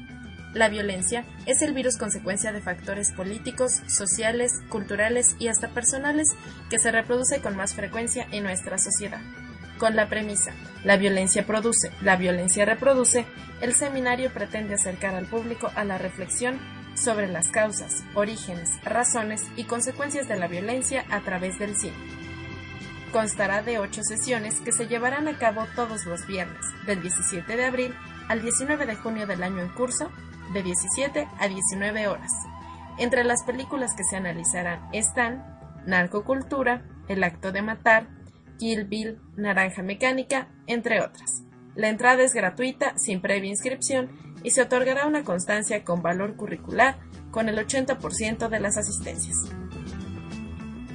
La 0.54 0.70
violencia 0.70 1.26
es 1.46 1.62
el 1.62 1.74
virus 1.74 1.98
consecuencia 1.98 2.54
de 2.54 2.62
factores 2.62 3.12
políticos, 3.12 3.82
sociales, 3.88 4.54
culturales 4.70 5.36
y 5.38 5.50
hasta 5.50 5.72
personales 5.72 6.30
que 6.70 6.80
se 6.80 6.92
reproduce 6.92 7.42
con 7.42 7.58
más 7.58 7.74
frecuencia 7.74 8.26
en 8.32 8.44
nuestra 8.44 8.78
sociedad. 8.78 9.20
Con 9.78 9.98
la 9.98 10.08
premisa, 10.08 10.54
la 10.86 10.96
violencia 10.96 11.46
produce, 11.46 11.92
la 12.02 12.16
violencia 12.16 12.64
reproduce, 12.64 13.26
el 13.60 13.74
seminario 13.74 14.32
pretende 14.32 14.76
acercar 14.76 15.14
al 15.14 15.26
público 15.26 15.70
a 15.76 15.84
la 15.84 15.98
reflexión 15.98 16.58
sobre 16.96 17.28
las 17.28 17.50
causas, 17.50 18.04
orígenes, 18.16 18.72
razones 18.84 19.44
y 19.56 19.66
consecuencias 19.66 20.28
de 20.28 20.38
la 20.38 20.48
violencia 20.48 21.06
a 21.10 21.22
través 21.22 21.60
del 21.60 21.76
cine. 21.76 21.96
Constará 23.12 23.62
de 23.62 23.80
ocho 23.80 24.02
sesiones 24.04 24.60
que 24.60 24.72
se 24.72 24.88
llevarán 24.88 25.28
a 25.28 25.38
cabo 25.38 25.66
todos 25.76 26.06
los 26.06 26.26
viernes, 26.28 26.66
del 26.86 27.02
17 27.02 27.56
de 27.56 27.66
abril 27.66 27.96
al 28.28 28.42
19 28.42 28.86
de 28.86 28.96
junio 28.96 29.28
del 29.28 29.44
año 29.44 29.62
en 29.62 29.70
curso, 29.70 30.10
de 30.54 30.64
17 30.64 31.28
a 31.40 31.48
19 31.48 32.08
horas. 32.08 32.32
Entre 32.98 33.24
las 33.24 33.44
películas 33.44 33.94
que 33.96 34.04
se 34.04 34.16
analizarán 34.16 34.88
están 34.94 35.60
Narcocultura, 35.86 36.84
El 37.08 37.24
acto 37.24 37.52
de 37.52 37.62
matar, 37.62 38.08
Kill 38.58 38.86
Bill, 38.86 39.20
Naranja 39.36 39.84
Mecánica, 39.84 40.48
entre 40.66 41.02
otras. 41.02 41.44
La 41.76 41.90
entrada 41.90 42.24
es 42.24 42.34
gratuita, 42.34 42.98
sin 42.98 43.22
previa 43.22 43.50
inscripción 43.50 44.10
y 44.46 44.52
se 44.52 44.62
otorgará 44.62 45.08
una 45.08 45.24
constancia 45.24 45.84
con 45.84 46.04
valor 46.04 46.36
curricular 46.36 47.00
con 47.32 47.50
el 47.50 47.58
80% 47.58 48.48
de 48.48 48.60
las 48.60 48.78
asistencias. 48.78 49.38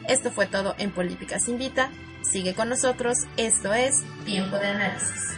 Esto 0.09 0.31
fue 0.31 0.47
todo 0.47 0.75
en 0.77 0.91
Políticas 0.91 1.47
Invita. 1.47 1.89
Sigue 2.21 2.53
con 2.53 2.69
nosotros, 2.69 3.19
esto 3.37 3.73
es 3.73 4.03
Tiempo 4.25 4.57
de 4.57 4.67
Análisis. 4.67 5.35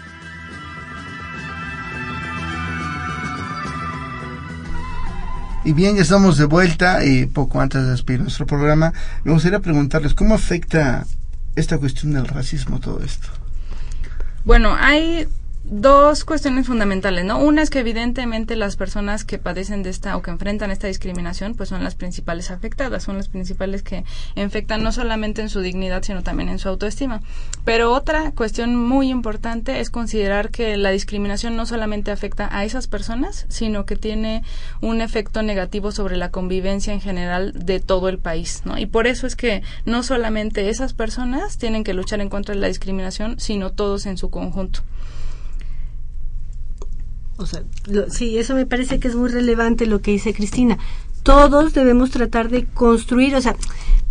Y 5.66 5.74
bien, 5.74 5.98
ya 5.98 6.04
estamos 6.04 6.38
de 6.38 6.46
vuelta 6.46 7.04
y 7.04 7.26
poco 7.26 7.60
antes 7.60 7.84
de 7.84 7.92
despedir 7.92 8.22
nuestro 8.22 8.46
programa, 8.46 8.94
me 9.26 9.34
gustaría 9.34 9.60
preguntarles 9.60 10.14
cómo 10.14 10.36
afecta 10.36 11.06
esta 11.58 11.78
cuestión 11.78 12.14
del 12.14 12.26
racismo 12.26 12.80
todo 12.80 13.04
esto. 13.04 13.28
Bueno, 14.46 14.74
hay 14.80 15.28
dos 15.70 16.24
cuestiones 16.24 16.68
fundamentales, 16.68 17.26
¿no? 17.26 17.40
Una 17.40 17.62
es 17.62 17.70
que 17.70 17.80
evidentemente 17.80 18.56
las 18.56 18.78
personas 18.78 19.26
que 19.26 19.38
padecen 19.38 19.84
de 19.84 19.90
esta 19.90 20.16
o 20.16 20.22
que 20.22 20.32
enfrentan 20.32 20.72
esta 20.72 20.88
discriminación, 20.88 21.56
pues 21.56 21.70
son 21.70 21.84
las 21.84 21.96
principales 21.96 22.52
afectadas, 22.52 23.04
son 23.04 23.18
las 23.18 23.28
principales 23.28 23.84
que 23.84 24.06
infectan 24.36 24.82
no 24.82 24.94
solamente 24.94 25.42
en 25.42 25.50
su 25.50 25.60
dignidad, 25.60 26.04
sino 26.04 26.24
también 26.24 26.48
en 26.48 26.60
su 26.60 26.70
autoestima. 26.70 27.22
Pero 27.66 27.92
otra 27.92 28.32
cuestión 28.32 28.76
muy 28.76 29.10
importante 29.10 29.82
es 29.82 29.90
considerar 29.90 30.52
que 30.52 30.78
la 30.78 30.92
discriminación 30.92 31.58
no 31.58 31.66
solamente 31.66 32.12
afecta 32.12 32.48
a 32.50 32.64
esas 32.64 32.88
personas, 32.88 33.46
sino 33.50 33.86
que 33.86 33.98
tiene 33.98 34.44
un 34.80 35.02
efecto 35.02 35.44
negativo 35.44 35.92
sobre 35.92 36.16
la 36.16 36.32
convivencia 36.32 36.94
en 36.94 37.02
general 37.02 37.52
de 37.54 37.82
todo 37.82 38.08
el 38.08 38.20
país, 38.20 38.62
¿no? 38.64 38.78
Y 38.78 38.86
por 38.86 39.06
eso 39.06 39.28
es 39.28 39.36
que 39.36 39.64
no 39.86 40.02
solamente 40.04 40.70
esas 40.70 40.94
personas 40.94 41.58
tienen 41.58 41.84
que 41.84 41.94
luchar 41.94 42.22
en 42.22 42.30
contra 42.30 42.56
de 42.56 42.62
la 42.62 42.68
discriminación, 42.68 43.38
sino 43.38 43.72
todos 43.72 44.06
en 44.06 44.18
su 44.18 44.30
conjunto. 44.30 44.82
O 47.38 47.46
sea, 47.46 47.64
sí, 48.10 48.38
eso 48.38 48.56
me 48.56 48.66
parece 48.66 49.00
que 49.00 49.08
es 49.08 49.16
muy 49.16 49.30
relevante 49.30 49.86
lo 49.86 50.02
que 50.02 50.12
dice 50.12 50.34
Cristina. 50.34 50.78
Todos 51.24 51.74
debemos 51.74 52.12
tratar 52.12 52.50
de 52.50 52.66
construir, 52.66 53.36
o 53.36 53.42
sea, 53.42 53.56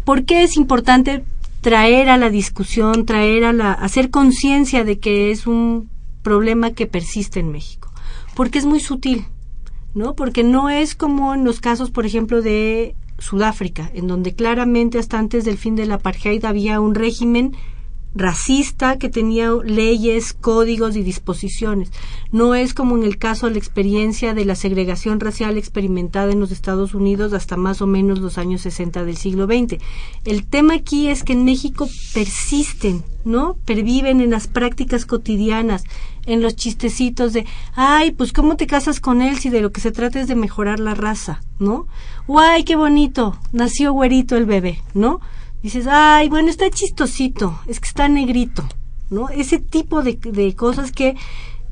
¿por 0.04 0.24
qué 0.24 0.42
es 0.42 0.56
importante 0.56 1.24
traer 1.60 2.08
a 2.08 2.16
la 2.16 2.30
discusión, 2.30 3.06
traer 3.06 3.44
a 3.44 3.52
la, 3.52 3.72
hacer 3.72 4.10
conciencia 4.10 4.84
de 4.84 4.98
que 4.98 5.30
es 5.30 5.46
un 5.46 5.90
problema 6.22 6.70
que 6.70 6.86
persiste 6.86 7.40
en 7.40 7.50
México? 7.50 7.90
Porque 8.34 8.58
es 8.58 8.64
muy 8.64 8.80
sutil. 8.80 9.26
¿no? 9.96 10.14
Porque 10.14 10.44
no 10.44 10.68
es 10.68 10.94
como 10.94 11.34
en 11.34 11.44
los 11.44 11.60
casos, 11.60 11.90
por 11.90 12.04
ejemplo, 12.04 12.42
de 12.42 12.94
Sudáfrica, 13.18 13.90
en 13.94 14.06
donde 14.06 14.34
claramente 14.34 14.98
hasta 14.98 15.18
antes 15.18 15.46
del 15.46 15.56
fin 15.56 15.74
del 15.74 15.90
apartheid 15.90 16.44
había 16.44 16.80
un 16.80 16.94
régimen 16.94 17.56
racista 18.16 18.98
que 18.98 19.08
tenía 19.08 19.50
leyes, 19.64 20.32
códigos 20.32 20.96
y 20.96 21.02
disposiciones. 21.02 21.90
No 22.32 22.54
es 22.54 22.74
como 22.74 22.96
en 22.96 23.04
el 23.04 23.18
caso 23.18 23.46
de 23.46 23.52
la 23.52 23.58
experiencia 23.58 24.34
de 24.34 24.44
la 24.44 24.54
segregación 24.54 25.20
racial 25.20 25.58
experimentada 25.58 26.32
en 26.32 26.40
los 26.40 26.50
Estados 26.50 26.94
Unidos 26.94 27.32
hasta 27.32 27.56
más 27.56 27.82
o 27.82 27.86
menos 27.86 28.18
los 28.18 28.38
años 28.38 28.62
60 28.62 29.04
del 29.04 29.16
siglo 29.16 29.46
XX. 29.46 29.82
El 30.24 30.46
tema 30.46 30.74
aquí 30.74 31.08
es 31.08 31.22
que 31.22 31.34
en 31.34 31.44
México 31.44 31.88
persisten, 32.14 33.04
¿no? 33.24 33.56
Perviven 33.64 34.20
en 34.20 34.30
las 34.30 34.48
prácticas 34.48 35.04
cotidianas, 35.04 35.84
en 36.26 36.42
los 36.42 36.56
chistecitos 36.56 37.32
de, 37.32 37.46
ay, 37.74 38.10
pues 38.10 38.32
cómo 38.32 38.56
te 38.56 38.66
casas 38.66 39.00
con 39.00 39.22
él 39.22 39.38
si 39.38 39.50
de 39.50 39.60
lo 39.60 39.70
que 39.72 39.80
se 39.80 39.92
trata 39.92 40.20
es 40.20 40.28
de 40.28 40.34
mejorar 40.34 40.80
la 40.80 40.94
raza, 40.94 41.40
¿no? 41.58 41.86
O 42.26 42.40
ay, 42.40 42.64
qué 42.64 42.76
bonito, 42.76 43.38
nació 43.52 43.92
güerito 43.92 44.36
el 44.36 44.46
bebé, 44.46 44.82
¿no? 44.94 45.20
Dices, 45.66 45.88
ay, 45.90 46.28
bueno, 46.28 46.48
está 46.48 46.70
chistosito, 46.70 47.58
es 47.66 47.80
que 47.80 47.88
está 47.88 48.08
negrito, 48.08 48.64
¿no? 49.10 49.28
Ese 49.30 49.58
tipo 49.58 50.02
de, 50.02 50.14
de 50.14 50.54
cosas 50.54 50.92
que 50.92 51.16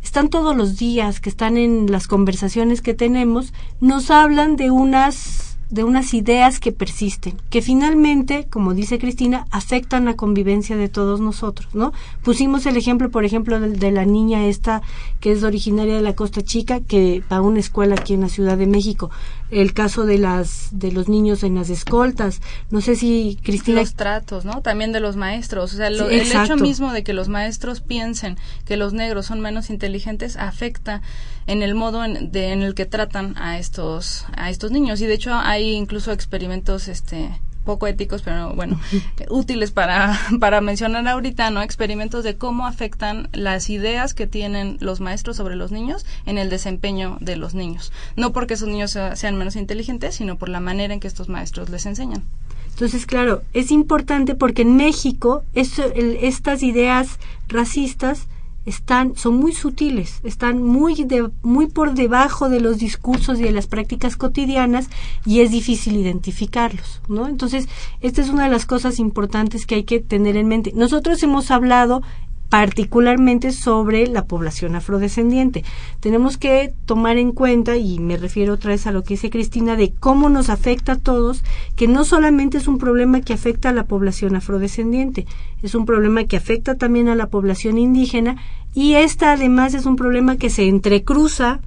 están 0.02 0.30
todos 0.30 0.56
los 0.56 0.76
días, 0.76 1.20
que 1.20 1.30
están 1.30 1.56
en 1.56 1.92
las 1.92 2.08
conversaciones 2.08 2.82
que 2.82 2.94
tenemos, 2.94 3.52
nos 3.80 4.10
hablan 4.10 4.56
de 4.56 4.72
unas 4.72 5.43
de 5.74 5.82
unas 5.82 6.14
ideas 6.14 6.60
que 6.60 6.70
persisten, 6.70 7.36
que 7.50 7.60
finalmente, 7.60 8.46
como 8.48 8.74
dice 8.74 9.00
Cristina, 9.00 9.44
afectan 9.50 10.04
la 10.04 10.14
convivencia 10.14 10.76
de 10.76 10.88
todos 10.88 11.18
nosotros, 11.20 11.74
¿no? 11.74 11.92
Pusimos 12.22 12.64
el 12.66 12.76
ejemplo, 12.76 13.10
por 13.10 13.24
ejemplo, 13.24 13.58
de, 13.58 13.90
la 13.90 14.04
niña 14.04 14.46
esta 14.46 14.82
que 15.18 15.32
es 15.32 15.42
originaria 15.42 15.96
de 15.96 16.00
la 16.00 16.14
Costa 16.14 16.42
Chica, 16.42 16.78
que 16.78 17.24
va 17.30 17.38
a 17.38 17.40
una 17.40 17.58
escuela 17.58 17.96
aquí 17.98 18.14
en 18.14 18.20
la 18.20 18.28
Ciudad 18.28 18.56
de 18.56 18.68
México. 18.68 19.10
El 19.50 19.72
caso 19.72 20.06
de 20.06 20.18
las 20.18 20.68
de 20.70 20.92
los 20.92 21.08
niños 21.08 21.42
en 21.42 21.56
las 21.56 21.70
escoltas. 21.70 22.40
No 22.70 22.80
sé 22.80 22.94
si 22.94 23.36
Cristina 23.42 23.80
los 23.80 23.94
tratos, 23.94 24.44
¿no? 24.44 24.62
También 24.62 24.92
de 24.92 25.00
los 25.00 25.16
maestros, 25.16 25.74
o 25.74 25.76
sea, 25.76 25.88
el 25.88 26.00
hecho 26.00 26.56
mismo 26.56 26.92
de 26.92 27.02
que 27.02 27.12
los 27.12 27.28
maestros 27.28 27.80
piensen 27.80 28.36
que 28.64 28.76
los 28.76 28.92
negros 28.92 29.26
son 29.26 29.40
menos 29.40 29.70
inteligentes 29.70 30.36
afecta 30.36 31.02
en 31.46 31.62
el 31.62 31.74
modo 31.74 32.04
en, 32.04 32.32
de, 32.32 32.52
en 32.52 32.62
el 32.62 32.74
que 32.74 32.86
tratan 32.86 33.36
a 33.36 33.58
estos 33.58 34.26
a 34.36 34.50
estos 34.50 34.70
niños 34.70 35.00
y 35.00 35.06
de 35.06 35.14
hecho 35.14 35.34
hay 35.34 35.72
incluso 35.72 36.12
experimentos 36.12 36.88
este 36.88 37.30
poco 37.64 37.86
éticos, 37.86 38.22
pero 38.22 38.54
bueno, 38.54 38.78
útiles 39.30 39.72
para, 39.72 40.18
para 40.40 40.60
mencionar 40.60 41.08
ahorita, 41.08 41.50
¿no? 41.50 41.62
Experimentos 41.62 42.22
de 42.22 42.36
cómo 42.36 42.66
afectan 42.66 43.28
las 43.32 43.70
ideas 43.70 44.14
que 44.14 44.26
tienen 44.26 44.76
los 44.80 45.00
maestros 45.00 45.36
sobre 45.36 45.56
los 45.56 45.72
niños 45.72 46.06
en 46.26 46.38
el 46.38 46.50
desempeño 46.50 47.16
de 47.20 47.36
los 47.36 47.54
niños. 47.54 47.92
No 48.16 48.32
porque 48.32 48.54
esos 48.54 48.68
niños 48.68 48.96
sean 49.14 49.36
menos 49.36 49.56
inteligentes, 49.56 50.14
sino 50.14 50.36
por 50.36 50.48
la 50.48 50.60
manera 50.60 50.94
en 50.94 51.00
que 51.00 51.08
estos 51.08 51.28
maestros 51.28 51.70
les 51.70 51.86
enseñan. 51.86 52.22
Entonces, 52.68 53.06
claro, 53.06 53.42
es 53.52 53.70
importante 53.70 54.34
porque 54.34 54.62
en 54.62 54.76
México 54.76 55.44
estas 55.54 56.62
ideas 56.62 57.18
racistas 57.48 58.26
están 58.66 59.16
son 59.16 59.36
muy 59.36 59.52
sutiles, 59.52 60.20
están 60.24 60.62
muy 60.62 61.04
de, 61.04 61.30
muy 61.42 61.66
por 61.66 61.94
debajo 61.94 62.48
de 62.48 62.60
los 62.60 62.78
discursos 62.78 63.38
y 63.38 63.42
de 63.42 63.52
las 63.52 63.66
prácticas 63.66 64.16
cotidianas 64.16 64.88
y 65.24 65.40
es 65.40 65.50
difícil 65.50 65.96
identificarlos, 65.96 67.00
¿no? 67.08 67.28
Entonces, 67.28 67.68
esta 68.00 68.22
es 68.22 68.28
una 68.28 68.44
de 68.44 68.50
las 68.50 68.66
cosas 68.66 68.98
importantes 68.98 69.66
que 69.66 69.76
hay 69.76 69.84
que 69.84 70.00
tener 70.00 70.36
en 70.36 70.48
mente. 70.48 70.72
Nosotros 70.74 71.22
hemos 71.22 71.50
hablado 71.50 72.02
particularmente 72.48 73.52
sobre 73.52 74.06
la 74.06 74.26
población 74.26 74.76
afrodescendiente. 74.76 75.64
Tenemos 76.00 76.36
que 76.36 76.72
tomar 76.86 77.16
en 77.18 77.32
cuenta, 77.32 77.76
y 77.76 77.98
me 77.98 78.16
refiero 78.16 78.54
otra 78.54 78.70
vez 78.70 78.86
a 78.86 78.92
lo 78.92 79.02
que 79.02 79.14
dice 79.14 79.30
Cristina, 79.30 79.76
de 79.76 79.92
cómo 79.92 80.28
nos 80.28 80.50
afecta 80.50 80.92
a 80.92 80.98
todos, 80.98 81.42
que 81.76 81.88
no 81.88 82.04
solamente 82.04 82.58
es 82.58 82.68
un 82.68 82.78
problema 82.78 83.20
que 83.20 83.32
afecta 83.32 83.70
a 83.70 83.74
la 83.74 83.84
población 83.84 84.36
afrodescendiente, 84.36 85.26
es 85.62 85.74
un 85.74 85.86
problema 85.86 86.24
que 86.24 86.36
afecta 86.36 86.76
también 86.76 87.08
a 87.08 87.14
la 87.14 87.26
población 87.26 87.78
indígena 87.78 88.36
y 88.74 88.94
esta 88.94 89.32
además 89.32 89.74
es 89.74 89.86
un 89.86 89.96
problema 89.96 90.36
que 90.36 90.50
se 90.50 90.68
entrecruza 90.68 91.60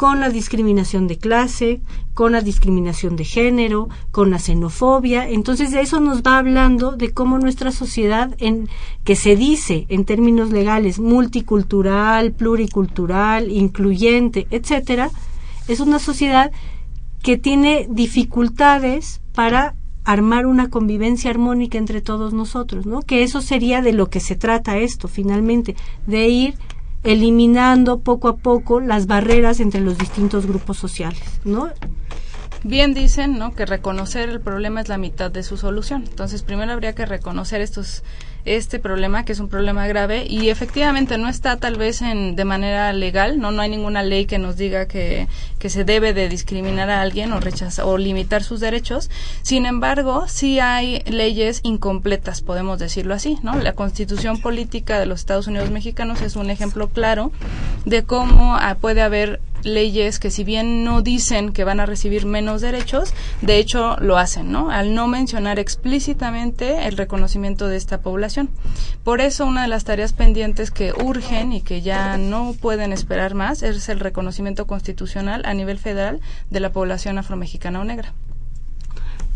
con 0.00 0.18
la 0.18 0.30
discriminación 0.30 1.08
de 1.08 1.18
clase, 1.18 1.82
con 2.14 2.32
la 2.32 2.40
discriminación 2.40 3.16
de 3.16 3.26
género, 3.26 3.90
con 4.10 4.30
la 4.30 4.38
xenofobia. 4.38 5.28
Entonces 5.28 5.74
eso 5.74 6.00
nos 6.00 6.22
va 6.22 6.38
hablando 6.38 6.92
de 6.92 7.12
cómo 7.12 7.38
nuestra 7.38 7.70
sociedad, 7.70 8.34
en, 8.38 8.70
que 9.04 9.14
se 9.14 9.36
dice 9.36 9.84
en 9.90 10.06
términos 10.06 10.52
legales 10.52 11.00
multicultural, 11.00 12.32
pluricultural, 12.32 13.50
incluyente, 13.50 14.46
etcétera, 14.50 15.10
es 15.68 15.80
una 15.80 15.98
sociedad 15.98 16.50
que 17.22 17.36
tiene 17.36 17.86
dificultades 17.90 19.20
para 19.34 19.74
armar 20.04 20.46
una 20.46 20.70
convivencia 20.70 21.30
armónica 21.30 21.76
entre 21.76 22.00
todos 22.00 22.32
nosotros, 22.32 22.86
¿no? 22.86 23.02
Que 23.02 23.22
eso 23.22 23.42
sería 23.42 23.82
de 23.82 23.92
lo 23.92 24.08
que 24.08 24.20
se 24.20 24.34
trata 24.34 24.78
esto, 24.78 25.08
finalmente, 25.08 25.76
de 26.06 26.26
ir 26.26 26.54
eliminando 27.02 28.00
poco 28.00 28.28
a 28.28 28.36
poco 28.36 28.80
las 28.80 29.06
barreras 29.06 29.60
entre 29.60 29.80
los 29.80 29.98
distintos 29.98 30.46
grupos 30.46 30.76
sociales, 30.76 31.40
¿no? 31.44 31.70
Bien 32.62 32.92
dicen, 32.92 33.38
¿no? 33.38 33.54
Que 33.54 33.64
reconocer 33.64 34.28
el 34.28 34.40
problema 34.40 34.82
es 34.82 34.88
la 34.88 34.98
mitad 34.98 35.30
de 35.30 35.42
su 35.42 35.56
solución. 35.56 36.04
Entonces, 36.06 36.42
primero 36.42 36.72
habría 36.72 36.94
que 36.94 37.06
reconocer 37.06 37.62
estos 37.62 38.02
este 38.44 38.78
problema, 38.78 39.24
que 39.24 39.32
es 39.32 39.40
un 39.40 39.48
problema 39.48 39.86
grave, 39.86 40.26
y 40.26 40.48
efectivamente 40.48 41.18
no 41.18 41.28
está 41.28 41.56
tal 41.56 41.76
vez 41.76 42.02
en, 42.02 42.36
de 42.36 42.44
manera 42.44 42.92
legal, 42.92 43.38
no, 43.38 43.50
no 43.50 43.62
hay 43.62 43.70
ninguna 43.70 44.02
ley 44.02 44.26
que 44.26 44.38
nos 44.38 44.56
diga 44.56 44.86
que, 44.86 45.28
que 45.58 45.70
se 45.70 45.84
debe 45.84 46.12
de 46.12 46.28
discriminar 46.28 46.90
a 46.90 47.00
alguien 47.00 47.32
o 47.32 47.40
rechazar 47.40 47.84
o 47.84 47.98
limitar 47.98 48.42
sus 48.42 48.60
derechos. 48.60 49.10
Sin 49.42 49.66
embargo, 49.66 50.26
sí 50.28 50.60
hay 50.60 51.02
leyes 51.06 51.60
incompletas, 51.62 52.42
podemos 52.42 52.78
decirlo 52.78 53.14
así, 53.14 53.38
¿no? 53.42 53.58
La 53.58 53.74
Constitución 53.74 54.40
política 54.40 54.98
de 54.98 55.06
los 55.06 55.20
Estados 55.20 55.46
Unidos 55.46 55.70
mexicanos 55.70 56.22
es 56.22 56.36
un 56.36 56.50
ejemplo 56.50 56.88
claro 56.88 57.32
de 57.84 58.04
cómo 58.04 58.56
ah, 58.56 58.76
puede 58.80 59.02
haber 59.02 59.40
leyes 59.62 60.18
que 60.18 60.30
si 60.30 60.44
bien 60.44 60.84
no 60.84 61.02
dicen 61.02 61.52
que 61.52 61.64
van 61.64 61.80
a 61.80 61.86
recibir 61.86 62.26
menos 62.26 62.60
derechos, 62.60 63.14
de 63.40 63.58
hecho 63.58 63.96
lo 64.00 64.18
hacen, 64.18 64.50
¿no? 64.52 64.70
Al 64.70 64.94
no 64.94 65.06
mencionar 65.06 65.58
explícitamente 65.58 66.86
el 66.86 66.96
reconocimiento 66.96 67.68
de 67.68 67.76
esta 67.76 68.00
población. 68.00 68.50
Por 69.04 69.20
eso 69.20 69.46
una 69.46 69.62
de 69.62 69.68
las 69.68 69.84
tareas 69.84 70.12
pendientes 70.12 70.70
que 70.70 70.92
urgen 70.92 71.52
y 71.52 71.62
que 71.62 71.82
ya 71.82 72.16
no 72.16 72.54
pueden 72.60 72.92
esperar 72.92 73.34
más 73.34 73.62
es 73.62 73.88
el 73.88 74.00
reconocimiento 74.00 74.66
constitucional 74.66 75.42
a 75.44 75.54
nivel 75.54 75.78
federal 75.78 76.20
de 76.50 76.60
la 76.60 76.72
población 76.72 77.18
afromexicana 77.18 77.80
o 77.80 77.84
negra. 77.84 78.12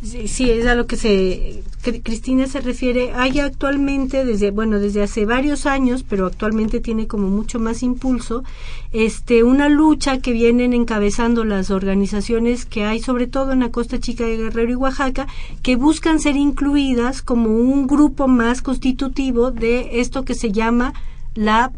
Sí, 0.05 0.51
es 0.51 0.67
a 0.67 0.75
lo 0.75 0.87
que 0.87 0.97
se 0.97 1.63
Cristina 2.03 2.47
se 2.47 2.61
refiere. 2.61 3.13
Hay 3.15 3.41
actualmente 3.41 4.25
desde 4.27 4.51
bueno 4.51 4.79
desde 4.79 5.03
hace 5.03 5.25
varios 5.25 5.65
años, 5.65 6.05
pero 6.07 6.27
actualmente 6.27 6.81
tiene 6.81 7.07
como 7.07 7.29
mucho 7.29 7.59
más 7.59 7.83
impulso, 7.83 8.45
este 8.93 9.43
una 9.43 9.69
lucha 9.69 10.19
que 10.19 10.33
vienen 10.33 10.75
encabezando 10.75 11.45
las 11.45 11.71
organizaciones 11.71 12.67
que 12.67 12.85
hay 12.85 13.01
sobre 13.01 13.27
todo 13.27 13.53
en 13.53 13.61
la 13.61 13.71
Costa 13.71 13.99
Chica 13.99 14.25
de 14.25 14.37
Guerrero 14.37 14.73
y 14.73 14.77
Oaxaca, 14.77 15.27
que 15.63 15.77
buscan 15.77 16.21
ser 16.21 16.37
incluidas 16.37 17.23
como 17.23 17.49
un 17.51 17.87
grupo 17.87 18.29
más 18.29 18.61
constitutivo 18.61 19.51
de 19.51 20.01
esto 20.01 20.25
que 20.25 20.35
se 20.35 20.53
llama 20.53 20.93
la 21.35 21.73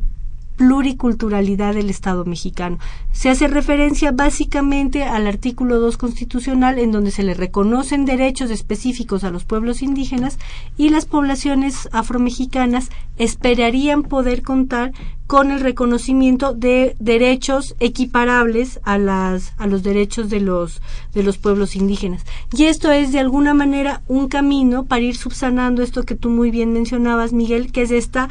pluriculturalidad 0.56 1.74
del 1.74 1.90
Estado 1.90 2.24
mexicano. 2.24 2.78
Se 3.12 3.28
hace 3.28 3.48
referencia 3.48 4.12
básicamente 4.12 5.04
al 5.04 5.26
artículo 5.26 5.78
2 5.78 5.96
constitucional 5.96 6.78
en 6.78 6.92
donde 6.92 7.10
se 7.10 7.22
le 7.22 7.34
reconocen 7.34 8.04
derechos 8.04 8.50
específicos 8.50 9.24
a 9.24 9.30
los 9.30 9.44
pueblos 9.44 9.82
indígenas 9.82 10.38
y 10.76 10.88
las 10.88 11.06
poblaciones 11.06 11.88
afromexicanas 11.92 12.90
esperarían 13.18 14.02
poder 14.02 14.42
contar 14.42 14.92
con 15.26 15.50
el 15.50 15.60
reconocimiento 15.60 16.54
de 16.54 16.94
derechos 17.00 17.74
equiparables 17.80 18.78
a 18.84 18.96
las 18.96 19.54
a 19.56 19.66
los 19.66 19.82
derechos 19.82 20.30
de 20.30 20.40
los 20.40 20.80
de 21.14 21.22
los 21.22 21.36
pueblos 21.36 21.74
indígenas. 21.74 22.24
Y 22.56 22.64
esto 22.64 22.92
es 22.92 23.12
de 23.12 23.18
alguna 23.18 23.52
manera 23.52 24.02
un 24.06 24.28
camino 24.28 24.84
para 24.84 25.02
ir 25.02 25.16
subsanando 25.16 25.82
esto 25.82 26.04
que 26.04 26.14
tú 26.14 26.30
muy 26.30 26.50
bien 26.50 26.72
mencionabas, 26.72 27.32
Miguel, 27.32 27.72
que 27.72 27.82
es 27.82 27.90
esta 27.90 28.28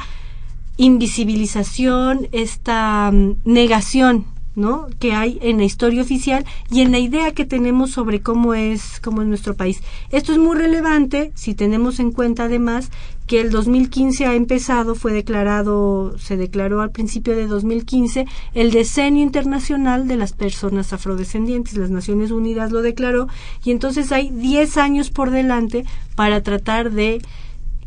invisibilización, 0.76 2.28
esta 2.32 3.10
mm, 3.12 3.36
negación 3.44 4.26
¿no? 4.56 4.86
que 4.98 5.12
hay 5.12 5.38
en 5.42 5.58
la 5.58 5.64
historia 5.64 6.02
oficial 6.02 6.44
y 6.70 6.80
en 6.80 6.90
la 6.90 6.98
idea 6.98 7.32
que 7.32 7.44
tenemos 7.44 7.90
sobre 7.90 8.20
cómo 8.20 8.54
es 8.54 9.00
cómo 9.00 9.20
es 9.20 9.28
nuestro 9.28 9.54
país. 9.54 9.82
Esto 10.10 10.32
es 10.32 10.38
muy 10.38 10.56
relevante 10.56 11.30
si 11.34 11.54
tenemos 11.54 12.00
en 12.00 12.10
cuenta 12.10 12.44
además 12.44 12.90
que 13.26 13.40
el 13.40 13.50
2015 13.50 14.24
ha 14.24 14.34
empezado, 14.34 14.94
fue 14.94 15.12
declarado, 15.12 16.16
se 16.18 16.36
declaró 16.36 16.80
al 16.80 16.90
principio 16.90 17.36
de 17.36 17.46
2015 17.46 18.24
el 18.54 18.70
decenio 18.70 19.22
internacional 19.22 20.08
de 20.08 20.16
las 20.16 20.32
personas 20.32 20.92
afrodescendientes. 20.92 21.76
Las 21.76 21.90
Naciones 21.90 22.30
Unidas 22.30 22.72
lo 22.72 22.80
declaró 22.80 23.28
y 23.62 23.72
entonces 23.72 24.10
hay 24.10 24.30
10 24.30 24.78
años 24.78 25.10
por 25.10 25.30
delante 25.30 25.84
para 26.14 26.42
tratar 26.42 26.92
de 26.92 27.20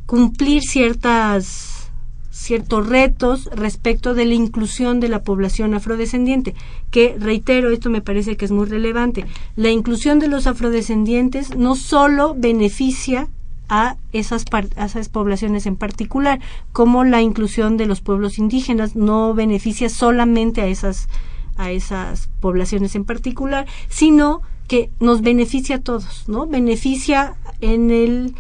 cumplir 0.06 0.62
ciertas 0.62 1.79
ciertos 2.32 2.88
retos 2.88 3.50
respecto 3.54 4.14
de 4.14 4.26
la 4.26 4.34
inclusión 4.34 5.00
de 5.00 5.10
la 5.10 5.24
población 5.24 5.74
afrodescendiente, 5.74 6.56
que 6.92 7.16
reitero, 7.20 7.70
esto 7.70 7.90
me 7.90 8.02
parece 8.02 8.38
que 8.38 8.46
es 8.46 8.52
muy 8.52 8.68
relevante, 8.68 9.26
la 9.56 9.70
inclusión 9.70 10.20
de 10.20 10.28
los 10.28 10.48
afrodescendientes 10.48 11.56
no 11.56 11.76
solo 11.76 12.36
beneficia 12.38 13.28
a 13.68 13.98
esas, 14.14 14.46
a 14.76 14.86
esas 14.86 15.10
poblaciones 15.10 15.66
en 15.66 15.76
particular, 15.76 16.40
como 16.72 17.04
la 17.04 17.22
inclusión 17.22 17.78
de 17.78 17.86
los 17.86 18.02
pueblos 18.02 18.40
indígenas 18.40 18.96
no 18.96 19.34
beneficia 19.34 19.90
solamente 19.90 20.62
a 20.62 20.68
esas, 20.68 21.08
a 21.56 21.72
esas 21.72 22.30
poblaciones 22.40 22.96
en 22.96 23.06
particular, 23.06 23.68
sino 23.88 24.42
que 24.68 24.92
nos 25.00 25.22
beneficia 25.22 25.78
a 25.78 25.82
todos, 25.82 26.28
¿no? 26.28 26.48
Beneficia 26.48 27.36
en 27.62 27.92
el 27.92 28.36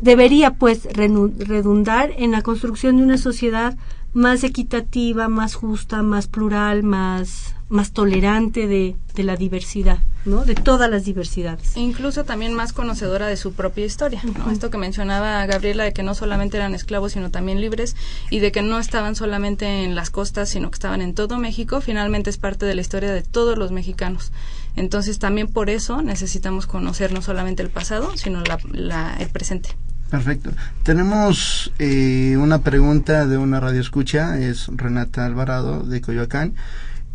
debería 0.00 0.52
pues 0.52 0.84
redundar 0.92 2.12
en 2.16 2.32
la 2.32 2.42
construcción 2.42 2.96
de 2.96 3.02
una 3.02 3.18
sociedad 3.18 3.76
más 4.14 4.44
equitativa, 4.44 5.28
más 5.28 5.54
justa, 5.54 6.02
más 6.02 6.28
plural, 6.28 6.84
más, 6.84 7.54
más 7.68 7.92
tolerante 7.92 8.68
de, 8.68 8.96
de, 9.14 9.24
la 9.24 9.34
diversidad, 9.34 9.98
¿no? 10.24 10.44
De 10.44 10.54
todas 10.54 10.88
las 10.88 11.04
diversidades. 11.04 11.76
Incluso 11.76 12.24
también 12.24 12.54
más 12.54 12.72
conocedora 12.72 13.26
de 13.26 13.36
su 13.36 13.54
propia 13.54 13.84
historia, 13.84 14.22
¿no? 14.22 14.52
Esto 14.52 14.70
que 14.70 14.78
mencionaba 14.78 15.44
Gabriela 15.46 15.82
de 15.82 15.92
que 15.92 16.04
no 16.04 16.14
solamente 16.14 16.56
eran 16.56 16.76
esclavos, 16.76 17.12
sino 17.12 17.32
también 17.32 17.60
libres 17.60 17.96
y 18.30 18.38
de 18.38 18.52
que 18.52 18.62
no 18.62 18.78
estaban 18.78 19.16
solamente 19.16 19.82
en 19.82 19.96
las 19.96 20.10
costas, 20.10 20.48
sino 20.48 20.70
que 20.70 20.76
estaban 20.76 21.02
en 21.02 21.14
todo 21.14 21.36
México, 21.38 21.80
finalmente 21.80 22.30
es 22.30 22.38
parte 22.38 22.66
de 22.66 22.76
la 22.76 22.82
historia 22.82 23.12
de 23.12 23.22
todos 23.22 23.58
los 23.58 23.72
mexicanos. 23.72 24.30
Entonces 24.76 25.18
también 25.18 25.48
por 25.48 25.70
eso 25.70 26.02
necesitamos 26.02 26.66
conocer 26.66 27.12
no 27.12 27.20
solamente 27.20 27.62
el 27.64 27.70
pasado, 27.70 28.16
sino 28.16 28.42
la, 28.42 29.16
el 29.18 29.28
presente. 29.30 29.70
Perfecto. 30.14 30.52
Tenemos 30.84 31.72
eh, 31.80 32.36
una 32.38 32.60
pregunta 32.60 33.26
de 33.26 33.36
una 33.36 33.58
radio 33.58 33.80
escucha, 33.80 34.38
es 34.38 34.68
Renata 34.68 35.26
Alvarado 35.26 35.82
de 35.82 36.00
Coyoacán, 36.00 36.54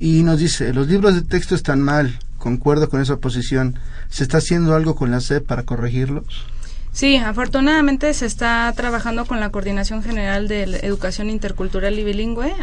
y 0.02 0.22
nos 0.24 0.40
dice, 0.40 0.74
los 0.74 0.90
libros 0.90 1.16
de 1.16 1.22
texto 1.22 1.56
están 1.56 1.80
mal, 1.80 2.20
concuerdo 2.38 2.90
con 2.90 3.00
esa 3.00 3.16
posición, 3.16 3.80
¿se 4.10 4.24
está 4.24 4.40
haciendo 4.40 4.76
algo 4.76 4.96
con 4.96 5.12
la 5.12 5.22
SEP 5.22 5.46
para 5.46 5.64
corregirlos? 5.64 6.46
Sí, 6.92 7.18
afortunadamente 7.18 8.14
se 8.14 8.26
está 8.26 8.74
trabajando 8.76 9.26
con 9.26 9.40
la 9.40 9.52
Coordinación 9.52 10.04
General 10.04 10.48
de 10.48 10.64
Educación 10.64 11.30
Intercultural 11.30 11.98
y 11.98 12.04
Bilingüe 12.04 12.54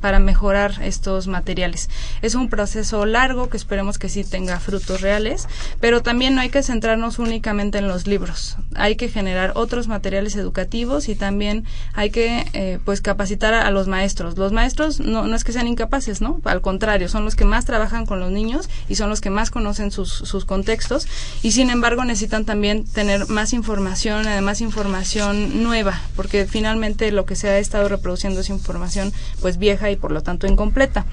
para 0.00 0.20
mejorar 0.20 0.80
estos 0.82 1.26
materiales. 1.26 1.90
Es 2.22 2.34
un 2.34 2.48
proceso 2.48 3.04
largo 3.04 3.50
que 3.50 3.56
esperemos 3.56 3.98
que 3.98 4.08
sí 4.08 4.22
tenga 4.22 4.60
frutos 4.60 5.00
reales, 5.00 5.48
pero 5.80 6.02
también 6.02 6.34
no 6.34 6.40
hay 6.40 6.50
que 6.50 6.62
centrarnos 6.62 7.18
únicamente 7.18 7.78
en 7.78 7.88
los 7.88 8.06
libros. 8.06 8.56
Hay 8.76 8.94
que 8.94 9.08
generar 9.08 9.52
otros 9.56 9.88
materiales 9.88 10.36
educativos 10.36 11.08
y 11.08 11.16
también 11.16 11.64
hay 11.94 12.10
que 12.10 12.46
eh, 12.52 12.78
pues 12.84 13.00
capacitar 13.00 13.54
a, 13.54 13.70
los 13.72 13.88
maestros. 13.88 14.38
Los 14.38 14.52
maestros 14.52 15.00
no, 15.00 15.26
no 15.26 15.34
es 15.34 15.44
que 15.44 15.52
sean 15.52 15.66
incapaces, 15.66 16.20
¿no? 16.20 16.40
Al 16.44 16.60
contrario, 16.60 17.08
son 17.08 17.24
los 17.24 17.34
que 17.34 17.44
más 17.44 17.64
trabajan 17.64 18.06
con 18.06 18.20
los 18.20 18.30
niños 18.30 18.70
y 18.88 18.94
son 18.94 19.10
los 19.10 19.20
que 19.20 19.30
más 19.30 19.50
conocen 19.50 19.90
sus, 19.90 20.10
sus 20.10 20.44
contextos 20.44 21.06
y 21.42 21.52
sin 21.52 21.70
embargo 21.70 22.04
necesitan 22.04 22.44
también 22.44 22.84
tener 22.84 23.26
más 23.28 23.47
información, 23.52 24.26
además 24.26 24.60
información 24.60 25.62
nueva, 25.62 26.00
porque 26.16 26.46
finalmente 26.46 27.10
lo 27.12 27.26
que 27.26 27.36
se 27.36 27.48
ha 27.48 27.58
estado 27.58 27.88
reproduciendo 27.88 28.40
es 28.40 28.48
información 28.48 29.12
pues 29.40 29.58
vieja 29.58 29.90
y 29.90 29.96
por 29.96 30.12
lo 30.12 30.22
tanto 30.22 30.46
incompleta. 30.46 31.06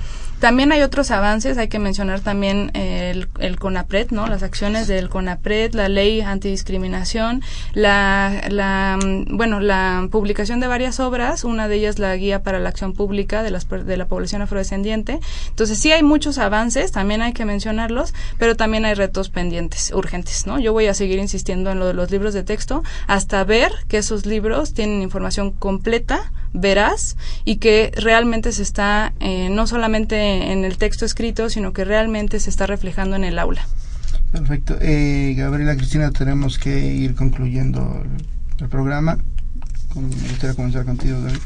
También 0.46 0.72
hay 0.72 0.84
otros 0.84 1.10
avances, 1.10 1.58
hay 1.58 1.70
que 1.70 1.80
mencionar 1.80 2.20
también 2.20 2.70
el, 2.76 3.28
el, 3.39 3.58
CONAPRED, 3.58 4.12
¿no? 4.12 4.28
Las 4.28 4.43
acciones 4.43 4.86
del 4.86 5.10
CONAPRED, 5.10 5.74
la 5.74 5.89
ley 5.89 6.22
antidiscriminación, 6.22 7.41
la, 7.74 8.43
la, 8.50 9.00
bueno, 9.32 9.60
la 9.60 10.08
publicación 10.12 10.60
de 10.60 10.68
varias 10.68 11.00
obras, 11.00 11.46
una 11.46 11.68
de 11.68 11.78
ellas 11.78 11.98
la 11.98 12.16
guía 12.16 12.43
para 12.43 12.60
la 12.60 12.70
acción 12.70 12.93
pública 12.93 13.41
de, 13.41 13.50
las, 13.50 13.68
de 13.68 13.98
la 13.98 14.06
población 14.06 14.43
afrodescendiente. 14.43 15.20
Entonces 15.50 15.80
sí 15.80 15.91
hay 15.91 16.04
muchos 16.04 16.38
avances, 16.38 16.91
también 16.91 17.24
hay 17.24 17.34
que 17.34 17.46
mencionarlos, 17.46 18.14
pero 18.38 18.56
también 18.56 18.86
hay 18.86 18.93
retos 18.93 19.30
pendientes, 19.30 19.91
urgentes, 19.96 20.46
¿no? 20.46 20.60
Yo 20.60 20.74
voy 20.74 20.86
a 20.86 20.93
seguir 20.93 21.18
insistiendo 21.18 21.72
en 21.72 21.80
lo 21.80 21.88
de 21.88 21.96
los 21.96 22.12
libros 22.12 22.36
de 22.36 22.43
texto 22.43 22.84
hasta 23.08 23.43
ver 23.46 23.72
que 23.88 23.98
esos 23.98 24.28
libros 24.28 24.76
tienen 24.76 25.02
información 25.02 25.50
completa, 25.50 26.32
veraz 26.56 27.16
y 27.43 27.58
que 27.58 27.91
realmente 27.95 28.51
se 28.51 28.64
está 28.64 29.14
eh, 29.20 29.49
no 29.49 29.68
solamente 29.68 30.51
en 30.51 30.66
el 30.66 30.78
texto 30.78 31.06
escrito, 31.06 31.49
sino 31.49 31.74
que 31.74 31.86
realmente 31.86 32.39
se 32.39 32.49
está 32.49 32.66
reflejando 32.66 33.16
en 33.16 33.24
el 33.24 33.38
aula. 33.38 33.68
Perfecto. 34.32 34.78
Eh, 34.82 35.34
Gabriela 35.38 35.76
Cristina, 35.76 36.12
tenemos 36.12 36.58
que 36.58 36.93
ir 36.93 37.16
concluyendo 37.16 38.03
el, 38.60 38.68
programa. 38.68 39.18
Me 39.95 40.01
gustaría 40.30 40.56
comenzar 40.56 40.86
contigo, 40.86 41.20
David. 41.22 41.39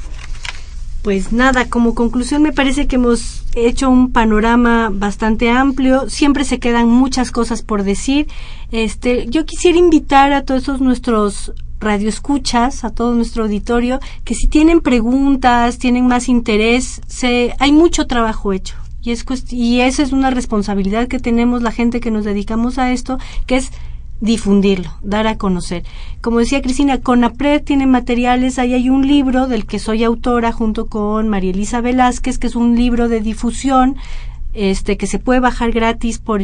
Pues 1.03 1.31
nada, 1.31 1.69
como 1.69 1.95
conclusión 1.95 2.41
me 2.41 2.51
parece 2.51 2.87
que 2.87 2.97
hemos 2.97 3.45
hecho 3.55 3.89
un 3.89 4.11
panorama 4.11 4.89
bastante 4.91 5.49
amplio. 5.49 6.09
Siempre 6.09 6.43
se 6.43 6.59
quedan 6.59 6.87
muchas 6.87 7.31
cosas 7.31 7.61
por 7.61 7.83
decir. 7.83 8.27
Este, 8.71 9.27
yo 9.27 9.45
quisiera 9.45 9.77
invitar 9.77 10.33
a 10.33 10.43
todos 10.43 10.81
nuestros 10.81 11.53
radioescuchas, 11.79 12.83
a 12.83 12.89
todo 12.89 13.13
nuestro 13.13 13.43
auditorio, 13.43 13.99
que 14.23 14.35
si 14.35 14.47
tienen 14.47 14.81
preguntas, 14.81 15.77
tienen 15.77 16.07
más 16.07 16.29
interés, 16.29 17.01
se, 17.07 17.55
hay 17.59 17.71
mucho 17.71 18.07
trabajo 18.07 18.53
hecho. 18.53 18.75
Y, 19.01 19.11
es 19.11 19.25
y 19.49 19.79
esa 19.81 20.03
es 20.03 20.11
una 20.11 20.29
responsabilidad 20.29 21.07
que 21.07 21.19
tenemos 21.19 21.61
la 21.61 21.71
gente 21.71 22.01
que 22.01 22.11
nos 22.11 22.25
dedicamos 22.25 22.77
a 22.77 22.91
esto, 22.91 23.17
que 23.45 23.55
es 23.55 23.71
difundirlo, 24.21 24.91
dar 25.01 25.27
a 25.27 25.37
conocer. 25.37 25.83
Como 26.21 26.39
decía 26.39 26.61
Cristina, 26.61 26.99
CONAPRED 26.99 27.63
tiene 27.63 27.87
materiales, 27.87 28.59
ahí 28.59 28.73
hay 28.73 28.89
un 28.89 29.07
libro 29.07 29.47
del 29.47 29.65
que 29.65 29.79
soy 29.79 30.03
autora 30.03 30.51
junto 30.51 30.87
con 30.87 31.29
María 31.29 31.51
Elisa 31.51 31.79
Velázquez, 31.79 32.37
que 32.37 32.47
es 32.47 32.55
un 32.55 32.75
libro 32.75 33.07
de 33.07 33.21
difusión 33.21 33.95
este 34.53 34.97
que 34.97 35.07
se 35.07 35.19
puede 35.19 35.39
bajar 35.39 35.71
gratis 35.71 36.19
por 36.19 36.41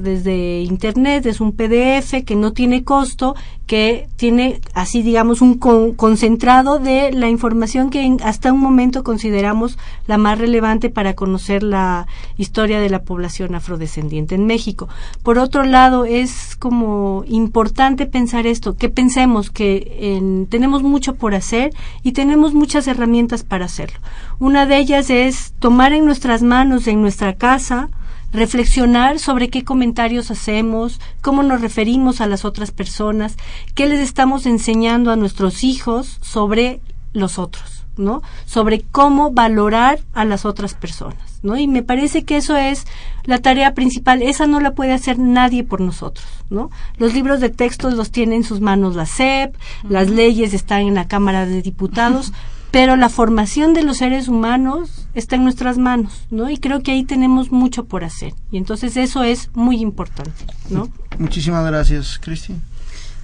desde 0.00 0.60
internet, 0.60 1.26
es 1.26 1.40
un 1.40 1.50
PDF 1.52 2.22
que 2.24 2.36
no 2.36 2.52
tiene 2.52 2.84
costo, 2.84 3.34
que 3.66 4.06
tiene 4.14 4.60
así 4.72 5.02
digamos 5.02 5.40
un 5.40 5.58
concentrado 5.96 6.78
de 6.78 7.10
la 7.12 7.28
información 7.28 7.90
que 7.90 8.16
hasta 8.22 8.52
un 8.52 8.60
momento 8.60 9.02
consideramos 9.02 9.76
la 10.06 10.16
más 10.16 10.38
relevante 10.38 10.90
para 10.90 11.14
conocer 11.14 11.64
la 11.64 12.06
historia 12.36 12.78
de 12.78 12.88
la 12.88 13.02
población 13.02 13.56
afrodescendiente 13.56 14.36
en 14.36 14.46
México. 14.46 14.88
Por 15.24 15.38
otro 15.38 15.64
lado, 15.64 16.04
es 16.04 16.54
como 16.56 17.24
importante 17.26 18.06
pensar 18.06 18.46
esto, 18.46 18.76
que 18.76 18.90
pensemos 18.90 19.50
que 19.50 20.46
tenemos 20.50 20.84
mucho 20.84 21.16
por 21.16 21.34
hacer 21.34 21.72
y 22.04 22.12
tenemos 22.12 22.54
muchas 22.54 22.86
herramientas 22.86 23.42
para 23.42 23.64
hacerlo. 23.64 23.98
Una 24.38 24.66
de 24.66 24.78
ellas 24.78 25.10
es 25.10 25.52
tomar 25.58 25.92
en 25.92 26.04
nuestras 26.04 26.42
manos, 26.42 26.86
en 26.86 27.00
nuestra 27.00 27.34
casa, 27.34 27.88
reflexionar 28.34 29.20
sobre 29.20 29.48
qué 29.48 29.64
comentarios 29.64 30.30
hacemos, 30.30 31.00
cómo 31.22 31.42
nos 31.42 31.60
referimos 31.60 32.20
a 32.20 32.26
las 32.26 32.44
otras 32.44 32.72
personas, 32.72 33.36
qué 33.74 33.88
les 33.88 34.00
estamos 34.00 34.44
enseñando 34.44 35.10
a 35.12 35.16
nuestros 35.16 35.62
hijos 35.62 36.18
sobre 36.20 36.80
los 37.12 37.38
otros, 37.38 37.84
¿no? 37.96 38.22
Sobre 38.44 38.80
cómo 38.80 39.30
valorar 39.30 40.00
a 40.14 40.24
las 40.24 40.44
otras 40.44 40.74
personas, 40.74 41.38
¿no? 41.44 41.56
Y 41.56 41.68
me 41.68 41.84
parece 41.84 42.24
que 42.24 42.36
eso 42.36 42.56
es 42.56 42.86
la 43.22 43.38
tarea 43.38 43.72
principal, 43.72 44.20
esa 44.20 44.48
no 44.48 44.58
la 44.58 44.74
puede 44.74 44.92
hacer 44.92 45.16
nadie 45.16 45.62
por 45.62 45.80
nosotros, 45.80 46.26
¿no? 46.50 46.70
Los 46.98 47.14
libros 47.14 47.40
de 47.40 47.50
texto 47.50 47.88
los 47.90 48.10
tiene 48.10 48.34
en 48.34 48.44
sus 48.44 48.60
manos 48.60 48.96
la 48.96 49.06
SEP, 49.06 49.54
las 49.88 50.10
leyes 50.10 50.54
están 50.54 50.80
en 50.80 50.94
la 50.94 51.06
Cámara 51.06 51.46
de 51.46 51.62
Diputados, 51.62 52.32
pero 52.74 52.96
la 52.96 53.08
formación 53.08 53.72
de 53.72 53.84
los 53.84 53.98
seres 53.98 54.26
humanos 54.26 55.06
está 55.14 55.36
en 55.36 55.44
nuestras 55.44 55.78
manos, 55.78 56.26
¿no? 56.30 56.50
Y 56.50 56.56
creo 56.56 56.82
que 56.82 56.90
ahí 56.90 57.04
tenemos 57.04 57.52
mucho 57.52 57.84
por 57.84 58.02
hacer. 58.02 58.34
Y 58.50 58.56
entonces 58.56 58.96
eso 58.96 59.22
es 59.22 59.48
muy 59.54 59.80
importante, 59.80 60.44
¿no? 60.70 60.88
Muchísimas 61.16 61.64
gracias, 61.64 62.18
Cristi. 62.18 62.56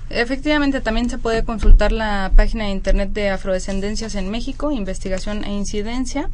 Efectivamente, 0.09 0.80
también 0.80 1.11
se 1.11 1.18
puede 1.18 1.42
consultar 1.42 1.90
la 1.90 2.30
página 2.36 2.66
de 2.66 2.70
internet 2.70 3.12
de 3.12 3.30
Afrodescendencias 3.30 4.14
en 4.14 4.30
México, 4.30 4.70
Investigación 4.70 5.42
e 5.42 5.53
Incidencia. 5.53 6.30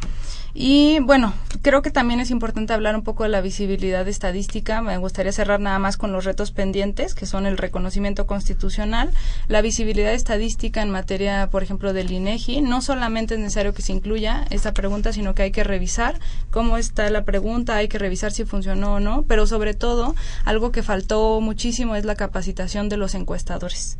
Y 0.59 1.01
bueno, 1.01 1.35
creo 1.61 1.83
que 1.83 1.91
también 1.91 2.19
es 2.19 2.31
importante 2.31 2.73
hablar 2.73 2.97
un 2.97 3.03
poco 3.03 3.25
de 3.25 3.29
la 3.29 3.43
visibilidad 3.43 4.09
estadística. 4.09 4.81
Me 4.81 4.97
gustaría 4.97 5.31
cerrar 5.31 5.61
nada 5.61 5.79
más 5.79 5.99
con 5.99 6.13
los 6.13 6.25
retos 6.25 6.51
pendientes, 6.51 7.15
que 7.15 7.27
son 7.27 7.45
el 7.45 7.59
reconocimiento 7.59 8.27
constitucional, 8.27 9.11
la 9.49 9.61
visibilidad 9.61 10.15
estadística 10.15 10.81
en 10.81 10.89
materia, 10.89 11.51
por 11.51 11.63
ejemplo, 11.63 11.93
del 11.93 12.11
INEGI. 12.11 12.63
No 12.63 12.81
solamente 12.81 13.35
es 13.35 13.41
necesario 13.41 13.75
que 13.75 13.83
se 13.83 13.93
incluya 13.93 14.47
esta 14.49 14.73
pregunta, 14.73 15.13
sino 15.13 15.35
que 15.35 15.43
hay 15.43 15.51
que 15.51 15.63
revisar 15.63 16.19
cómo 16.51 16.79
está 16.79 17.11
la 17.11 17.25
pregunta, 17.25 17.77
hay 17.77 17.89
que 17.89 17.99
revisar 17.99 18.33
si 18.33 18.47
funcionó 18.47 18.95
o 18.95 19.01
no, 19.01 19.25
pero 19.29 19.47
sobre 19.47 19.75
todo, 19.75 20.15
algo 20.47 20.73
que 20.73 20.83
faltó 20.83 21.39
muchísimo 21.43 21.97
es 21.97 22.07
la 22.07 22.15
capacitación 22.15 22.89
de 22.89 22.97
los 22.97 23.15
encuestadores 23.15 23.99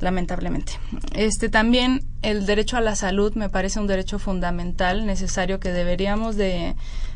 lamentablemente. 0.00 0.72
Este 1.14 1.48
también 1.48 2.04
el 2.22 2.46
derecho 2.46 2.76
a 2.76 2.80
la 2.80 2.96
salud 2.96 3.34
me 3.34 3.48
parece 3.48 3.80
un 3.80 3.86
derecho 3.86 4.18
fundamental, 4.18 5.06
necesario 5.06 5.60
que 5.60 5.72
deberíamos 5.72 6.36
de 6.36 6.74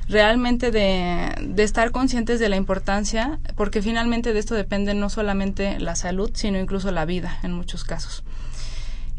realmente 0.08 0.70
de, 0.70 1.34
de, 1.40 1.62
estar 1.62 1.92
conscientes 1.92 2.40
de 2.40 2.48
la 2.48 2.56
importancia, 2.56 3.38
porque 3.54 3.80
finalmente 3.80 4.32
de 4.32 4.40
esto 4.40 4.54
depende 4.54 4.94
no 4.94 5.08
solamente 5.08 5.78
la 5.78 5.94
salud, 5.94 6.30
sino 6.34 6.58
incluso 6.58 6.90
la 6.90 7.04
vida 7.04 7.38
en 7.42 7.52
muchos 7.52 7.84
casos. 7.84 8.24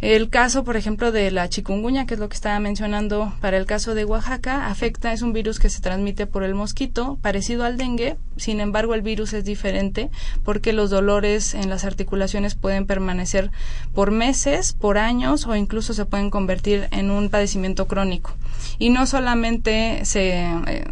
El 0.01 0.29
caso, 0.29 0.63
por 0.63 0.77
ejemplo, 0.77 1.11
de 1.11 1.29
la 1.29 1.47
chikungunya, 1.47 2.07
que 2.07 2.15
es 2.15 2.19
lo 2.19 2.27
que 2.27 2.33
estaba 2.33 2.59
mencionando 2.59 3.33
para 3.39 3.57
el 3.57 3.67
caso 3.67 3.93
de 3.93 4.03
Oaxaca, 4.03 4.65
afecta, 4.65 5.13
es 5.13 5.21
un 5.21 5.31
virus 5.31 5.59
que 5.59 5.69
se 5.69 5.79
transmite 5.79 6.25
por 6.25 6.43
el 6.43 6.55
mosquito, 6.55 7.19
parecido 7.21 7.65
al 7.65 7.77
dengue, 7.77 8.17
sin 8.35 8.61
embargo 8.61 8.95
el 8.95 9.03
virus 9.03 9.33
es 9.33 9.45
diferente 9.45 10.09
porque 10.43 10.73
los 10.73 10.89
dolores 10.89 11.53
en 11.53 11.69
las 11.69 11.85
articulaciones 11.85 12.55
pueden 12.55 12.87
permanecer 12.87 13.51
por 13.93 14.09
meses, 14.09 14.73
por 14.73 14.97
años 14.97 15.45
o 15.45 15.55
incluso 15.55 15.93
se 15.93 16.05
pueden 16.05 16.31
convertir 16.31 16.87
en 16.89 17.11
un 17.11 17.29
padecimiento 17.29 17.87
crónico. 17.87 18.31
Y 18.79 18.89
no 18.89 19.05
solamente 19.05 20.03
se, 20.05 20.45
eh, 20.67 20.91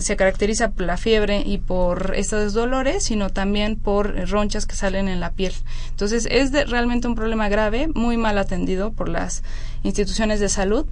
se 0.00 0.16
caracteriza 0.16 0.70
por 0.70 0.86
la 0.86 0.96
fiebre 0.96 1.42
y 1.44 1.58
por 1.58 2.14
estos 2.16 2.52
dolores, 2.52 3.04
sino 3.04 3.30
también 3.30 3.76
por 3.76 4.28
ronchas 4.28 4.66
que 4.66 4.74
salen 4.74 5.08
en 5.08 5.20
la 5.20 5.32
piel. 5.32 5.52
Entonces 5.90 6.26
es 6.30 6.52
realmente 6.68 7.08
un 7.08 7.14
problema 7.14 7.48
grave, 7.48 7.88
muy 7.94 8.16
mal 8.16 8.38
atendido 8.38 8.92
por 8.92 9.08
las 9.08 9.42
instituciones 9.82 10.40
de 10.40 10.48
salud. 10.48 10.86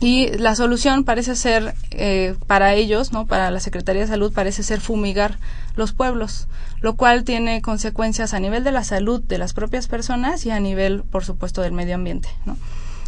Y 0.00 0.36
la 0.36 0.56
solución 0.56 1.04
parece 1.04 1.36
ser, 1.36 1.74
eh, 1.92 2.34
para 2.48 2.74
ellos, 2.74 3.12
¿no? 3.12 3.26
para 3.26 3.52
la 3.52 3.60
Secretaría 3.60 4.02
de 4.02 4.08
Salud, 4.08 4.32
parece 4.32 4.64
ser 4.64 4.80
fumigar 4.80 5.38
los 5.76 5.92
pueblos, 5.92 6.48
lo 6.80 6.96
cual 6.96 7.22
tiene 7.22 7.62
consecuencias 7.62 8.34
a 8.34 8.40
nivel 8.40 8.64
de 8.64 8.72
la 8.72 8.82
salud 8.82 9.22
de 9.22 9.38
las 9.38 9.52
propias 9.52 9.86
personas 9.86 10.44
y 10.44 10.50
a 10.50 10.58
nivel, 10.58 11.04
por 11.04 11.24
supuesto, 11.24 11.62
del 11.62 11.72
medio 11.72 11.94
ambiente. 11.94 12.28
¿no? 12.46 12.56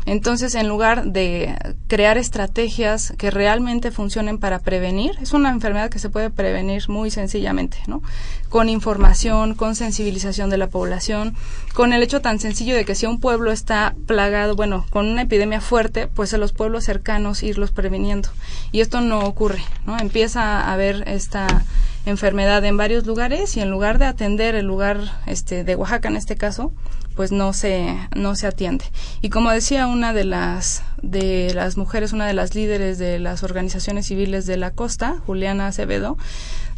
Entonces, 0.07 0.55
en 0.55 0.69
lugar 0.69 1.07
de 1.07 1.57
crear 1.89 2.19
estrategias 2.19 3.15
que 3.17 3.31
realmente 3.31 3.91
funcionen 3.91 4.39
para 4.39 4.59
prevenir, 4.59 5.13
es 5.23 5.33
una 5.33 5.51
enfermedad 5.51 5.91
que 5.91 5.99
se 5.99 6.11
puede 6.11 6.31
prevenir 6.31 6.89
muy 6.89 7.11
sencillamente, 7.11 7.79
¿no? 7.87 8.03
Con 8.51 8.69
información, 8.69 9.55
con 9.55 9.75
sensibilización 9.75 10.51
de 10.51 10.59
la 10.59 10.69
población, 10.69 11.35
con 11.73 11.93
el 11.93 12.03
hecho 12.03 12.21
tan 12.21 12.39
sencillo 12.39 12.75
de 12.75 12.85
que 12.85 12.95
si 12.95 13.07
un 13.07 13.19
pueblo 13.19 13.51
está 13.51 13.95
plagado, 14.07 14.57
bueno, 14.57 14.85
con 14.91 15.07
una 15.09 15.23
epidemia 15.23 15.61
fuerte, 15.61 16.07
pues 16.07 16.35
a 16.35 16.39
los 16.39 16.53
pueblos 16.53 16.85
cercanos 16.85 17.43
irlos 17.43 17.71
previniendo. 17.71 18.29
Y 18.73 18.81
esto 18.81 19.01
no 19.01 19.21
ocurre, 19.21 19.63
¿no? 19.87 19.99
Empieza 19.99 20.61
a 20.61 20.73
haber 20.73 21.09
esta 21.09 21.65
enfermedad 22.07 22.65
en 22.65 22.77
varios 22.77 23.07
lugares 23.07 23.57
y 23.57 23.61
en 23.61 23.71
lugar 23.71 23.99
de 23.99 24.05
atender 24.05 24.55
el 24.55 24.67
lugar 24.67 25.01
este 25.27 25.65
de 25.65 25.77
Oaxaca 25.77 26.09
en 26.09 26.17
este 26.17 26.37
caso, 26.37 26.73
pues 27.15 27.33
no 27.33 27.53
se 27.53 27.97
no 28.15 28.35
se 28.35 28.47
atiende. 28.47 28.85
Y 29.21 29.31
como 29.31 29.51
decía 29.51 29.87
una 29.87 30.13
de 30.13 30.25
las 30.25 30.83
de 31.03 31.53
las 31.55 31.77
mujeres, 31.77 32.13
una 32.13 32.27
de 32.27 32.35
las 32.35 32.55
líderes 32.55 32.99
de 32.99 33.19
las 33.19 33.43
organizaciones 33.43 34.07
civiles 34.07 34.47
de 34.47 34.57
la 34.57 34.71
costa, 34.71 35.17
Juliana 35.27 35.67
Acevedo, 35.67 36.17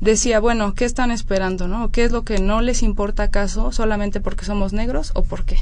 decía, 0.00 0.40
bueno, 0.40 0.74
¿qué 0.74 0.84
están 0.84 1.10
esperando, 1.10 1.68
no? 1.68 1.90
¿Qué 1.90 2.04
es 2.04 2.12
lo 2.12 2.24
que 2.24 2.38
no 2.38 2.60
les 2.60 2.82
importa 2.82 3.24
acaso 3.24 3.72
solamente 3.72 4.20
porque 4.20 4.44
somos 4.44 4.72
negros 4.72 5.12
o 5.14 5.22
por 5.22 5.44
qué? 5.44 5.58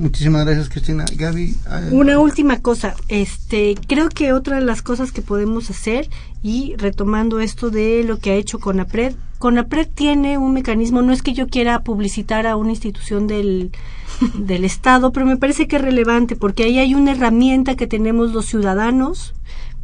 Muchísimas 0.00 0.46
gracias, 0.46 0.70
Cristina. 0.70 1.04
Gaby. 1.14 1.56
Una 1.90 2.18
última 2.18 2.62
cosa. 2.62 2.96
Este, 3.08 3.74
creo 3.86 4.08
que 4.08 4.32
otra 4.32 4.56
de 4.56 4.64
las 4.64 4.80
cosas 4.80 5.12
que 5.12 5.20
podemos 5.20 5.68
hacer, 5.68 6.08
y 6.42 6.74
retomando 6.78 7.38
esto 7.38 7.68
de 7.68 8.02
lo 8.02 8.18
que 8.18 8.30
ha 8.30 8.34
hecho 8.34 8.60
CONAPRED, 8.60 9.12
CONAPRED 9.38 9.88
tiene 9.88 10.38
un 10.38 10.54
mecanismo, 10.54 11.02
no 11.02 11.12
es 11.12 11.20
que 11.20 11.34
yo 11.34 11.48
quiera 11.48 11.82
publicitar 11.82 12.46
a 12.46 12.56
una 12.56 12.70
institución 12.70 13.26
del, 13.26 13.72
del 14.34 14.64
Estado, 14.64 15.12
pero 15.12 15.26
me 15.26 15.36
parece 15.36 15.68
que 15.68 15.76
es 15.76 15.82
relevante 15.82 16.34
porque 16.34 16.64
ahí 16.64 16.78
hay 16.78 16.94
una 16.94 17.12
herramienta 17.12 17.76
que 17.76 17.86
tenemos 17.86 18.32
los 18.32 18.46
ciudadanos 18.46 19.34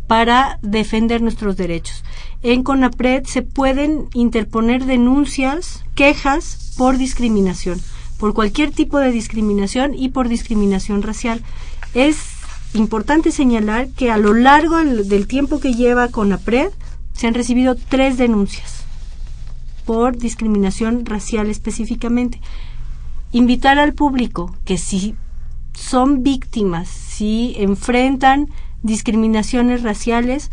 para 0.07 0.59
defender 0.62 1.21
nuestros 1.21 1.59
derechos. 1.59 2.05
En 2.43 2.62
CONAPRED 2.62 3.25
se 3.27 3.43
pueden 3.43 4.09
interponer 4.14 4.87
denuncias, 4.87 5.85
quejas 5.95 6.73
por 6.79 6.97
discriminación 6.97 7.79
por 8.19 8.35
cualquier 8.35 8.71
tipo 8.71 8.99
de 8.99 9.12
discriminación 9.12 9.95
y 9.95 10.09
por 10.09 10.29
discriminación 10.29 11.03
racial. 11.03 11.43
Es 11.95 12.19
importante 12.75 13.31
señalar 13.31 13.89
que 13.89 14.11
a 14.11 14.17
lo 14.17 14.35
largo 14.35 14.79
del 14.79 15.27
tiempo 15.27 15.61
que 15.61 15.75
lleva 15.75 16.09
CONAPRED 16.09 16.71
se 17.12 17.27
han 17.27 17.35
recibido 17.35 17.75
tres 17.77 18.19
denuncias 18.19 18.85
por 19.85 20.17
discriminación 20.17 21.07
racial 21.07 21.49
específicamente. 21.49 22.41
Invitar 23.33 23.79
al 23.79 23.95
público 23.95 24.55
que 24.64 24.79
si 24.79 25.14
son 25.73 26.23
víctimas, 26.23 26.89
si 26.89 27.55
enfrentan 27.59 28.49
discriminaciones 28.83 29.83
raciales, 29.83 30.51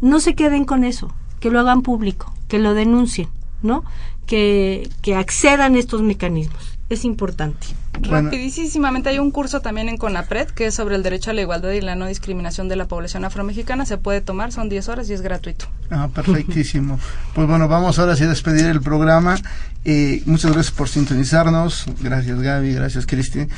no 0.00 0.20
se 0.20 0.34
queden 0.34 0.64
con 0.64 0.84
eso, 0.84 1.12
que 1.40 1.50
lo 1.50 1.60
hagan 1.60 1.82
público, 1.82 2.32
que 2.48 2.58
lo 2.58 2.74
denuncien, 2.74 3.28
¿no? 3.62 3.84
Que, 4.26 4.88
que 5.02 5.14
accedan 5.14 5.74
a 5.74 5.78
estos 5.78 6.02
mecanismos 6.02 6.75
es 6.88 7.04
importante. 7.04 7.66
Rapidísimamente 8.00 9.08
hay 9.08 9.18
un 9.18 9.30
curso 9.30 9.60
también 9.60 9.88
en 9.88 9.96
CONAPRED 9.96 10.50
que 10.50 10.66
es 10.66 10.74
sobre 10.74 10.96
el 10.96 11.02
derecho 11.02 11.30
a 11.30 11.34
la 11.34 11.40
igualdad 11.40 11.70
y 11.70 11.80
la 11.80 11.96
no 11.96 12.06
discriminación 12.06 12.68
de 12.68 12.76
la 12.76 12.86
población 12.86 13.24
afromexicana. 13.24 13.86
Se 13.86 13.98
puede 13.98 14.20
tomar, 14.20 14.52
son 14.52 14.68
10 14.68 14.88
horas 14.88 15.10
y 15.10 15.14
es 15.14 15.22
gratuito. 15.22 15.66
Ah, 15.90 16.08
perfectísimo. 16.14 17.00
pues 17.34 17.48
bueno, 17.48 17.66
vamos 17.68 17.98
ahora 17.98 18.14
sí 18.14 18.22
a 18.24 18.28
despedir 18.28 18.66
el 18.66 18.82
programa. 18.82 19.36
Eh, 19.84 20.22
muchas 20.26 20.52
gracias 20.52 20.74
por 20.74 20.88
sintonizarnos. 20.88 21.86
Gracias 22.00 22.40
Gaby, 22.40 22.74
gracias 22.74 23.06
Cristi. 23.06 23.48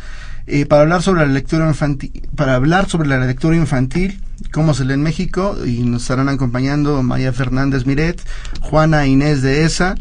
eh, 0.46 0.66
para 0.66 0.82
hablar 0.82 1.02
sobre 1.02 1.26
la 1.26 1.32
lectura 1.32 1.68
infantil, 1.68 2.28
para 2.34 2.54
hablar 2.54 2.88
sobre 2.88 3.08
la 3.08 3.24
lectura 3.24 3.56
infantil, 3.56 4.20
cómo 4.52 4.74
se 4.74 4.84
lee 4.84 4.94
en 4.94 5.02
México, 5.02 5.56
y 5.64 5.82
nos 5.82 6.02
estarán 6.02 6.28
acompañando 6.28 7.02
María 7.02 7.32
Fernández 7.32 7.86
Miret, 7.86 8.20
Juana 8.60 9.06
Inés 9.06 9.42
de 9.42 9.64
ESA 9.64 9.94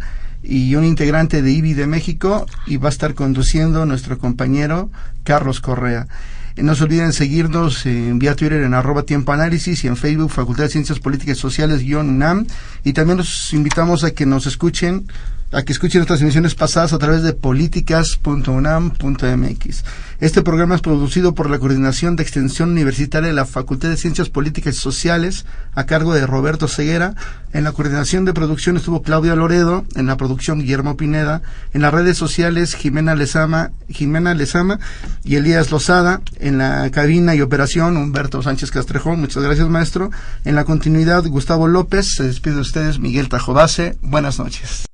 y 0.44 0.76
un 0.76 0.86
integrante 0.86 1.42
de 1.42 1.52
IBI 1.52 1.74
de 1.74 1.88
México, 1.88 2.46
y 2.66 2.78
va 2.78 2.90
a 2.90 2.92
estar 2.92 3.14
conduciendo 3.14 3.86
nuestro 3.86 4.18
compañero 4.18 4.90
Carlos 5.24 5.62
Correa. 5.62 6.08
Eh, 6.56 6.64
no 6.64 6.76
se 6.76 6.84
olviden 6.84 7.14
seguirnos 7.14 7.86
en 7.86 8.20
vía 8.20 8.36
Twitter 8.36 8.62
en 8.62 8.74
arroba 8.74 9.04
tiempo 9.04 9.32
análisis 9.32 9.84
y 9.84 9.88
en 9.88 9.96
Facebook 9.96 10.32
Facultad 10.32 10.64
de 10.64 10.70
Ciencias 10.70 11.00
Políticas 11.00 11.38
y 11.38 11.42
Sociales 11.42 11.84
UNAM. 11.84 12.46
Y 12.84 12.94
también 12.94 13.18
los 13.18 13.54
invitamos 13.54 14.04
a 14.04 14.12
que 14.12 14.26
nos 14.26 14.48
escuchen 14.48 15.08
a 15.52 15.64
que 15.64 15.74
escuchen 15.74 16.00
nuestras 16.00 16.22
emisiones 16.22 16.56
pasadas 16.56 16.94
a 16.94 16.98
través 16.98 17.24
de 17.24 17.34
políticas.unam.mx. 17.34 19.84
Este 20.22 20.44
programa 20.44 20.76
es 20.76 20.82
producido 20.82 21.36
por 21.36 21.50
la 21.50 21.60
Coordinación 21.60 22.16
de 22.16 22.24
Extensión 22.24 22.72
Universitaria 22.72 23.28
de 23.28 23.36
la 23.36 23.46
Facultad 23.46 23.90
de 23.90 23.98
Ciencias 23.98 24.30
Políticas 24.30 24.76
y 24.76 24.80
Sociales, 24.80 25.46
a 25.74 25.86
cargo 25.86 26.14
de 26.14 26.26
Roberto 26.26 26.68
Ceguera. 26.68 27.16
En 27.54 27.66
la 27.66 27.74
coordinación 27.74 28.24
de 28.24 28.34
producción 28.34 28.78
estuvo 28.78 29.02
Claudia 29.02 29.36
Loredo, 29.36 29.84
en 29.96 30.06
la 30.06 30.16
producción 30.16 30.60
Guillermo 30.60 30.96
Pineda, 30.96 31.42
en 31.74 31.82
las 31.82 31.94
redes 31.94 32.18
sociales 32.18 32.76
Jimena 32.76 33.16
Lezama, 33.16 33.72
Jimena 33.90 34.34
Lezama 34.34 34.80
y 35.24 35.36
Elías 35.36 35.72
Lozada, 35.72 36.22
en 36.40 36.60
la 36.60 36.90
cabina 36.92 37.36
y 37.36 37.42
operación 37.42 37.98
Humberto 37.98 38.42
Sánchez 38.42 38.72
Castrejón, 38.72 39.20
muchas 39.20 39.44
gracias 39.44 39.68
maestro. 39.68 40.12
En 40.46 40.56
la 40.56 40.64
continuidad 40.64 41.26
Gustavo 41.26 41.68
López, 41.68 42.14
se 42.16 42.24
despide 42.24 42.56
de 42.56 42.62
ustedes 42.62 43.00
Miguel 43.00 43.28
Tajobase, 43.28 43.98
buenas 44.02 44.40
noches. 44.40 44.91